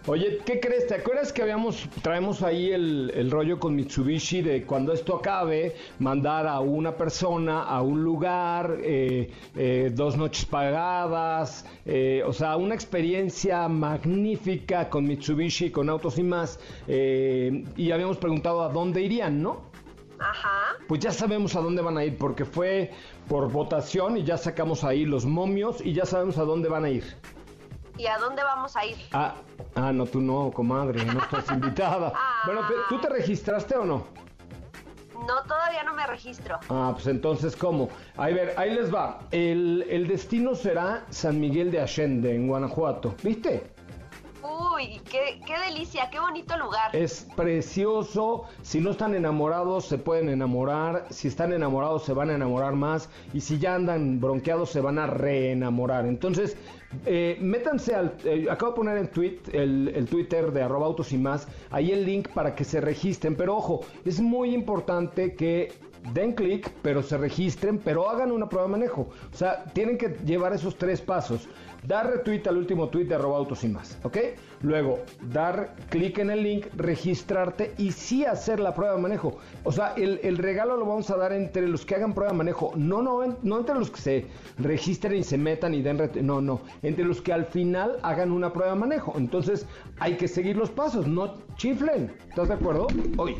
Oye, 0.05 0.39
¿qué 0.45 0.59
crees? 0.59 0.85
¿Te 0.87 0.95
acuerdas 0.95 1.31
que 1.31 1.41
habíamos, 1.41 1.87
traemos 2.01 2.41
ahí 2.41 2.73
el, 2.73 3.09
el 3.15 3.31
rollo 3.31 3.57
con 3.57 3.73
Mitsubishi 3.73 4.41
de 4.41 4.65
cuando 4.65 4.91
esto 4.91 5.15
acabe, 5.15 5.77
mandar 5.99 6.45
a 6.45 6.59
una 6.59 6.97
persona 6.97 7.63
a 7.63 7.81
un 7.81 8.03
lugar, 8.03 8.79
eh, 8.83 9.31
eh, 9.55 9.91
dos 9.95 10.17
noches 10.17 10.43
pagadas, 10.45 11.65
eh, 11.85 12.21
o 12.25 12.33
sea, 12.33 12.57
una 12.57 12.75
experiencia 12.75 13.69
magnífica 13.69 14.89
con 14.89 15.05
Mitsubishi, 15.05 15.71
con 15.71 15.89
autos 15.89 16.19
y 16.19 16.23
más, 16.23 16.59
eh, 16.89 17.63
y 17.77 17.91
habíamos 17.91 18.17
preguntado 18.17 18.61
a 18.61 18.67
dónde 18.67 19.01
irían, 19.01 19.41
¿no? 19.41 19.61
Ajá. 20.19 20.79
Pues 20.85 20.99
ya 20.99 21.11
sabemos 21.11 21.55
a 21.55 21.61
dónde 21.61 21.81
van 21.81 21.97
a 21.97 22.03
ir, 22.03 22.17
porque 22.17 22.43
fue 22.43 22.91
por 23.29 23.49
votación 23.49 24.17
y 24.17 24.23
ya 24.25 24.37
sacamos 24.37 24.83
ahí 24.83 25.05
los 25.05 25.25
momios 25.25 25.79
y 25.79 25.93
ya 25.93 26.05
sabemos 26.05 26.37
a 26.37 26.43
dónde 26.43 26.67
van 26.67 26.83
a 26.83 26.89
ir. 26.89 27.05
¿Y 27.97 28.07
a 28.07 28.17
dónde 28.17 28.43
vamos 28.43 28.75
a 28.75 28.85
ir? 28.85 28.95
Ah, 29.11 29.35
ah, 29.75 29.91
no, 29.91 30.05
tú 30.05 30.19
no, 30.19 30.51
comadre, 30.51 31.05
no 31.05 31.19
estás 31.19 31.49
invitada. 31.51 32.13
Bueno, 32.45 32.61
pero, 32.67 32.81
¿tú 32.89 32.99
te 32.99 33.09
registraste 33.09 33.75
o 33.75 33.85
no? 33.85 34.07
No, 35.27 35.43
todavía 35.43 35.83
no 35.83 35.93
me 35.93 36.05
registro. 36.05 36.59
Ah, 36.69 36.91
pues 36.93 37.07
entonces, 37.07 37.55
¿cómo? 37.55 37.89
Ahí, 38.17 38.33
ver, 38.33 38.53
ahí 38.57 38.73
les 38.73 38.93
va. 38.93 39.19
El, 39.31 39.85
el 39.89 40.07
destino 40.07 40.53
será 40.53 41.05
San 41.09 41.39
Miguel 41.39 41.71
de 41.71 41.79
Allende, 41.81 42.35
en 42.35 42.47
Guanajuato. 42.47 43.15
¿Viste? 43.23 43.72
Uy, 44.43 44.99
qué, 45.09 45.39
qué 45.45 45.53
delicia, 45.67 46.09
qué 46.11 46.19
bonito 46.19 46.57
lugar. 46.57 46.93
Es 46.95 47.27
precioso. 47.35 48.43
Si 48.61 48.81
no 48.81 48.91
están 48.91 49.15
enamorados, 49.15 49.85
se 49.85 49.97
pueden 49.97 50.29
enamorar. 50.29 51.05
Si 51.09 51.29
están 51.29 51.53
enamorados, 51.53 52.03
se 52.03 52.13
van 52.13 52.29
a 52.29 52.35
enamorar 52.35 52.73
más. 52.73 53.09
Y 53.33 53.39
si 53.41 53.57
ya 53.57 53.75
andan 53.75 54.19
bronqueados, 54.19 54.69
se 54.69 54.81
van 54.81 54.99
a 54.99 55.07
reenamorar. 55.07 56.05
Entonces, 56.05 56.57
eh, 57.05 57.37
métanse 57.39 57.95
al. 57.95 58.15
eh, 58.25 58.47
acabo 58.49 58.71
de 58.71 58.75
poner 58.75 58.97
en 58.97 59.09
el, 59.53 59.87
el 59.95 60.05
Twitter 60.07 60.51
de 60.51 60.61
arroba 60.63 60.87
autos 60.87 61.13
y 61.13 61.17
más. 61.17 61.47
Ahí 61.71 61.91
el 61.91 62.05
link 62.05 62.27
para 62.29 62.53
que 62.53 62.65
se 62.65 62.81
registren. 62.81 63.35
Pero 63.35 63.55
ojo, 63.55 63.81
es 64.03 64.19
muy 64.19 64.53
importante 64.53 65.35
que 65.35 65.71
den 66.13 66.33
clic, 66.33 66.69
pero 66.81 67.01
se 67.03 67.17
registren, 67.17 67.77
pero 67.79 68.09
hagan 68.09 68.31
una 68.31 68.49
prueba 68.49 68.67
de 68.67 68.71
manejo. 68.71 69.09
O 69.31 69.35
sea, 69.35 69.63
tienen 69.73 69.97
que 69.97 70.17
llevar 70.25 70.53
esos 70.53 70.75
tres 70.77 71.01
pasos. 71.01 71.47
Dar 71.85 72.09
retweet 72.09 72.47
al 72.47 72.55
último 72.55 72.87
tweet 72.87 73.05
de 73.07 73.15
arroba 73.15 73.37
autos 73.37 73.61
y 73.65 73.67
más, 73.67 73.97
¿ok? 74.03 74.17
Luego, 74.61 74.99
dar 75.33 75.75
clic 75.89 76.17
en 76.19 76.29
el 76.29 76.41
link, 76.41 76.67
registrarte 76.77 77.73
y 77.77 77.91
sí 77.91 78.23
hacer 78.23 78.61
la 78.61 78.73
prueba 78.73 78.95
de 78.95 79.01
manejo. 79.01 79.37
O 79.65 79.71
sea, 79.73 79.93
el, 79.97 80.37
regalo 80.37 80.77
lo 80.77 80.85
vamos 80.85 81.09
a 81.09 81.17
dar 81.17 81.33
entre 81.33 81.67
los 81.67 81.85
que 81.85 81.95
hagan 81.95 82.13
prueba 82.13 82.31
de 82.31 82.37
manejo. 82.37 82.71
No, 82.77 83.01
no, 83.01 83.19
no 83.41 83.57
entre 83.59 83.75
los 83.75 83.91
que 83.91 83.99
se 83.99 84.25
registren 84.59 85.15
y 85.17 85.23
se 85.23 85.37
metan 85.37 85.73
y 85.73 85.81
den 85.81 85.97
ret- 85.99 86.21
No, 86.21 86.39
no. 86.39 86.61
Entre 86.83 87.03
los 87.03 87.21
que 87.21 87.33
al 87.33 87.43
final 87.47 87.97
hagan 88.01 88.31
una 88.31 88.53
prueba 88.53 88.71
de 88.73 88.79
manejo. 88.79 89.13
Entonces, 89.17 89.65
hay 89.99 90.15
que 90.15 90.29
seguir 90.29 90.55
los 90.55 90.69
pasos, 90.69 91.05
no 91.05 91.33
chiflen. 91.57 92.13
¿Estás 92.29 92.47
de 92.47 92.53
acuerdo? 92.53 92.87
Hoy. 93.17 93.35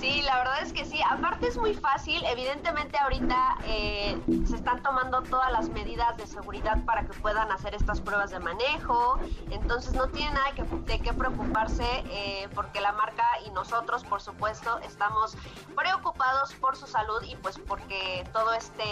Sí, 0.00 0.22
la 0.22 0.38
verdad 0.38 0.62
es 0.62 0.72
que 0.72 0.84
sí. 0.84 1.00
Aparte 1.10 1.48
es 1.48 1.56
muy 1.56 1.74
fácil. 1.74 2.22
Evidentemente 2.30 2.96
ahorita 2.98 3.58
eh, 3.64 4.16
se 4.46 4.56
están 4.56 4.82
tomando 4.82 5.22
todas 5.22 5.50
las 5.52 5.68
medidas 5.70 6.16
de 6.16 6.26
seguridad 6.26 6.84
para 6.84 7.02
que 7.02 7.12
puedan 7.18 7.50
hacer 7.50 7.74
estas 7.74 8.00
pruebas 8.00 8.30
de 8.30 8.38
manejo. 8.38 9.18
Entonces 9.50 9.94
no 9.94 10.06
tiene 10.08 10.32
nada 10.32 10.52
que, 10.54 10.62
de 10.62 11.00
qué 11.00 11.12
preocuparse 11.12 11.84
eh, 12.10 12.48
porque 12.54 12.80
la 12.80 12.92
marca 12.92 13.24
y 13.46 13.50
nosotros, 13.50 14.04
por 14.04 14.20
supuesto, 14.20 14.78
estamos 14.86 15.36
preocupados 15.76 16.54
por 16.54 16.76
su 16.76 16.86
salud 16.86 17.22
y 17.28 17.34
pues 17.36 17.58
porque 17.58 18.24
todo 18.32 18.52
este 18.54 18.84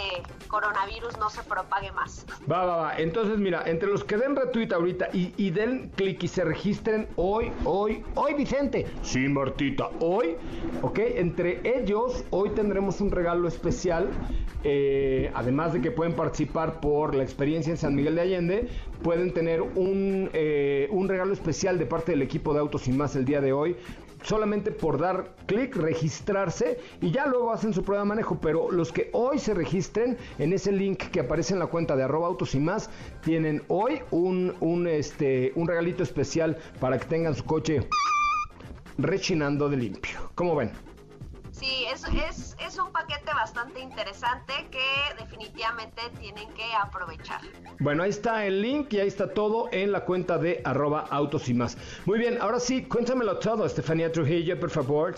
coronavirus 0.47 1.17
no 1.17 1.29
se 1.29 1.41
propague 1.43 1.91
más. 1.93 2.25
Va, 2.51 2.65
va, 2.65 2.75
va. 2.77 2.97
Entonces, 2.97 3.37
mira, 3.37 3.63
entre 3.65 3.89
los 3.89 4.03
que 4.03 4.17
den 4.17 4.35
retweet 4.35 4.73
ahorita 4.73 5.07
y, 5.13 5.33
y 5.37 5.51
den 5.51 5.89
clic 5.95 6.21
y 6.23 6.27
se 6.27 6.43
registren 6.43 7.07
hoy, 7.15 7.51
hoy, 7.63 8.03
hoy, 8.15 8.33
Vicente. 8.33 8.87
Sí, 9.03 9.19
Martita, 9.27 9.89
hoy. 9.99 10.35
Ok, 10.81 10.96
entre 10.97 11.61
ellos, 11.63 12.23
hoy 12.31 12.49
tendremos 12.51 13.01
un 13.01 13.11
regalo 13.11 13.47
especial. 13.47 14.09
eh, 14.63 15.31
además 15.35 15.71
de 15.71 15.81
que 15.81 15.91
pueden 15.91 16.13
participar 16.13 16.79
por 16.81 17.15
la 17.15 17.23
experiencia 17.23 17.71
en 17.71 17.77
San 17.77 17.95
Miguel 17.95 18.15
de 18.15 18.21
Allende, 18.21 18.67
pueden 19.03 19.31
tener 19.31 19.61
un, 19.61 20.29
eh, 20.33 20.87
un 20.91 21.07
regalo 21.07 21.31
especial 21.31 21.77
de 21.77 21.85
parte 21.85 22.11
del 22.11 22.21
equipo 22.21 22.53
de 22.53 22.59
Autos 22.59 22.87
y 22.87 22.91
Más 22.91 23.15
el 23.15 23.23
día 23.23 23.39
de 23.39 23.53
hoy 23.53 23.75
solamente 24.23 24.71
por 24.71 24.99
dar 24.99 25.35
clic, 25.45 25.75
registrarse 25.75 26.79
y 27.01 27.11
ya 27.11 27.27
luego 27.27 27.51
hacen 27.51 27.73
su 27.73 27.83
prueba 27.83 28.03
de 28.03 28.09
manejo. 28.09 28.39
Pero 28.41 28.71
los 28.71 28.91
que 28.91 29.09
hoy 29.13 29.39
se 29.39 29.53
registren 29.53 30.17
en 30.39 30.53
ese 30.53 30.71
link 30.71 30.97
que 31.11 31.21
aparece 31.21 31.53
en 31.53 31.59
la 31.59 31.67
cuenta 31.67 31.95
de 31.95 32.03
arroba 32.03 32.27
autos 32.27 32.55
y 32.55 32.59
más, 32.59 32.89
tienen 33.23 33.63
hoy 33.67 33.99
un, 34.11 34.53
un, 34.59 34.87
este, 34.87 35.51
un 35.55 35.67
regalito 35.67 36.03
especial 36.03 36.57
para 36.79 36.97
que 36.97 37.05
tengan 37.05 37.35
su 37.35 37.45
coche 37.45 37.87
rechinando 38.97 39.69
de 39.69 39.77
limpio. 39.77 40.31
¿Cómo 40.35 40.55
ven? 40.55 40.71
Sí, 41.59 41.85
es, 41.91 42.03
es, 42.03 42.55
es 42.59 42.77
un 42.77 42.91
paquete 42.91 43.33
bastante 43.33 43.79
interesante 43.79 44.53
que 44.69 45.15
definitivamente 45.17 46.01
tienen 46.19 46.47
que 46.53 46.71
aprovechar. 46.75 47.41
Bueno, 47.79 48.03
ahí 48.03 48.11
está 48.11 48.45
el 48.45 48.61
link 48.61 48.93
y 48.93 48.99
ahí 48.99 49.07
está 49.07 49.33
todo 49.33 49.67
en 49.71 49.91
la 49.91 50.05
cuenta 50.05 50.37
de 50.37 50.61
arroba 50.65 51.07
autos 51.09 51.49
y 51.49 51.55
más. 51.55 51.75
Muy 52.05 52.19
bien, 52.19 52.39
ahora 52.41 52.59
sí, 52.59 52.83
cuéntamelo 52.83 53.39
todo, 53.39 53.65
Estefanía 53.65 54.11
Trujillo, 54.11 54.59
por 54.59 54.69
favor. 54.69 55.15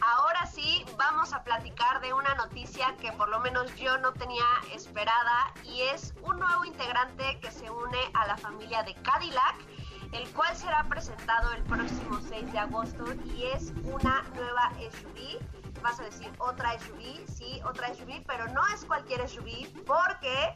Ahora 0.00 0.46
sí, 0.46 0.84
vamos 0.96 1.34
a 1.34 1.42
platicar 1.44 2.00
de 2.00 2.12
una 2.14 2.34
noticia 2.36 2.94
que 3.00 3.12
por 3.12 3.28
lo 3.28 3.40
menos 3.40 3.74
yo 3.76 3.98
no 3.98 4.12
tenía 4.14 4.44
esperada 4.74 5.52
y 5.64 5.82
es 5.82 6.14
un 6.22 6.38
nuevo 6.38 6.64
integrante 6.64 7.38
que 7.40 7.50
se 7.50 7.70
une 7.70 7.98
a 8.14 8.26
la 8.26 8.36
familia 8.36 8.82
de 8.82 8.94
Cadillac, 8.94 9.56
el 10.12 10.28
cual 10.30 10.56
será 10.56 10.84
presentado 10.88 11.52
el 11.52 11.62
próximo 11.64 12.20
6 12.28 12.52
de 12.52 12.58
agosto 12.58 13.04
y 13.34 13.44
es 13.44 13.72
una 13.84 14.22
nueva 14.34 14.72
SUV. 14.78 15.38
Vas 15.82 16.00
a 16.00 16.04
decir 16.04 16.30
otra 16.38 16.78
SUV, 16.78 17.26
sí, 17.28 17.60
otra 17.64 17.94
SUV, 17.94 18.22
pero 18.26 18.48
no 18.48 18.62
es 18.74 18.84
cualquier 18.84 19.28
SUV 19.28 19.68
porque 19.84 20.54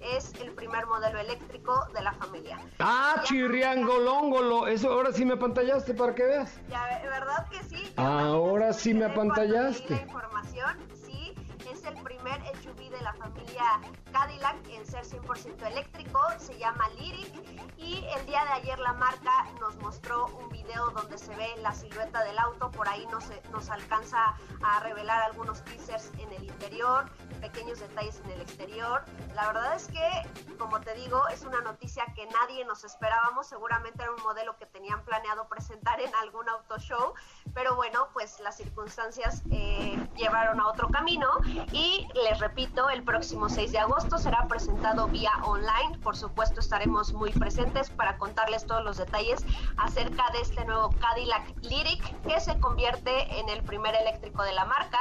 es 0.00 0.32
el 0.40 0.52
primer 0.52 0.86
modelo 0.86 1.18
eléctrico 1.18 1.86
de 1.94 2.02
la 2.02 2.12
familia. 2.14 2.58
Ah, 2.78 3.22
chirriangolóngolo, 3.24 4.66
eso 4.66 4.90
ahora 4.90 5.12
sí 5.12 5.24
me 5.24 5.34
apantallaste 5.34 5.94
para 5.94 6.14
que 6.14 6.24
veas. 6.24 6.58
Ya, 6.68 7.00
¿verdad 7.02 7.46
que 7.48 7.62
sí? 7.64 7.92
Ahora 7.96 8.72
sí 8.72 8.94
me 8.94 9.06
apantallaste. 9.06 9.94
La 9.94 10.02
información, 10.02 10.78
sí, 11.04 11.34
es 11.70 11.84
el 11.84 11.94
primer 12.02 12.40
SUV 12.62 12.89
de 13.00 13.04
la 13.04 13.14
familia 13.14 13.80
Cadillac 14.12 14.56
en 14.68 14.86
ser 14.86 15.04
100% 15.04 15.66
eléctrico, 15.66 16.20
se 16.38 16.58
llama 16.58 16.88
Lyric 16.98 17.34
y 17.78 18.04
el 18.16 18.26
día 18.26 18.44
de 18.44 18.50
ayer 18.50 18.78
la 18.78 18.92
marca 18.92 19.46
nos 19.58 19.76
mostró 19.76 20.26
un 20.26 20.48
video 20.50 20.90
donde 20.90 21.16
se 21.16 21.34
ve 21.36 21.48
la 21.62 21.72
silueta 21.72 22.22
del 22.24 22.38
auto, 22.38 22.70
por 22.70 22.88
ahí 22.88 23.06
nos, 23.06 23.24
nos 23.50 23.70
alcanza 23.70 24.34
a 24.62 24.80
revelar 24.80 25.22
algunos 25.22 25.64
teasers 25.64 26.10
en 26.18 26.30
el 26.32 26.44
interior, 26.44 27.10
pequeños 27.40 27.80
detalles 27.80 28.20
en 28.24 28.30
el 28.32 28.40
exterior. 28.42 29.04
La 29.34 29.46
verdad 29.46 29.74
es 29.74 29.88
que, 29.88 30.56
como 30.58 30.80
te 30.80 30.94
digo, 30.94 31.26
es 31.28 31.42
una 31.42 31.60
noticia 31.62 32.04
que 32.14 32.26
nadie 32.26 32.64
nos 32.66 32.84
esperábamos, 32.84 33.46
seguramente 33.46 34.02
era 34.02 34.12
un 34.12 34.22
modelo 34.22 34.56
que 34.58 34.66
tenían 34.66 35.02
planeado 35.04 35.48
presentar 35.48 36.00
en 36.00 36.14
algún 36.16 36.48
auto 36.48 36.78
show, 36.78 37.14
pero 37.54 37.76
bueno, 37.76 38.08
pues 38.12 38.40
las 38.40 38.56
circunstancias 38.56 39.42
eh, 39.50 39.98
llevaron 40.16 40.60
a 40.60 40.68
otro 40.68 40.88
camino 40.88 41.28
y 41.72 42.06
les 42.14 42.38
repito, 42.38 42.89
el 42.90 43.02
próximo 43.02 43.48
6 43.48 43.72
de 43.72 43.78
agosto 43.78 44.18
será 44.18 44.46
presentado 44.48 45.06
vía 45.08 45.30
online, 45.44 45.98
por 46.02 46.16
supuesto 46.16 46.60
estaremos 46.60 47.12
muy 47.12 47.30
presentes 47.30 47.90
para 47.90 48.16
contarles 48.18 48.66
todos 48.66 48.84
los 48.84 48.96
detalles 48.96 49.44
acerca 49.76 50.24
de 50.32 50.40
este 50.40 50.64
nuevo 50.64 50.90
Cadillac 51.00 51.54
Lyric 51.62 52.02
que 52.22 52.40
se 52.40 52.58
convierte 52.58 53.38
en 53.38 53.48
el 53.48 53.62
primer 53.62 53.94
eléctrico 53.94 54.42
de 54.42 54.52
la 54.52 54.64
marca, 54.64 54.98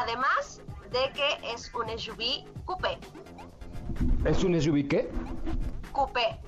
además 0.00 0.62
de 0.90 1.12
que 1.12 1.52
es 1.52 1.72
un 1.74 1.86
SUV 1.98 2.44
coupé, 2.64 2.98
¿Es 4.24 4.42
un 4.44 4.60
SUV 4.60 4.88
qué? 4.88 5.10
coupé. 5.92 6.40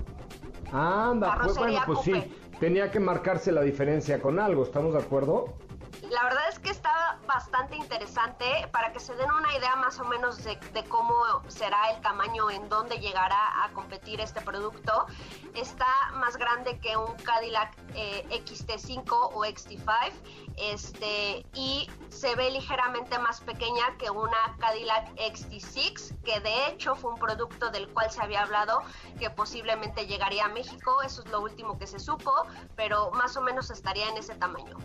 Anda, 0.71 1.37
pues, 1.41 1.57
bueno, 1.57 1.81
pues 1.85 1.99
sí, 2.01 2.13
tenía 2.59 2.91
que 2.91 2.99
marcarse 2.99 3.51
la 3.51 3.61
diferencia 3.61 4.21
con 4.21 4.39
algo, 4.39 4.63
¿estamos 4.63 4.93
de 4.93 4.99
acuerdo? 4.99 5.55
La 6.07 6.23
verdad 6.23 6.43
es 6.49 6.59
que 6.59 6.69
está 6.69 7.19
bastante 7.27 7.75
interesante 7.75 8.45
para 8.71 8.91
que 8.93 8.99
se 8.99 9.13
den 9.15 9.31
una 9.31 9.55
idea 9.55 9.75
más 9.75 9.99
o 9.99 10.05
menos 10.05 10.43
de, 10.43 10.57
cómo 10.87 11.13
será 11.47 11.91
el 11.91 12.01
tamaño 12.01 12.49
en 12.49 12.67
donde 12.69 12.99
llegará 12.99 13.63
a 13.63 13.71
competir 13.73 14.21
este 14.21 14.41
producto. 14.41 15.05
Está 15.53 15.85
más 16.13 16.37
grande 16.37 16.79
que 16.79 16.95
un 16.95 17.13
Cadillac 17.17 17.77
eh, 17.93 18.25
XT5 18.45 19.05
o 19.09 19.43
XT5 19.43 20.11
este, 20.57 21.45
y 21.53 21.89
se 22.09 22.35
ve 22.35 22.49
ligeramente 22.51 23.19
más 23.19 23.41
pequeña 23.41 23.97
que 23.97 24.09
una 24.09 24.55
Cadillac 24.59 25.13
XT6, 25.15 26.23
que 26.23 26.39
de 26.39 26.67
hecho 26.67 26.95
fue 26.95 27.11
un 27.11 27.19
producto 27.19 27.69
del 27.69 27.87
cual 27.89 28.09
se 28.09 28.21
había 28.21 28.41
hablado 28.43 28.81
que 29.19 29.29
posiblemente 29.29 30.07
llegaría 30.07 30.45
a 30.45 30.49
México, 30.49 31.01
eso 31.01 31.21
es 31.23 31.29
lo 31.29 31.41
último 31.41 31.77
que 31.77 31.87
se 31.87 31.99
supo, 31.99 32.31
pero 32.75 33.11
más 33.11 33.37
o 33.37 33.41
menos 33.41 33.69
estaría 33.69 34.07
en 34.09 34.17
ese 34.17 34.35
tamaño. 34.35 34.77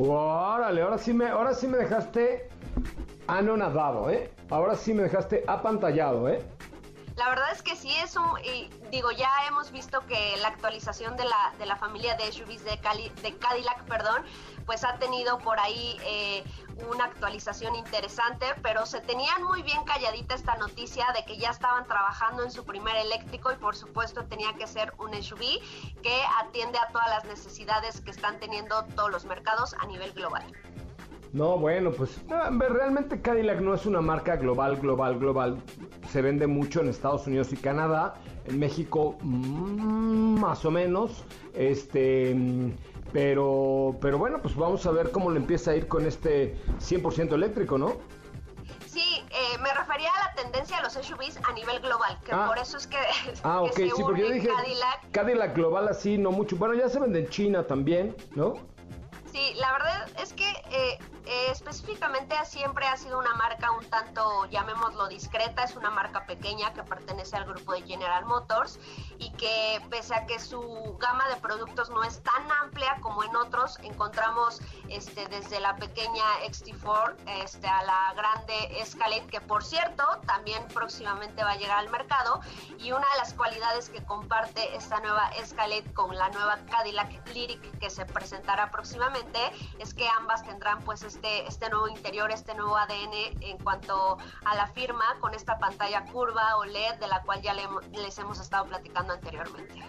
Órale, 0.00 0.82
ahora 0.82 0.96
sí 0.96 1.12
me, 1.12 1.26
ahora 1.26 1.52
sí 1.54 1.66
me 1.66 1.76
dejaste 1.76 2.48
anonadado, 3.26 4.08
¿eh? 4.10 4.30
Ahora 4.48 4.76
sí 4.76 4.94
me 4.94 5.02
dejaste 5.02 5.42
apantallado, 5.46 6.28
¿eh? 6.28 6.40
La 7.18 7.28
verdad 7.30 7.50
es 7.52 7.62
que 7.62 7.74
sí 7.74 7.90
es 8.00 8.14
un, 8.14 8.38
y 8.44 8.70
digo, 8.92 9.10
ya 9.10 9.28
hemos 9.48 9.72
visto 9.72 10.06
que 10.06 10.36
la 10.40 10.48
actualización 10.48 11.16
de 11.16 11.24
la, 11.24 11.52
de 11.58 11.66
la 11.66 11.74
familia 11.74 12.14
de 12.14 12.30
SUVs 12.30 12.64
de, 12.64 12.78
Cadillac, 12.78 13.82
perdón, 13.88 14.22
pues 14.66 14.84
ha 14.84 14.98
tenido 15.00 15.38
por 15.38 15.58
ahí 15.58 15.96
eh, 16.06 16.44
una 16.92 17.06
actualización 17.06 17.74
interesante, 17.74 18.46
pero 18.62 18.86
se 18.86 19.00
tenían 19.00 19.42
muy 19.42 19.62
bien 19.62 19.82
calladita 19.82 20.36
esta 20.36 20.54
noticia 20.58 21.06
de 21.12 21.24
que 21.24 21.36
ya 21.38 21.50
estaban 21.50 21.88
trabajando 21.88 22.44
en 22.44 22.52
su 22.52 22.64
primer 22.64 22.94
eléctrico 22.94 23.50
y 23.50 23.56
por 23.56 23.74
supuesto 23.74 24.24
tenía 24.26 24.52
que 24.52 24.68
ser 24.68 24.94
un 24.98 25.12
SUV 25.20 25.40
que 26.04 26.22
atiende 26.40 26.78
a 26.78 26.86
todas 26.92 27.08
las 27.08 27.24
necesidades 27.24 28.00
que 28.00 28.12
están 28.12 28.38
teniendo 28.38 28.84
todos 28.94 29.10
los 29.10 29.24
mercados 29.24 29.74
a 29.80 29.86
nivel 29.86 30.12
global. 30.12 30.44
No, 31.32 31.58
bueno, 31.58 31.90
pues 31.90 32.20
realmente 32.28 33.20
Cadillac 33.20 33.60
no 33.60 33.74
es 33.74 33.84
una 33.86 34.00
marca 34.00 34.36
global, 34.36 34.76
global, 34.76 35.18
global. 35.18 35.62
Se 36.10 36.22
vende 36.22 36.46
mucho 36.46 36.80
en 36.80 36.88
Estados 36.88 37.26
Unidos 37.26 37.52
y 37.52 37.56
Canadá, 37.56 38.14
en 38.46 38.58
México 38.58 39.16
mm, 39.20 40.40
más 40.40 40.64
o 40.64 40.70
menos. 40.70 41.24
Este, 41.54 42.34
pero, 43.12 43.96
pero 44.00 44.18
bueno, 44.18 44.40
pues 44.40 44.54
vamos 44.56 44.84
a 44.86 44.90
ver 44.90 45.10
cómo 45.10 45.30
le 45.30 45.38
empieza 45.38 45.72
a 45.72 45.76
ir 45.76 45.86
con 45.88 46.06
este 46.06 46.56
100% 46.78 47.32
eléctrico, 47.34 47.78
¿no? 47.78 47.96
Sí, 48.86 49.22
eh, 49.30 49.58
me 49.60 49.72
refería 49.74 50.08
a 50.10 50.28
la 50.28 50.42
tendencia 50.42 50.78
de 50.78 50.82
los 50.84 50.94
SUVs 50.94 51.38
a 51.46 51.52
nivel 51.52 51.78
global, 51.80 52.18
que 52.24 52.32
Ah. 52.32 52.46
por 52.48 52.58
eso 52.58 52.78
es 52.78 52.86
que, 52.86 52.96
Ah, 53.44 53.62
que 53.74 53.88
se 53.90 53.96
sí, 53.96 54.02
porque 54.02 54.22
yo 54.22 54.30
dije 54.30 54.48
Cadillac 54.48 55.10
Cadillac 55.12 55.54
global 55.54 55.88
así, 55.88 56.16
no 56.18 56.30
mucho. 56.32 56.56
Bueno, 56.56 56.74
ya 56.74 56.88
se 56.88 56.98
vende 56.98 57.20
en 57.20 57.28
China 57.28 57.66
también, 57.66 58.16
¿no? 58.34 58.54
Sí, 59.30 59.52
la 59.56 59.72
verdad 59.72 60.08
es 60.22 60.32
que 60.32 60.48
eh, 60.70 60.98
eh, 61.28 61.50
específicamente 61.50 62.34
siempre 62.46 62.86
ha 62.86 62.96
sido 62.96 63.18
una 63.18 63.34
marca 63.34 63.70
un 63.72 63.84
tanto, 63.90 64.46
llamémoslo 64.46 65.08
discreta, 65.08 65.64
es 65.64 65.76
una 65.76 65.90
marca 65.90 66.24
pequeña 66.24 66.72
que 66.72 66.82
pertenece 66.82 67.36
al 67.36 67.44
grupo 67.44 67.72
de 67.72 67.82
General 67.82 68.24
Motors 68.24 68.80
y 69.18 69.30
que 69.32 69.78
pese 69.90 70.14
a 70.14 70.24
que 70.24 70.38
su 70.38 70.96
gama 70.98 71.28
de 71.28 71.36
productos 71.36 71.90
no 71.90 72.02
es 72.02 72.22
tan 72.22 72.50
amplia 72.62 72.96
como 73.02 73.22
en 73.24 73.36
otros, 73.36 73.78
encontramos 73.80 74.62
este, 74.88 75.26
desde 75.28 75.60
la 75.60 75.76
pequeña 75.76 76.24
XT4 76.46 77.16
este, 77.44 77.68
a 77.68 77.82
la 77.82 78.14
grande 78.14 78.80
Escalade, 78.80 79.26
que 79.26 79.42
por 79.42 79.62
cierto 79.62 80.04
también 80.26 80.66
próximamente 80.68 81.44
va 81.44 81.50
a 81.50 81.56
llegar 81.56 81.78
al 81.78 81.90
mercado. 81.90 82.40
Y 82.78 82.92
una 82.92 83.06
de 83.12 83.18
las 83.18 83.34
cualidades 83.34 83.90
que 83.90 84.02
comparte 84.02 84.74
esta 84.74 84.98
nueva 85.00 85.28
Escalade 85.36 85.92
con 85.92 86.16
la 86.16 86.30
nueva 86.30 86.58
Cadillac 86.70 87.28
Lyric 87.34 87.78
que 87.78 87.90
se 87.90 88.06
presentará 88.06 88.70
próximamente 88.70 89.38
es 89.78 89.92
que 89.92 90.08
ambas 90.08 90.42
tendrán 90.42 90.82
pues 90.84 91.02
este, 91.02 91.17
este 91.22 91.68
nuevo 91.70 91.88
interior, 91.88 92.30
este 92.30 92.54
nuevo 92.54 92.76
ADN 92.76 93.42
en 93.42 93.58
cuanto 93.58 94.18
a 94.44 94.54
la 94.54 94.66
firma 94.68 95.16
con 95.20 95.34
esta 95.34 95.58
pantalla 95.58 96.04
curva 96.04 96.56
OLED 96.56 96.98
de 97.00 97.08
la 97.08 97.22
cual 97.22 97.42
ya 97.42 97.54
le 97.54 97.62
les 97.92 98.18
hemos 98.18 98.40
estado 98.40 98.66
platicando 98.66 99.12
anteriormente. 99.12 99.82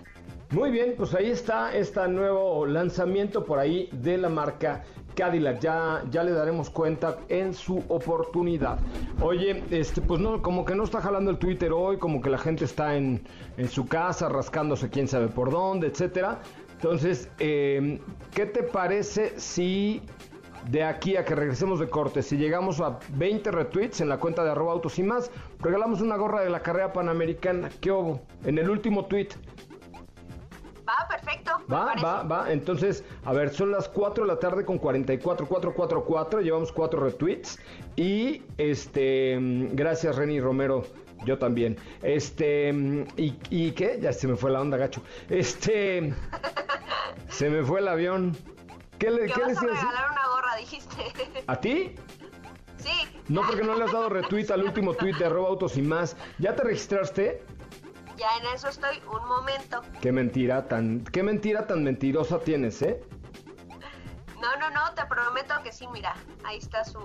Muy 0.52 0.72
bien, 0.72 0.96
pues 0.98 1.14
ahí 1.14 1.30
está 1.30 1.76
este 1.76 2.08
nuevo 2.08 2.66
lanzamiento 2.66 3.46
por 3.46 3.60
ahí 3.60 3.88
de 3.92 4.18
la 4.18 4.30
marca 4.30 4.84
Cadillac. 5.14 5.60
Ya, 5.60 6.04
ya 6.10 6.24
le 6.24 6.32
daremos 6.32 6.72
cuenta 6.72 7.20
en 7.28 7.54
su 7.54 7.84
oportunidad. 7.88 8.80
Oye, 9.22 9.64
este, 9.70 10.02
pues 10.02 10.20
no, 10.20 10.42
como 10.42 10.66
que 10.66 10.74
no 10.74 10.86
está 10.86 11.02
jalando 11.02 11.30
el 11.30 11.38
Twitter 11.38 11.72
hoy, 11.72 12.00
como 12.00 12.20
que 12.20 12.32
la 12.32 12.40
gente 12.40 12.66
está 12.66 12.96
en, 12.96 13.22
en 13.58 13.70
su 13.70 13.88
casa 13.88 14.28
rascándose 14.28 14.90
quién 14.90 15.08
sabe 15.08 15.28
por 15.28 15.52
dónde, 15.52 15.86
etcétera. 15.86 16.40
Entonces, 16.72 17.30
eh, 17.38 18.00
¿qué 18.34 18.46
te 18.46 18.64
parece 18.64 19.38
si 19.38 20.02
de 20.68 20.84
aquí 20.84 21.16
a 21.16 21.26
que 21.26 21.36
regresemos 21.36 21.80
de 21.80 21.90
corte, 21.90 22.22
si 22.22 22.38
llegamos 22.38 22.80
a 22.80 23.00
20 23.10 23.52
retweets 23.52 24.02
en 24.02 24.10
la 24.10 24.18
cuenta 24.18 24.44
de 24.44 24.52
arroba 24.52 24.74
autos 24.74 25.00
y 25.00 25.04
más, 25.04 25.32
regalamos 25.60 26.02
una 26.02 26.18
gorra 26.18 26.42
de 26.42 26.50
la 26.50 26.62
carrera 26.62 26.94
panamericana? 26.94 27.70
¿Qué 27.82 27.92
hubo? 27.92 28.22
En 28.44 28.58
el 28.58 28.70
último 28.70 29.06
tweet. 29.06 29.30
Va, 30.88 31.08
perfecto. 31.08 31.52
Va, 31.72 31.94
va, 32.04 32.24
va. 32.24 32.52
Entonces, 32.52 33.04
a 33.24 33.32
ver, 33.32 33.52
son 33.52 33.72
las 33.72 33.88
4 33.88 34.24
de 34.24 34.28
la 34.28 34.40
tarde 34.40 34.66
con 34.66 34.80
44, 34.80 35.46
4, 35.48 35.74
4, 35.76 36.04
4. 36.04 36.42
Llevamos 36.42 36.72
4 36.72 37.00
retweets. 37.00 37.60
Y, 37.96 38.42
este, 38.58 39.38
mm, 39.40 39.76
gracias 39.76 40.16
Reni 40.16 40.40
Romero. 40.40 40.84
Yo 41.26 41.38
también. 41.38 41.78
Este, 42.02 42.74
mm, 42.74 43.04
¿y, 43.18 43.36
¿y 43.52 43.72
qué? 43.74 44.00
Ya 44.02 44.14
se 44.14 44.28
me 44.28 44.36
fue 44.36 44.50
la 44.50 44.62
onda, 44.62 44.78
gacho. 44.78 45.04
Este, 45.30 46.12
se 47.30 47.50
me 47.50 47.64
fue 47.64 47.82
el 47.82 47.88
avión. 47.88 48.36
¿Qué, 49.00 49.10
le, 49.10 49.28
Que 49.28 49.34
qué 49.34 49.40
vas 49.40 49.50
les 49.50 49.58
a 49.58 49.62
regalar 49.62 50.12
una 50.12 50.28
gorra, 50.28 50.56
dijiste. 50.58 50.98
¿A 51.48 51.56
ti? 51.60 51.96
sí. 52.78 52.92
No, 53.28 53.42
porque 53.48 53.64
no 53.64 53.76
le 53.76 53.86
has 53.86 53.92
dado 53.92 54.10
retweet 54.10 54.52
al 54.52 54.64
último 54.64 54.94
tweet 54.94 55.16
de 55.16 55.26
arroba 55.26 55.48
autos 55.50 55.78
y 55.78 55.82
más. 55.82 56.16
¿Ya 56.38 56.56
te 56.56 56.64
registraste? 56.64 57.42
Ya 58.18 58.28
en 58.42 58.54
eso 58.54 58.68
estoy 58.68 58.98
un 59.10 59.28
momento. 59.28 59.82
Qué 60.02 60.12
mentira 60.12 60.68
tan, 60.68 61.06
qué 61.06 61.24
mentira 61.24 61.66
tan 61.66 61.84
mentirosa 61.84 62.40
tienes, 62.40 62.82
¿eh? 62.82 63.02
No, 64.42 64.56
no, 64.58 64.70
no, 64.70 64.94
te 64.96 65.06
prometo 65.06 65.54
que 65.64 65.72
sí, 65.72 65.86
mira, 65.92 66.16
ahí 66.46 66.58
está 66.58 66.86
su, 66.86 67.00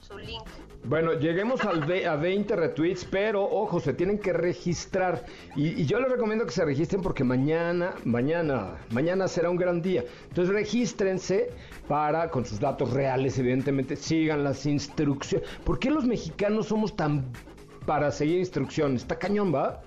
su 0.00 0.18
link. 0.18 0.42
Bueno, 0.84 1.12
lleguemos 1.12 1.60
al 1.64 1.84
ve- 1.84 2.06
a 2.08 2.16
20 2.16 2.56
retweets, 2.56 3.04
pero 3.04 3.44
ojo, 3.44 3.78
se 3.78 3.94
tienen 3.94 4.18
que 4.18 4.32
registrar. 4.32 5.24
Y, 5.54 5.80
y 5.80 5.86
yo 5.86 6.00
les 6.00 6.10
recomiendo 6.10 6.44
que 6.44 6.50
se 6.50 6.64
registren 6.64 7.00
porque 7.00 7.22
mañana, 7.22 7.94
mañana, 8.04 8.78
mañana 8.90 9.28
será 9.28 9.48
un 9.50 9.56
gran 9.56 9.80
día. 9.80 10.02
Entonces 10.28 10.52
regístrense 10.52 11.50
para, 11.86 12.28
con 12.30 12.44
sus 12.44 12.58
datos 12.58 12.92
reales, 12.92 13.38
evidentemente, 13.38 13.94
sigan 13.94 14.42
las 14.42 14.66
instrucciones. 14.66 15.48
¿Por 15.64 15.78
qué 15.78 15.88
los 15.90 16.04
mexicanos 16.04 16.66
somos 16.66 16.96
tan 16.96 17.24
para 17.86 18.10
seguir 18.10 18.38
instrucciones? 18.40 19.02
Está 19.02 19.18
cañón, 19.18 19.54
¿va? 19.54 19.82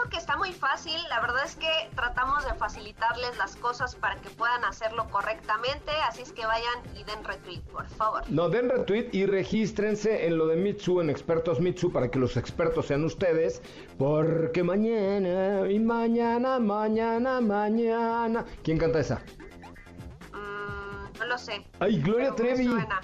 Eso 0.00 0.08
que 0.08 0.16
está 0.16 0.36
muy 0.38 0.54
fácil, 0.54 0.98
la 1.10 1.20
verdad 1.20 1.44
es 1.44 1.56
que 1.56 1.68
tratamos 1.94 2.42
de 2.46 2.54
facilitarles 2.54 3.36
las 3.36 3.54
cosas 3.56 3.94
para 3.96 4.18
que 4.22 4.30
puedan 4.30 4.64
hacerlo 4.64 5.06
correctamente, 5.10 5.90
así 6.08 6.22
es 6.22 6.32
que 6.32 6.46
vayan 6.46 6.78
y 6.94 7.04
den 7.04 7.22
retweet, 7.22 7.60
por 7.70 7.86
favor. 7.86 8.22
No, 8.30 8.48
den 8.48 8.70
retweet 8.70 9.10
y 9.12 9.26
regístrense 9.26 10.26
en 10.26 10.38
lo 10.38 10.46
de 10.46 10.56
Mitsu, 10.56 11.02
en 11.02 11.10
Expertos 11.10 11.60
Mitsu, 11.60 11.92
para 11.92 12.10
que 12.10 12.18
los 12.18 12.38
expertos 12.38 12.86
sean 12.86 13.04
ustedes. 13.04 13.60
Porque 13.98 14.62
mañana 14.62 15.70
y 15.70 15.78
mañana, 15.78 16.58
mañana, 16.58 17.42
mañana. 17.42 18.46
¿Quién 18.62 18.78
canta 18.78 19.00
esa? 19.00 19.16
Mm, 20.32 21.18
no 21.18 21.26
lo 21.26 21.36
sé. 21.36 21.62
Ay, 21.78 22.00
Gloria 22.00 22.34
Trevi. 22.34 22.64
suena. 22.64 23.02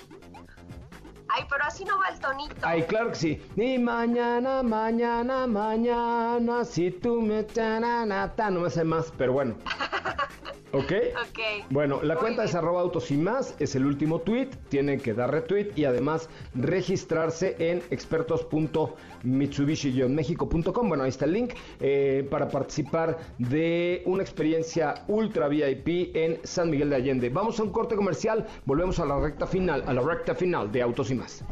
Ay, 1.37 1.45
pero 1.51 1.65
así 1.65 1.85
no 1.85 1.99
va 1.99 2.07
el 2.09 2.19
tonito. 2.19 2.55
Ay, 2.63 2.83
claro 2.85 3.11
que 3.11 3.15
sí. 3.17 3.47
Y 3.57 3.79
mañana, 3.79 4.63
mañana, 4.63 5.47
mañana, 5.47 6.65
si 6.65 6.91
tú 6.91 7.21
me... 7.21 7.47
No 7.55 8.61
me 8.61 8.71
sé 8.71 8.85
más, 8.85 9.13
pero 9.19 9.35
bueno. 9.35 9.55
¿Ok? 10.73 10.93
Ok. 11.29 11.39
Bueno, 11.71 12.03
la 12.03 12.15
Muy 12.15 12.23
cuenta 12.23 12.45
es 12.45 12.55
arroba 12.55 12.81
autos 12.81 13.11
y 13.11 13.17
más, 13.17 13.57
es 13.59 13.75
el 13.77 13.85
último 13.87 14.21
tweet, 14.21 14.51
tienen 14.69 15.01
que 15.01 15.15
dar 15.15 15.31
retweet 15.31 15.71
y 15.77 15.85
además 15.85 16.29
registrarse 16.55 17.57
en 17.59 17.83
expertos.mitsubishi-mexico.com. 17.91 20.89
Bueno, 20.89 21.05
ahí 21.05 21.11
está 21.11 21.25
el 21.25 21.33
link 21.33 21.55
eh, 21.81 22.27
para 22.31 22.49
participar 22.49 23.19
de 23.39 24.03
una 24.07 24.23
experiencia 24.23 25.05
ultra 25.09 25.49
VIP 25.49 26.15
en 26.15 26.39
San 26.45 26.71
Miguel 26.71 26.91
de 26.91 26.97
Allende. 26.97 27.31
Vamos 27.31 27.59
a 27.61 27.63
un 27.63 27.71
corte 27.71 27.97
comercial, 27.97 28.47
volvemos 28.65 28.99
a 28.99 29.07
la 29.07 29.19
recta 29.19 29.47
final, 29.47 29.85
a 29.87 29.95
la 29.95 30.03
recta 30.03 30.35
final 30.35 30.73
de 30.73 30.83
Autos 30.83 31.11
y 31.11 31.15
más. 31.15 31.45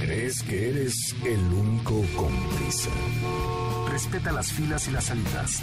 ¿Crees 0.00 0.42
que 0.42 0.70
eres 0.70 1.14
el 1.24 1.40
único 1.52 2.02
con 2.16 2.32
prisa? 2.56 2.90
Respeta 3.90 4.30
las 4.30 4.52
filas 4.52 4.86
y 4.88 4.92
las 4.92 5.04
salidas. 5.04 5.62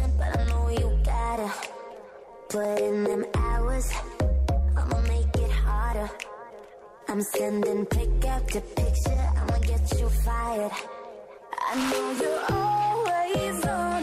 Put 2.51 2.79
in 2.79 3.05
them 3.05 3.25
hours. 3.33 3.89
I'ma 4.75 5.01
make 5.03 5.35
it 5.35 5.51
harder. 5.51 6.09
I'm 7.07 7.21
sending 7.21 7.85
pick 7.85 8.25
up 8.25 8.41
after 8.41 8.59
picture, 8.59 9.23
I'ma 9.37 9.57
get 9.59 9.99
you 9.99 10.09
fired. 10.09 10.71
I 11.69 11.73
know 11.89 12.07
you're 12.21 12.43
always 12.59 13.65
on 13.65 14.00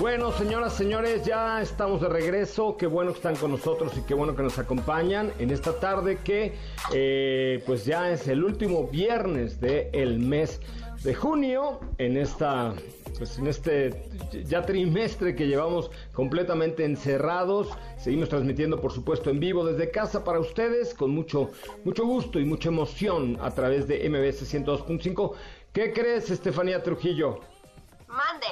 Bueno, 0.00 0.32
señoras, 0.32 0.72
señores, 0.72 1.24
ya 1.24 1.62
estamos 1.62 2.00
de 2.00 2.08
regreso. 2.08 2.76
Qué 2.76 2.88
bueno 2.88 3.12
que 3.12 3.18
están 3.18 3.36
con 3.36 3.52
nosotros 3.52 3.92
y 3.96 4.00
qué 4.00 4.14
bueno 4.14 4.34
que 4.34 4.42
nos 4.42 4.58
acompañan 4.58 5.32
en 5.38 5.50
esta 5.50 5.78
tarde 5.78 6.18
que 6.24 6.54
eh, 6.92 7.62
pues 7.64 7.84
ya 7.84 8.10
es 8.10 8.26
el 8.26 8.42
último 8.42 8.88
viernes 8.88 9.60
del 9.60 10.18
mes 10.18 10.60
de 11.04 11.14
junio 11.14 11.78
en 11.98 12.16
esta 12.16 12.74
pues 13.20 13.38
en 13.38 13.48
este 13.48 14.02
ya 14.46 14.62
trimestre 14.62 15.36
que 15.36 15.46
llevamos 15.46 15.90
completamente 16.14 16.86
encerrados. 16.86 17.68
Seguimos 17.98 18.30
transmitiendo, 18.30 18.80
por 18.80 18.92
supuesto, 18.92 19.28
en 19.28 19.38
vivo 19.38 19.62
desde 19.62 19.90
casa 19.90 20.24
para 20.24 20.40
ustedes 20.40 20.94
con 20.94 21.10
mucho 21.10 21.50
mucho 21.84 22.06
gusto 22.06 22.40
y 22.40 22.46
mucha 22.46 22.70
emoción 22.70 23.36
a 23.42 23.50
través 23.50 23.86
de 23.86 24.08
MBS 24.08 24.50
102.5. 24.50 25.34
¿Qué 25.74 25.92
crees, 25.92 26.30
Estefanía 26.30 26.82
Trujillo? 26.82 27.40
Mande. 28.08 28.46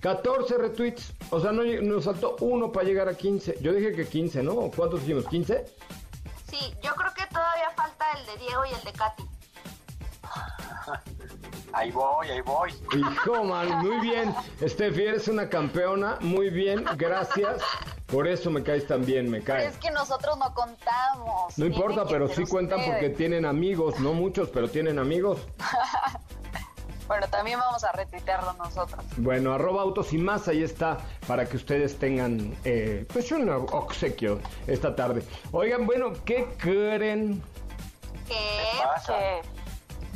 14 0.00 0.58
retweets. 0.58 1.14
O 1.30 1.38
sea, 1.38 1.52
no, 1.52 1.62
nos 1.62 2.04
faltó 2.04 2.34
uno 2.40 2.72
para 2.72 2.88
llegar 2.88 3.08
a 3.08 3.14
15. 3.14 3.58
Yo 3.60 3.72
dije 3.72 3.92
que 3.92 4.08
15, 4.08 4.42
¿no? 4.42 4.68
¿Cuántos 4.74 5.02
dijimos? 5.02 5.26
¿15? 5.26 5.64
Sí, 6.50 6.74
yo 6.82 6.92
creo 6.96 7.14
que 7.14 7.24
todavía 7.32 7.70
falta 7.76 8.04
el 8.18 8.26
de 8.26 8.36
Diego 8.44 8.64
y 8.66 8.74
el 8.74 8.82
de 8.82 8.92
Katy. 8.94 9.22
Ahí 11.72 11.90
voy, 11.90 12.28
ahí 12.28 12.40
voy. 12.40 12.72
Hijo, 12.96 13.44
man, 13.44 13.78
muy 13.78 14.00
bien. 14.00 14.34
Steffi, 14.62 15.02
eres 15.02 15.28
una 15.28 15.48
campeona. 15.48 16.18
Muy 16.20 16.50
bien, 16.50 16.84
gracias. 16.96 17.62
Por 18.06 18.26
eso 18.26 18.50
me 18.50 18.62
caes 18.62 18.86
tan 18.86 19.04
bien, 19.04 19.30
me 19.30 19.40
Pero 19.40 19.58
caes. 19.58 19.74
es 19.74 19.78
que 19.78 19.90
nosotros 19.90 20.38
no 20.38 20.52
contamos. 20.54 21.58
No 21.58 21.66
importa, 21.66 22.06
pero 22.06 22.28
sí 22.28 22.44
cuentan 22.44 22.80
porque 22.86 23.10
tienen 23.10 23.44
amigos. 23.44 24.00
No 24.00 24.14
muchos, 24.14 24.48
pero 24.48 24.68
tienen 24.68 24.98
amigos. 24.98 25.38
Bueno, 27.08 27.26
también 27.28 27.58
vamos 27.58 27.82
a 27.84 27.92
retuitearlo 27.92 28.52
nosotros. 28.52 29.02
Bueno, 29.16 29.54
arroba 29.54 29.80
autos 29.80 30.12
y 30.12 30.18
más, 30.18 30.46
ahí 30.46 30.62
está, 30.62 30.98
para 31.26 31.46
que 31.46 31.56
ustedes 31.56 31.98
tengan, 31.98 32.54
eh, 32.64 33.06
pues 33.10 33.32
un 33.32 33.48
obsequio 33.48 34.40
esta 34.66 34.94
tarde. 34.94 35.22
Oigan, 35.50 35.86
bueno, 35.86 36.12
¿qué 36.26 36.46
creen? 36.58 37.42
¿Qué? 38.26 38.34
¿Qué 39.06 39.40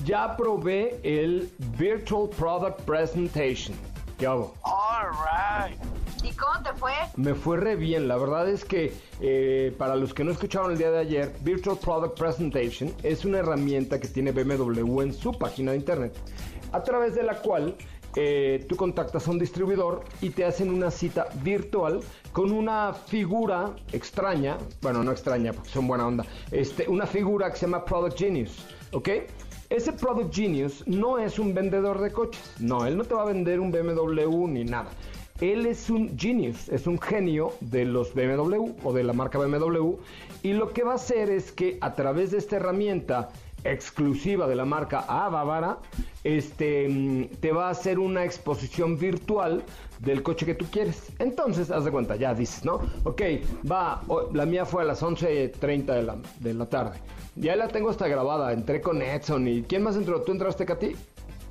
Ya 0.04 0.36
probé 0.36 0.98
el 1.04 1.48
Virtual 1.78 2.28
Product 2.28 2.80
Presentation. 2.82 3.76
¿Qué 4.18 4.26
hago? 4.26 4.52
All 4.62 5.10
right. 5.12 5.78
¿Y 6.24 6.32
cómo 6.32 6.60
te 6.62 6.72
fue? 6.74 6.92
Me 7.16 7.34
fue 7.34 7.56
re 7.56 7.76
bien, 7.76 8.08
la 8.08 8.16
verdad 8.16 8.48
es 8.48 8.64
que 8.64 8.92
eh, 9.20 9.74
para 9.78 9.94
los 9.94 10.12
que 10.12 10.24
no 10.24 10.32
escucharon 10.32 10.72
el 10.72 10.78
día 10.78 10.90
de 10.90 10.98
ayer, 10.98 11.32
Virtual 11.42 11.76
Product 11.78 12.18
Presentation 12.18 12.92
es 13.02 13.24
una 13.24 13.38
herramienta 13.38 14.00
que 14.00 14.08
tiene 14.08 14.32
BMW 14.32 15.02
en 15.02 15.12
su 15.12 15.32
página 15.38 15.72
de 15.72 15.78
internet, 15.78 16.14
a 16.72 16.82
través 16.82 17.14
de 17.14 17.22
la 17.22 17.36
cual 17.36 17.76
eh, 18.16 18.66
tú 18.68 18.76
contactas 18.76 19.26
a 19.26 19.30
un 19.30 19.38
distribuidor 19.38 20.04
y 20.20 20.30
te 20.30 20.44
hacen 20.44 20.70
una 20.70 20.90
cita 20.90 21.28
virtual 21.42 22.00
con 22.32 22.50
una 22.52 22.92
figura 22.92 23.70
extraña, 23.92 24.58
bueno, 24.80 25.02
no 25.02 25.12
extraña 25.12 25.52
porque 25.52 25.70
son 25.70 25.86
buena 25.86 26.06
onda, 26.06 26.24
este, 26.50 26.88
una 26.88 27.06
figura 27.06 27.50
que 27.50 27.56
se 27.56 27.66
llama 27.66 27.84
Product 27.84 28.18
Genius, 28.18 28.66
¿ok? 28.92 29.08
Ese 29.72 29.90
Product 29.90 30.34
Genius 30.34 30.86
no 30.86 31.18
es 31.18 31.38
un 31.38 31.54
vendedor 31.54 31.98
de 31.98 32.12
coches, 32.12 32.42
no, 32.60 32.84
él 32.84 32.94
no 32.94 33.04
te 33.04 33.14
va 33.14 33.22
a 33.22 33.24
vender 33.24 33.58
un 33.58 33.72
BMW 33.72 34.46
ni 34.46 34.64
nada. 34.64 34.90
Él 35.40 35.64
es 35.64 35.88
un 35.88 36.18
genius, 36.18 36.68
es 36.68 36.86
un 36.86 37.00
genio 37.00 37.54
de 37.62 37.86
los 37.86 38.12
BMW 38.12 38.74
o 38.84 38.92
de 38.92 39.02
la 39.02 39.14
marca 39.14 39.38
BMW 39.38 39.94
y 40.42 40.52
lo 40.52 40.74
que 40.74 40.82
va 40.82 40.92
a 40.92 40.96
hacer 40.96 41.30
es 41.30 41.52
que 41.52 41.78
a 41.80 41.94
través 41.94 42.32
de 42.32 42.36
esta 42.36 42.56
herramienta 42.56 43.30
exclusiva 43.64 44.46
de 44.46 44.56
la 44.56 44.66
marca 44.66 45.06
Avavara, 45.08 45.78
este, 46.22 46.86
mm, 46.90 47.24
te 47.40 47.52
va 47.52 47.68
a 47.68 47.70
hacer 47.70 47.98
una 47.98 48.26
exposición 48.26 48.98
virtual 48.98 49.62
del 50.00 50.22
coche 50.22 50.44
que 50.44 50.54
tú 50.54 50.66
quieres. 50.70 51.10
Entonces, 51.18 51.70
haz 51.70 51.86
de 51.86 51.90
cuenta, 51.90 52.16
ya 52.16 52.34
dices, 52.34 52.62
¿no? 52.62 52.82
Ok, 53.04 53.22
va, 53.70 54.02
la 54.34 54.44
mía 54.44 54.66
fue 54.66 54.82
a 54.82 54.84
las 54.84 55.02
11.30 55.02 55.94
de 55.94 56.02
la, 56.02 56.16
de 56.40 56.52
la 56.52 56.66
tarde. 56.66 56.98
Ya 57.34 57.56
la 57.56 57.68
tengo 57.68 57.90
hasta 57.90 58.08
grabada, 58.08 58.52
entré 58.52 58.80
con 58.80 59.00
Edson 59.00 59.48
y 59.48 59.62
¿quién 59.62 59.82
más 59.82 59.96
entró? 59.96 60.22
¿Tú 60.22 60.32
entraste, 60.32 60.66
Katy? 60.66 60.96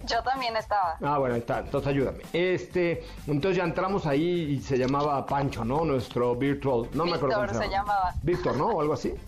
yo 0.08 0.22
también 0.24 0.56
estaba. 0.56 0.98
Ah, 1.02 1.18
bueno, 1.18 1.36
ahí 1.36 1.42
está. 1.42 1.60
Entonces 1.60 1.88
ayúdame. 1.90 2.20
Este, 2.34 3.04
entonces 3.28 3.58
ya 3.58 3.64
entramos 3.64 4.06
ahí 4.06 4.56
y 4.58 4.62
se 4.62 4.78
llamaba 4.78 5.26
Pancho, 5.26 5.64
¿no? 5.66 5.86
Nuestro 5.86 6.36
virtual. 6.36 6.90
No 6.94 7.06
me 7.06 7.14
acuerdo. 7.14 7.40
Víctor 7.40 7.48
cómo 7.48 7.64
se 7.64 7.70
llamaba. 7.70 8.14
Víctor, 8.24 8.58
¿no? 8.58 8.68
O 8.68 8.82
algo 8.82 8.94
así. 8.94 9.14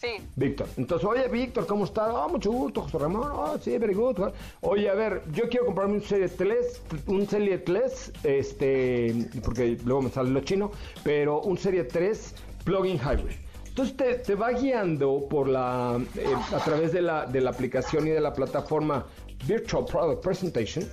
Sí. 0.00 0.10
Víctor. 0.36 0.68
Entonces, 0.76 1.08
oye, 1.08 1.26
Víctor, 1.26 1.66
¿cómo 1.66 1.84
estás? 1.84 2.14
Ah, 2.14 2.28
mucho 2.30 2.52
gusto, 2.52 2.82
José 2.82 2.98
Ramón. 2.98 3.32
Ah, 3.34 3.56
sí, 3.60 3.76
very 3.78 3.94
good. 3.94 4.16
Oye, 4.60 4.88
a 4.88 4.94
ver, 4.94 5.24
yo 5.32 5.48
quiero 5.48 5.66
comprarme 5.66 5.94
un 5.94 6.02
Serie 6.02 6.28
3, 6.28 6.82
un 7.08 7.28
Serie 7.28 7.58
3, 7.58 8.12
este, 8.22 9.28
porque 9.44 9.76
luego 9.84 10.02
me 10.02 10.10
sale 10.10 10.30
lo 10.30 10.38
chino, 10.38 10.70
pero 11.02 11.40
un 11.40 11.58
Serie 11.58 11.82
3 11.82 12.32
plug-in 12.62 12.96
hybrid. 12.96 13.47
Entonces 13.78 13.96
te, 13.96 14.14
te 14.16 14.34
va 14.34 14.50
guiando 14.50 15.28
por 15.28 15.46
la, 15.46 16.00
eh, 16.16 16.34
a 16.52 16.58
través 16.64 16.90
de 16.90 17.00
la, 17.00 17.26
de 17.26 17.40
la 17.40 17.50
aplicación 17.50 18.08
y 18.08 18.10
de 18.10 18.18
la 18.18 18.32
plataforma 18.32 19.06
Virtual 19.46 19.84
Product 19.84 20.20
Presentation, 20.20 20.84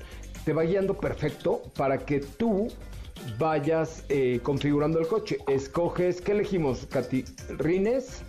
te 0.46 0.54
va 0.54 0.62
guiando 0.62 0.94
perfecto 0.94 1.64
para 1.76 1.98
que 1.98 2.20
tú 2.20 2.68
vayas 3.40 4.04
eh, 4.10 4.40
configurando 4.44 5.00
el 5.00 5.08
coche. 5.08 5.40
Escoges, 5.48 6.22
¿qué 6.22 6.34
elegimos, 6.34 6.86
Katy? 6.86 7.26
¿Rines? 7.58 8.22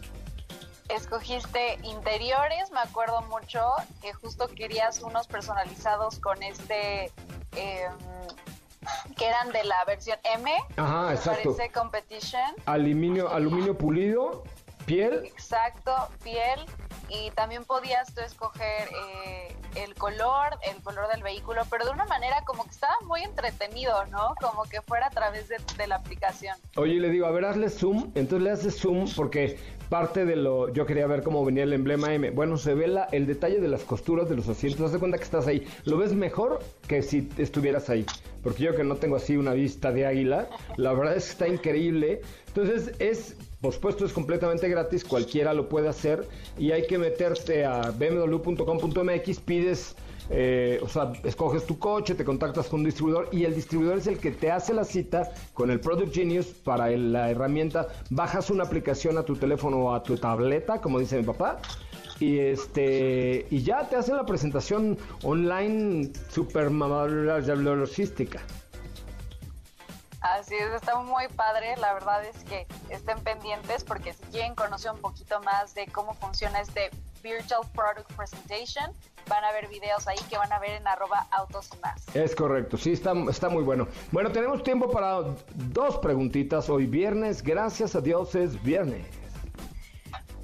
Escogiste 0.89 1.75
interiores, 1.83 2.71
me 2.73 2.81
acuerdo 2.81 3.21
mucho 3.29 3.61
que 4.01 4.15
justo 4.15 4.49
querías 4.49 5.03
unos 5.03 5.27
personalizados 5.27 6.19
con 6.19 6.43
este 6.43 7.13
em, 7.57 7.93
que 9.17 9.27
eran 9.27 9.53
de 9.53 9.65
la 9.65 9.85
versión 9.87 10.19
M. 10.25 10.53
Ajá, 10.77 11.13
exacto. 11.13 11.55
Parece 11.55 11.73
competition. 11.73 12.43
Aluminio, 12.67 13.29
aluminio 13.29 13.77
pulido, 13.77 14.45
piel. 14.87 15.27
Exacto, 15.27 15.93
piel. 16.23 16.61
Y 17.09 17.31
también 17.33 17.65
podías 17.65 18.13
tú 18.15 18.21
escoger 18.21 18.89
eh, 18.89 19.55
el 19.77 19.95
color, 19.95 20.59
el 20.63 20.83
color 20.83 21.09
del 21.09 21.23
vehículo, 21.23 21.63
pero 21.71 21.85
de 21.85 21.93
una 21.93 22.05
manera 22.07 22.43
como 22.45 22.65
que 22.65 22.71
estaba 22.71 22.95
muy 23.07 23.23
entretenido, 23.23 24.05
¿no? 24.07 24.35
Como 24.41 24.65
que 24.65 24.81
fuera 24.83 25.07
a 25.07 25.11
través 25.11 25.49
de, 25.49 25.57
de 25.77 25.87
la 25.87 25.97
aplicación. 25.97 26.57
Oye, 26.77 26.95
y 26.95 26.99
le 26.99 27.11
digo, 27.11 27.27
a 27.27 27.31
ver, 27.31 27.45
hazle 27.45 27.69
zoom. 27.71 28.11
Entonces 28.17 28.43
le 28.43 28.51
haces 28.51 28.81
zoom 28.81 29.09
porque 29.15 29.57
parte 29.89 30.25
de 30.25 30.35
lo. 30.35 30.73
Yo 30.73 30.85
quería 30.85 31.07
ver 31.07 31.23
cómo 31.23 31.45
venía 31.45 31.63
el 31.63 31.73
emblema 31.73 32.13
M. 32.13 32.31
Bueno, 32.31 32.57
se 32.57 32.75
ve 32.75 32.89
la, 32.89 33.05
el 33.13 33.27
detalle 33.27 33.61
de 33.61 33.69
las 33.69 33.85
costuras 33.85 34.29
de 34.29 34.35
los 34.35 34.49
asientos. 34.49 34.87
Haz 34.87 34.93
de 34.93 34.99
cuenta 34.99 35.19
que 35.19 35.25
estás 35.25 35.47
ahí. 35.47 35.67
Lo 35.85 35.99
ves 35.99 36.13
mejor 36.13 36.61
que 36.89 37.03
si 37.03 37.31
estuvieras 37.39 37.89
ahí. 37.89 38.05
Porque 38.43 38.65
yo 38.65 38.75
que 38.75 38.85
no 38.85 38.97
tengo 38.97 39.17
así 39.17 39.37
una 39.37 39.53
vista 39.53 39.93
de 39.93 40.07
águila, 40.07 40.49
la 40.77 40.93
verdad 40.93 41.17
es 41.17 41.27
que 41.27 41.31
está 41.31 41.49
increíble. 41.49 42.21
Entonces 42.49 42.93
es. 42.99 43.37
Por 43.61 43.73
supuesto 43.73 44.05
es 44.05 44.13
completamente 44.13 44.69
gratis, 44.69 45.05
cualquiera 45.05 45.55
lo 45.55 45.69
puede 45.69 45.89
hacer 45.89 46.29
y 46.59 46.73
hay 46.73 46.87
que 46.87 46.99
meterte 46.99 47.65
a 47.65 47.91
bmw.com.mx, 47.91 49.41
pides 49.41 49.97
eh, 50.29 50.81
o 50.83 50.89
sea, 50.89 51.13
escoges 51.25 51.67
tu 51.67 51.79
coche, 51.79 52.15
te 52.15 52.25
contactas 52.25 52.67
con 52.67 52.81
un 52.81 52.87
distribuidor 52.87 53.29
y 53.33 53.45
el 53.45 53.55
distribuidor 53.55 53.99
es 53.99 54.07
el 54.07 54.19
que 54.19 54.33
te 54.33 54.51
hace 54.51 54.75
la 54.75 54.85
cita 54.85 55.31
con 55.55 55.71
el 55.71 55.81
Product 55.81 56.13
Genius 56.13 56.47
para 56.47 56.91
la 56.91 57.31
herramienta. 57.31 57.89
Bajas 58.11 58.51
una 58.51 58.65
aplicación 58.65 59.19
a 59.19 59.23
tu 59.23 59.37
teléfono 59.37 59.79
o 59.79 59.95
a 59.95 60.03
tu 60.03 60.17
tableta, 60.17 60.81
como 60.81 60.99
dice 60.99 61.19
mi 61.19 61.25
papá, 61.25 61.61
y 62.19 62.39
este 62.39 63.47
y 63.51 63.63
ya 63.63 63.89
te 63.89 63.97
hacen 63.97 64.17
la 64.17 64.27
presentación 64.27 64.99
online 65.23 66.11
super 66.29 66.71
logística. 66.71 68.41
Así 70.35 70.55
es, 70.57 70.73
está 70.73 70.97
muy 70.97 71.29
padre. 71.29 71.77
La 71.77 71.95
verdad 71.95 72.25
es 72.25 72.43
que 72.45 72.67
estén 72.91 73.19
pendientes 73.21 73.85
porque 73.85 74.13
si 74.13 74.23
quieren 74.25 74.55
conocer 74.55 74.91
un 74.91 75.01
poquito 75.01 75.41
más 75.43 75.75
de 75.75 75.87
cómo 75.87 76.15
funciona 76.15 76.61
este 76.61 76.91
Virtual 77.23 77.63
Product 77.75 78.13
Presentation. 78.15 78.93
Van 79.29 79.43
a 79.45 79.51
ver 79.53 79.69
videos 79.69 80.07
ahí 80.07 80.19
que 80.31 80.39
van 80.39 80.53
a 80.53 80.61
ver 80.61 80.71
en 80.71 80.87
arroba 80.87 81.27
autos 81.33 81.69
y 81.75 81.81
más. 81.81 82.05
Es 82.15 82.37
correcto, 82.37 82.77
sí, 82.77 82.93
está, 82.93 83.13
está 83.29 83.49
muy 83.49 83.65
bueno. 83.65 83.89
Bueno, 84.13 84.31
tenemos 84.31 84.63
tiempo 84.63 84.89
para 84.89 85.23
dos 85.55 85.99
preguntitas 85.99 86.71
hoy 86.71 86.87
viernes. 86.87 87.43
Gracias 87.43 87.97
a 87.97 88.01
Dios 88.01 88.37
es 88.37 88.63
viernes. 88.63 89.05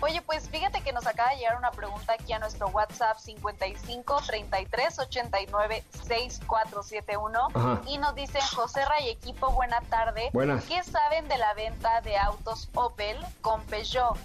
Oye, 0.03 0.21
pues 0.27 0.49
fíjate 0.49 0.81
que 0.83 0.93
nos 0.93 1.07
acaba 1.07 1.31
de 1.31 1.37
llegar 1.37 1.57
una 1.57 1.71
pregunta 1.71 2.15
aquí 2.19 2.33
a 2.33 2.41
nuestro 2.41 2.67
WhatsApp 2.71 3.19
55 3.19 4.17
33 4.27 4.99
89 4.99 5.85
6471 6.09 7.39
Ajá. 7.55 7.81
y 7.87 7.99
nos 7.99 8.13
dicen 8.17 8.43
José 8.53 8.81
y 9.07 9.11
equipo, 9.11 9.53
buena 9.53 9.81
tarde. 9.91 10.31
Buenas. 10.33 10.65
¿Qué 10.65 10.83
saben 10.83 11.29
de 11.29 11.39
la 11.39 11.55
venta 11.55 12.01
de 12.01 12.19
autos 12.19 12.69
Opel 12.75 13.17
con 13.43 13.61
Peugeot? 13.67 14.17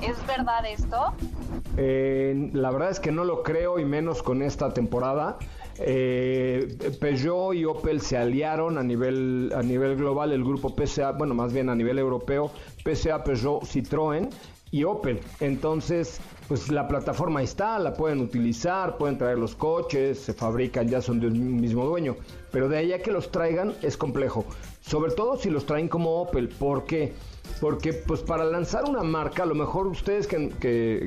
¿Es 0.00 0.24
verdad 0.24 0.64
esto? 0.66 1.12
Eh, 1.76 2.50
la 2.52 2.70
verdad 2.70 2.90
es 2.90 3.00
que 3.00 3.10
no 3.10 3.24
lo 3.24 3.42
creo 3.42 3.80
y 3.80 3.84
menos 3.84 4.22
con 4.22 4.40
esta 4.40 4.72
temporada. 4.72 5.36
Eh, 5.80 6.96
Peugeot 7.00 7.54
y 7.54 7.64
Opel 7.64 8.00
se 8.02 8.16
aliaron 8.16 8.78
a 8.78 8.84
nivel, 8.84 9.52
a 9.54 9.62
nivel 9.62 9.96
global, 9.96 10.30
el 10.30 10.44
grupo 10.44 10.74
PSA, 10.76 11.12
bueno, 11.12 11.34
más 11.34 11.52
bien 11.52 11.68
a 11.70 11.74
nivel 11.74 11.98
europeo, 11.98 12.52
PSA, 12.84 13.24
Peugeot, 13.24 13.62
Citroën 13.62 14.30
y 14.70 14.84
Opel. 14.84 15.20
Entonces, 15.40 16.20
pues 16.48 16.70
la 16.70 16.88
plataforma 16.88 17.42
está, 17.42 17.78
la 17.78 17.94
pueden 17.94 18.20
utilizar, 18.20 18.96
pueden 18.96 19.18
traer 19.18 19.38
los 19.38 19.54
coches, 19.54 20.18
se 20.18 20.32
fabrican, 20.32 20.88
ya 20.88 21.02
son 21.02 21.20
de 21.20 21.28
un 21.28 21.60
mismo 21.60 21.84
dueño. 21.84 22.16
Pero 22.50 22.68
de 22.68 22.78
ahí 22.78 22.92
a 22.92 23.02
que 23.02 23.10
los 23.10 23.30
traigan 23.30 23.74
es 23.82 23.96
complejo. 23.96 24.44
Sobre 24.80 25.12
todo 25.12 25.36
si 25.36 25.50
los 25.50 25.66
traen 25.66 25.88
como 25.88 26.22
Opel. 26.22 26.48
Porque 26.48 27.12
pues 28.06 28.20
para 28.20 28.44
lanzar 28.44 28.84
una 28.84 29.02
marca, 29.02 29.42
a 29.42 29.46
lo 29.46 29.54
mejor 29.54 29.86
ustedes 29.88 30.26
que, 30.26 30.36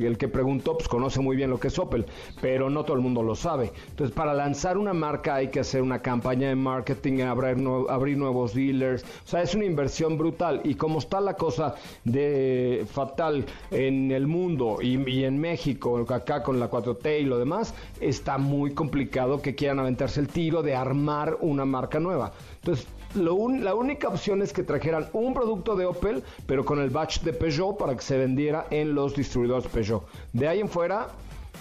el 0.06 0.18
que 0.18 0.28
preguntó 0.28 0.78
pues 0.78 0.88
conoce 0.88 1.20
muy 1.22 1.36
bien 1.36 1.50
lo 1.50 1.60
que 1.60 1.70
es 1.70 1.80
Opel, 1.80 2.06
pero 2.42 2.70
no 2.70 2.84
todo 2.84 2.98
el 2.98 3.02
mundo 3.04 3.24
lo 3.24 3.36
sabe. 3.36 3.72
Entonces 3.90 4.16
para 4.16 4.34
lanzar 4.34 4.78
una 4.78 4.94
marca 4.94 5.36
hay 5.36 5.48
que 5.50 5.60
hacer 5.62 5.82
una 5.82 6.02
campaña 6.02 6.50
de 6.50 6.56
marketing, 6.56 7.22
abrir, 7.22 7.58
nue- 7.58 7.90
abrir 7.90 8.18
nuevos 8.18 8.54
dealers, 8.54 9.04
o 9.04 9.28
sea 9.28 9.42
es 9.42 9.56
una 9.56 9.66
inversión 9.66 10.18
brutal 10.18 10.62
y 10.64 10.76
como 10.76 11.00
está 11.00 11.22
la 11.22 11.36
cosa 11.36 11.76
de 12.04 12.86
fatal 12.92 13.46
en 13.72 14.12
el 14.12 14.28
mundo 14.28 14.78
y, 14.82 14.98
y 15.10 15.24
en 15.24 15.40
México, 15.40 16.06
acá 16.10 16.44
con 16.44 16.60
la 16.60 16.70
4T 16.70 17.22
y 17.22 17.24
lo 17.24 17.40
demás, 17.40 17.74
está 18.00 18.38
muy 18.38 18.74
complicado 18.74 19.42
que 19.42 19.56
quieran 19.56 19.80
aventarse 19.80 20.20
el 20.20 20.28
tiro 20.28 20.62
de 20.64 20.76
armar 20.76 21.38
una 21.42 21.66
marca 21.66 22.00
nueva. 22.00 22.34
Entonces 22.56 22.88
lo 23.16 23.36
un- 23.36 23.64
la 23.64 23.76
única 23.76 24.08
opción 24.08 24.42
es 24.42 24.54
que 24.54 24.64
trajeran 24.64 25.10
un 25.14 25.34
producto 25.34 25.76
de 25.76 25.86
Opel, 25.86 26.24
pero 26.46 26.66
con 26.66 26.80
el 26.80 26.90
batch 26.90 27.22
de 27.22 27.34
Peugeot 27.34 27.78
para 27.78 27.96
que 27.96 28.02
se 28.02 28.18
vendiera 28.18 28.68
en 28.72 28.94
los 28.96 29.16
distribuidores 29.16 29.68
Peugeot. 29.68 30.06
De 30.34 30.48
ahí 30.48 30.60
en 30.60 30.70
fuera, 30.70 31.08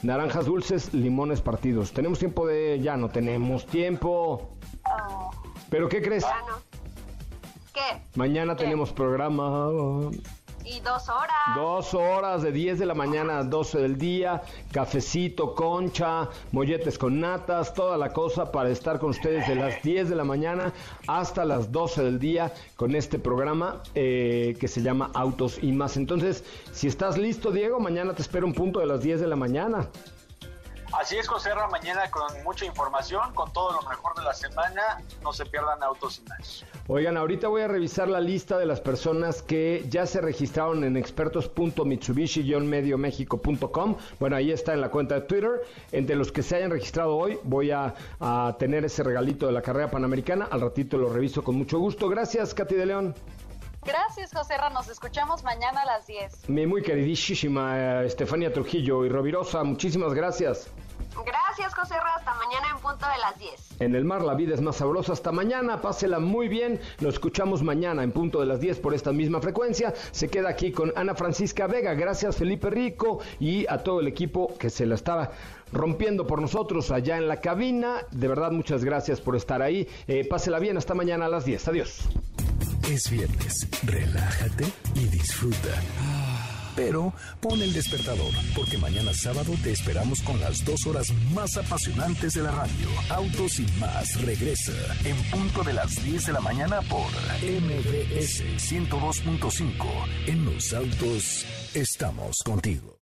naranjas 0.03 0.47
dulces, 0.47 0.95
limones 0.95 1.41
partidos. 1.41 1.93
¿Tenemos 1.93 2.19
tiempo 2.19 2.47
de...? 2.47 2.81
Ya 2.81 2.97
no 2.97 3.09
tenemos 3.09 3.67
tiempo. 3.67 4.51
Oh, 4.85 5.31
¿Pero 5.69 5.89
qué 5.89 6.01
crees? 6.03 6.23
Ya 6.25 6.41
no. 6.49 6.57
¿Qué? 7.73 8.03
Mañana 8.17 8.57
¿Qué? 8.57 8.65
tenemos 8.65 8.93
programa... 8.93 9.69
Dos 10.79 11.09
horas. 11.09 11.57
Dos 11.57 11.95
horas, 11.95 12.43
de 12.43 12.53
10 12.53 12.79
de 12.79 12.87
la 12.87 12.95
mañana 12.95 13.39
a 13.39 13.45
12 13.45 13.79
del 13.79 13.99
día, 13.99 14.43
cafecito, 14.71 15.55
concha, 15.55 16.29
molletes 16.53 16.97
con 16.97 17.19
natas, 17.19 17.75
toda 17.75 17.99
la 17.99 18.13
cosa 18.13 18.53
para 18.53 18.71
estar 18.71 19.01
con 19.01 19.11
ustedes 19.11 19.49
de 19.49 19.57
las 19.57 19.83
10 19.83 20.09
de 20.09 20.15
la 20.15 20.23
mañana 20.25 20.73
hasta 21.09 21.45
las 21.45 21.73
12 21.73 22.05
del 22.05 22.19
día 22.21 22.55
con 22.77 22.95
este 22.95 23.19
programa 23.19 23.83
eh, 23.97 24.57
que 24.61 24.69
se 24.69 24.81
llama 24.81 25.11
Autos 25.13 25.59
y 25.61 25.73
más. 25.73 25.97
Entonces, 25.97 26.45
si 26.73 26.87
estás 26.87 27.19
listo, 27.19 27.51
Diego, 27.51 27.81
mañana 27.81 28.15
te 28.15 28.23
espero 28.23 28.47
un 28.47 28.55
punto 28.55 28.79
de 28.79 28.87
las 28.87 29.03
10 29.03 29.21
de 29.21 29.27
la 29.27 29.37
mañana. 29.37 29.89
Así 30.93 31.17
es, 31.17 31.29
José 31.29 31.55
Ra, 31.55 31.69
mañana 31.69 32.11
con 32.11 32.43
mucha 32.43 32.65
información, 32.65 33.33
con 33.35 33.53
todo 33.53 33.73
lo 33.73 33.83
mejor 33.89 34.17
de 34.17 34.23
la 34.23 34.35
semana. 34.35 35.01
No 35.23 35.33
se 35.33 35.47
pierdan 35.47 35.81
autos 35.83 36.19
y 36.19 36.23
más. 36.29 36.65
Oigan, 36.89 37.17
ahorita 37.17 37.47
voy 37.47 37.63
a 37.63 37.69
revisar 37.69 38.09
la 38.09 38.21
lista 38.21 38.59
de 38.59 38.67
las 38.67 38.81
personas 38.81 39.43
que 39.43 39.85
ya 39.89 40.07
se 40.07 40.21
registraron 40.21 40.83
en 40.83 40.97
expertos.mitsubishi-mediomexico.com. 40.97 43.97
Bueno, 44.19 44.35
ahí 44.37 44.51
está 44.51 44.75
en 44.75 44.81
la 44.81 44.91
cuenta 44.91 45.15
de 45.15 45.21
Twitter. 45.23 45.63
Entre 45.93 46.17
los 46.17 46.33
que 46.33 46.43
se 46.43 46.57
hayan 46.57 46.73
registrado 46.73 47.17
hoy, 47.17 47.39
voy 47.45 47.71
a, 47.71 47.95
a 48.19 48.57
tener 48.59 48.85
ese 48.85 49.05
regalito 49.05 49.47
de 49.47 49.53
la 49.53 49.63
carrera 49.63 49.89
panamericana. 49.91 50.49
Al 50.51 50.61
ratito 50.61 50.99
lo 50.99 51.13
reviso 51.13 51.45
con 51.45 51.55
mucho 51.55 51.79
gusto. 51.79 52.09
Gracias, 52.09 52.53
Katy 52.53 52.75
de 52.75 52.87
León. 52.87 53.15
Gracias, 53.85 54.33
José 54.33 54.59
Ra. 54.59 54.69
Nos 54.71 54.89
escuchamos 54.89 55.43
mañana 55.43 55.81
a 55.81 55.87
las 55.87 56.07
10. 56.07 56.49
Mi 56.49 56.67
muy 56.67 56.83
queridísima 56.83 58.03
eh, 58.03 58.07
Estefanía 58.07 58.53
Trujillo 58.53 59.05
y 59.07 59.09
Rovirosa, 59.09 59.65
muchísimas 59.65 60.13
gracias. 60.13 60.71
Gracias, 61.25 61.75
José 61.75 61.95
Ra. 61.95 62.17
Hasta 62.17 62.35
mañana 62.35 62.67
en 62.75 62.79
punto 62.79 63.07
de 63.07 63.19
las 63.19 63.39
10. 63.39 63.81
En 63.81 63.95
el 63.95 64.05
mar 64.05 64.23
la 64.23 64.35
vida 64.35 64.55
es 64.55 64.61
más 64.61 64.77
sabrosa. 64.77 65.13
Hasta 65.13 65.33
mañana, 65.33 65.81
pásela 65.81 66.19
muy 66.19 66.49
bien. 66.49 66.79
Nos 67.01 67.15
escuchamos 67.15 67.63
mañana 67.63 68.03
en 68.03 68.13
punto 68.13 68.41
de 68.41 68.47
las 68.47 68.61
10 68.61 68.79
por 68.81 68.95
esta 68.95 69.13
misma 69.13 69.41
frecuencia. 69.41 69.95
Se 70.13 70.29
queda 70.29 70.51
aquí 70.51 70.73
con 70.73 70.93
Ana 70.97 71.15
Francisca 71.15 71.67
Vega. 71.67 71.95
Gracias 71.95 72.37
Felipe 72.37 72.71
Rico 72.71 73.21
y 73.39 73.67
a 73.67 73.79
todo 73.79 74.01
el 74.01 74.07
equipo 74.09 74.57
que 74.59 74.71
se 74.71 74.87
la 74.87 74.95
estaba 74.95 75.33
rompiendo 75.73 76.27
por 76.27 76.41
nosotros 76.41 76.91
allá 76.91 77.17
en 77.17 77.29
la 77.29 77.41
cabina. 77.41 78.07
De 78.11 78.29
verdad, 78.29 78.53
muchas 78.53 78.85
gracias 78.85 79.21
por 79.21 79.37
estar 79.37 79.63
ahí. 79.63 79.89
Eh, 80.07 80.27
pásela 80.29 80.59
bien. 80.59 80.77
Hasta 80.77 80.95
mañana 80.95 81.27
a 81.27 81.29
las 81.29 81.45
10. 81.45 81.69
Adiós. 81.69 82.09
Es 82.89 83.09
viernes, 83.09 83.69
relájate 83.85 84.65
y 84.97 85.07
disfruta. 85.07 85.81
Pero 86.75 87.13
pon 87.41 87.61
el 87.61 87.73
despertador, 87.73 88.33
porque 88.57 88.79
mañana 88.79 89.13
sábado 89.13 89.53
te 89.63 89.71
esperamos 89.73 90.23
con 90.23 90.41
las 90.41 90.65
dos 90.65 90.87
horas 90.87 91.13
más 91.35 91.57
apasionantes 91.57 92.35
de 92.35 92.43
la 92.43 92.53
radio. 92.53 92.89
Autos 93.11 93.61
y 93.61 93.67
más 93.79 94.21
regresa 94.23 94.73
en 95.05 95.17
punto 95.31 95.63
de 95.63 95.75
las 95.75 96.03
10 96.03 96.27
de 96.27 96.33
la 96.33 96.41
mañana 96.41 96.81
por 96.83 97.11
MBS 97.43 98.43
102.5. 98.57 99.87
En 100.27 100.45
los 100.45 100.73
autos 100.73 101.45
estamos 101.75 102.39
contigo. 102.45 102.97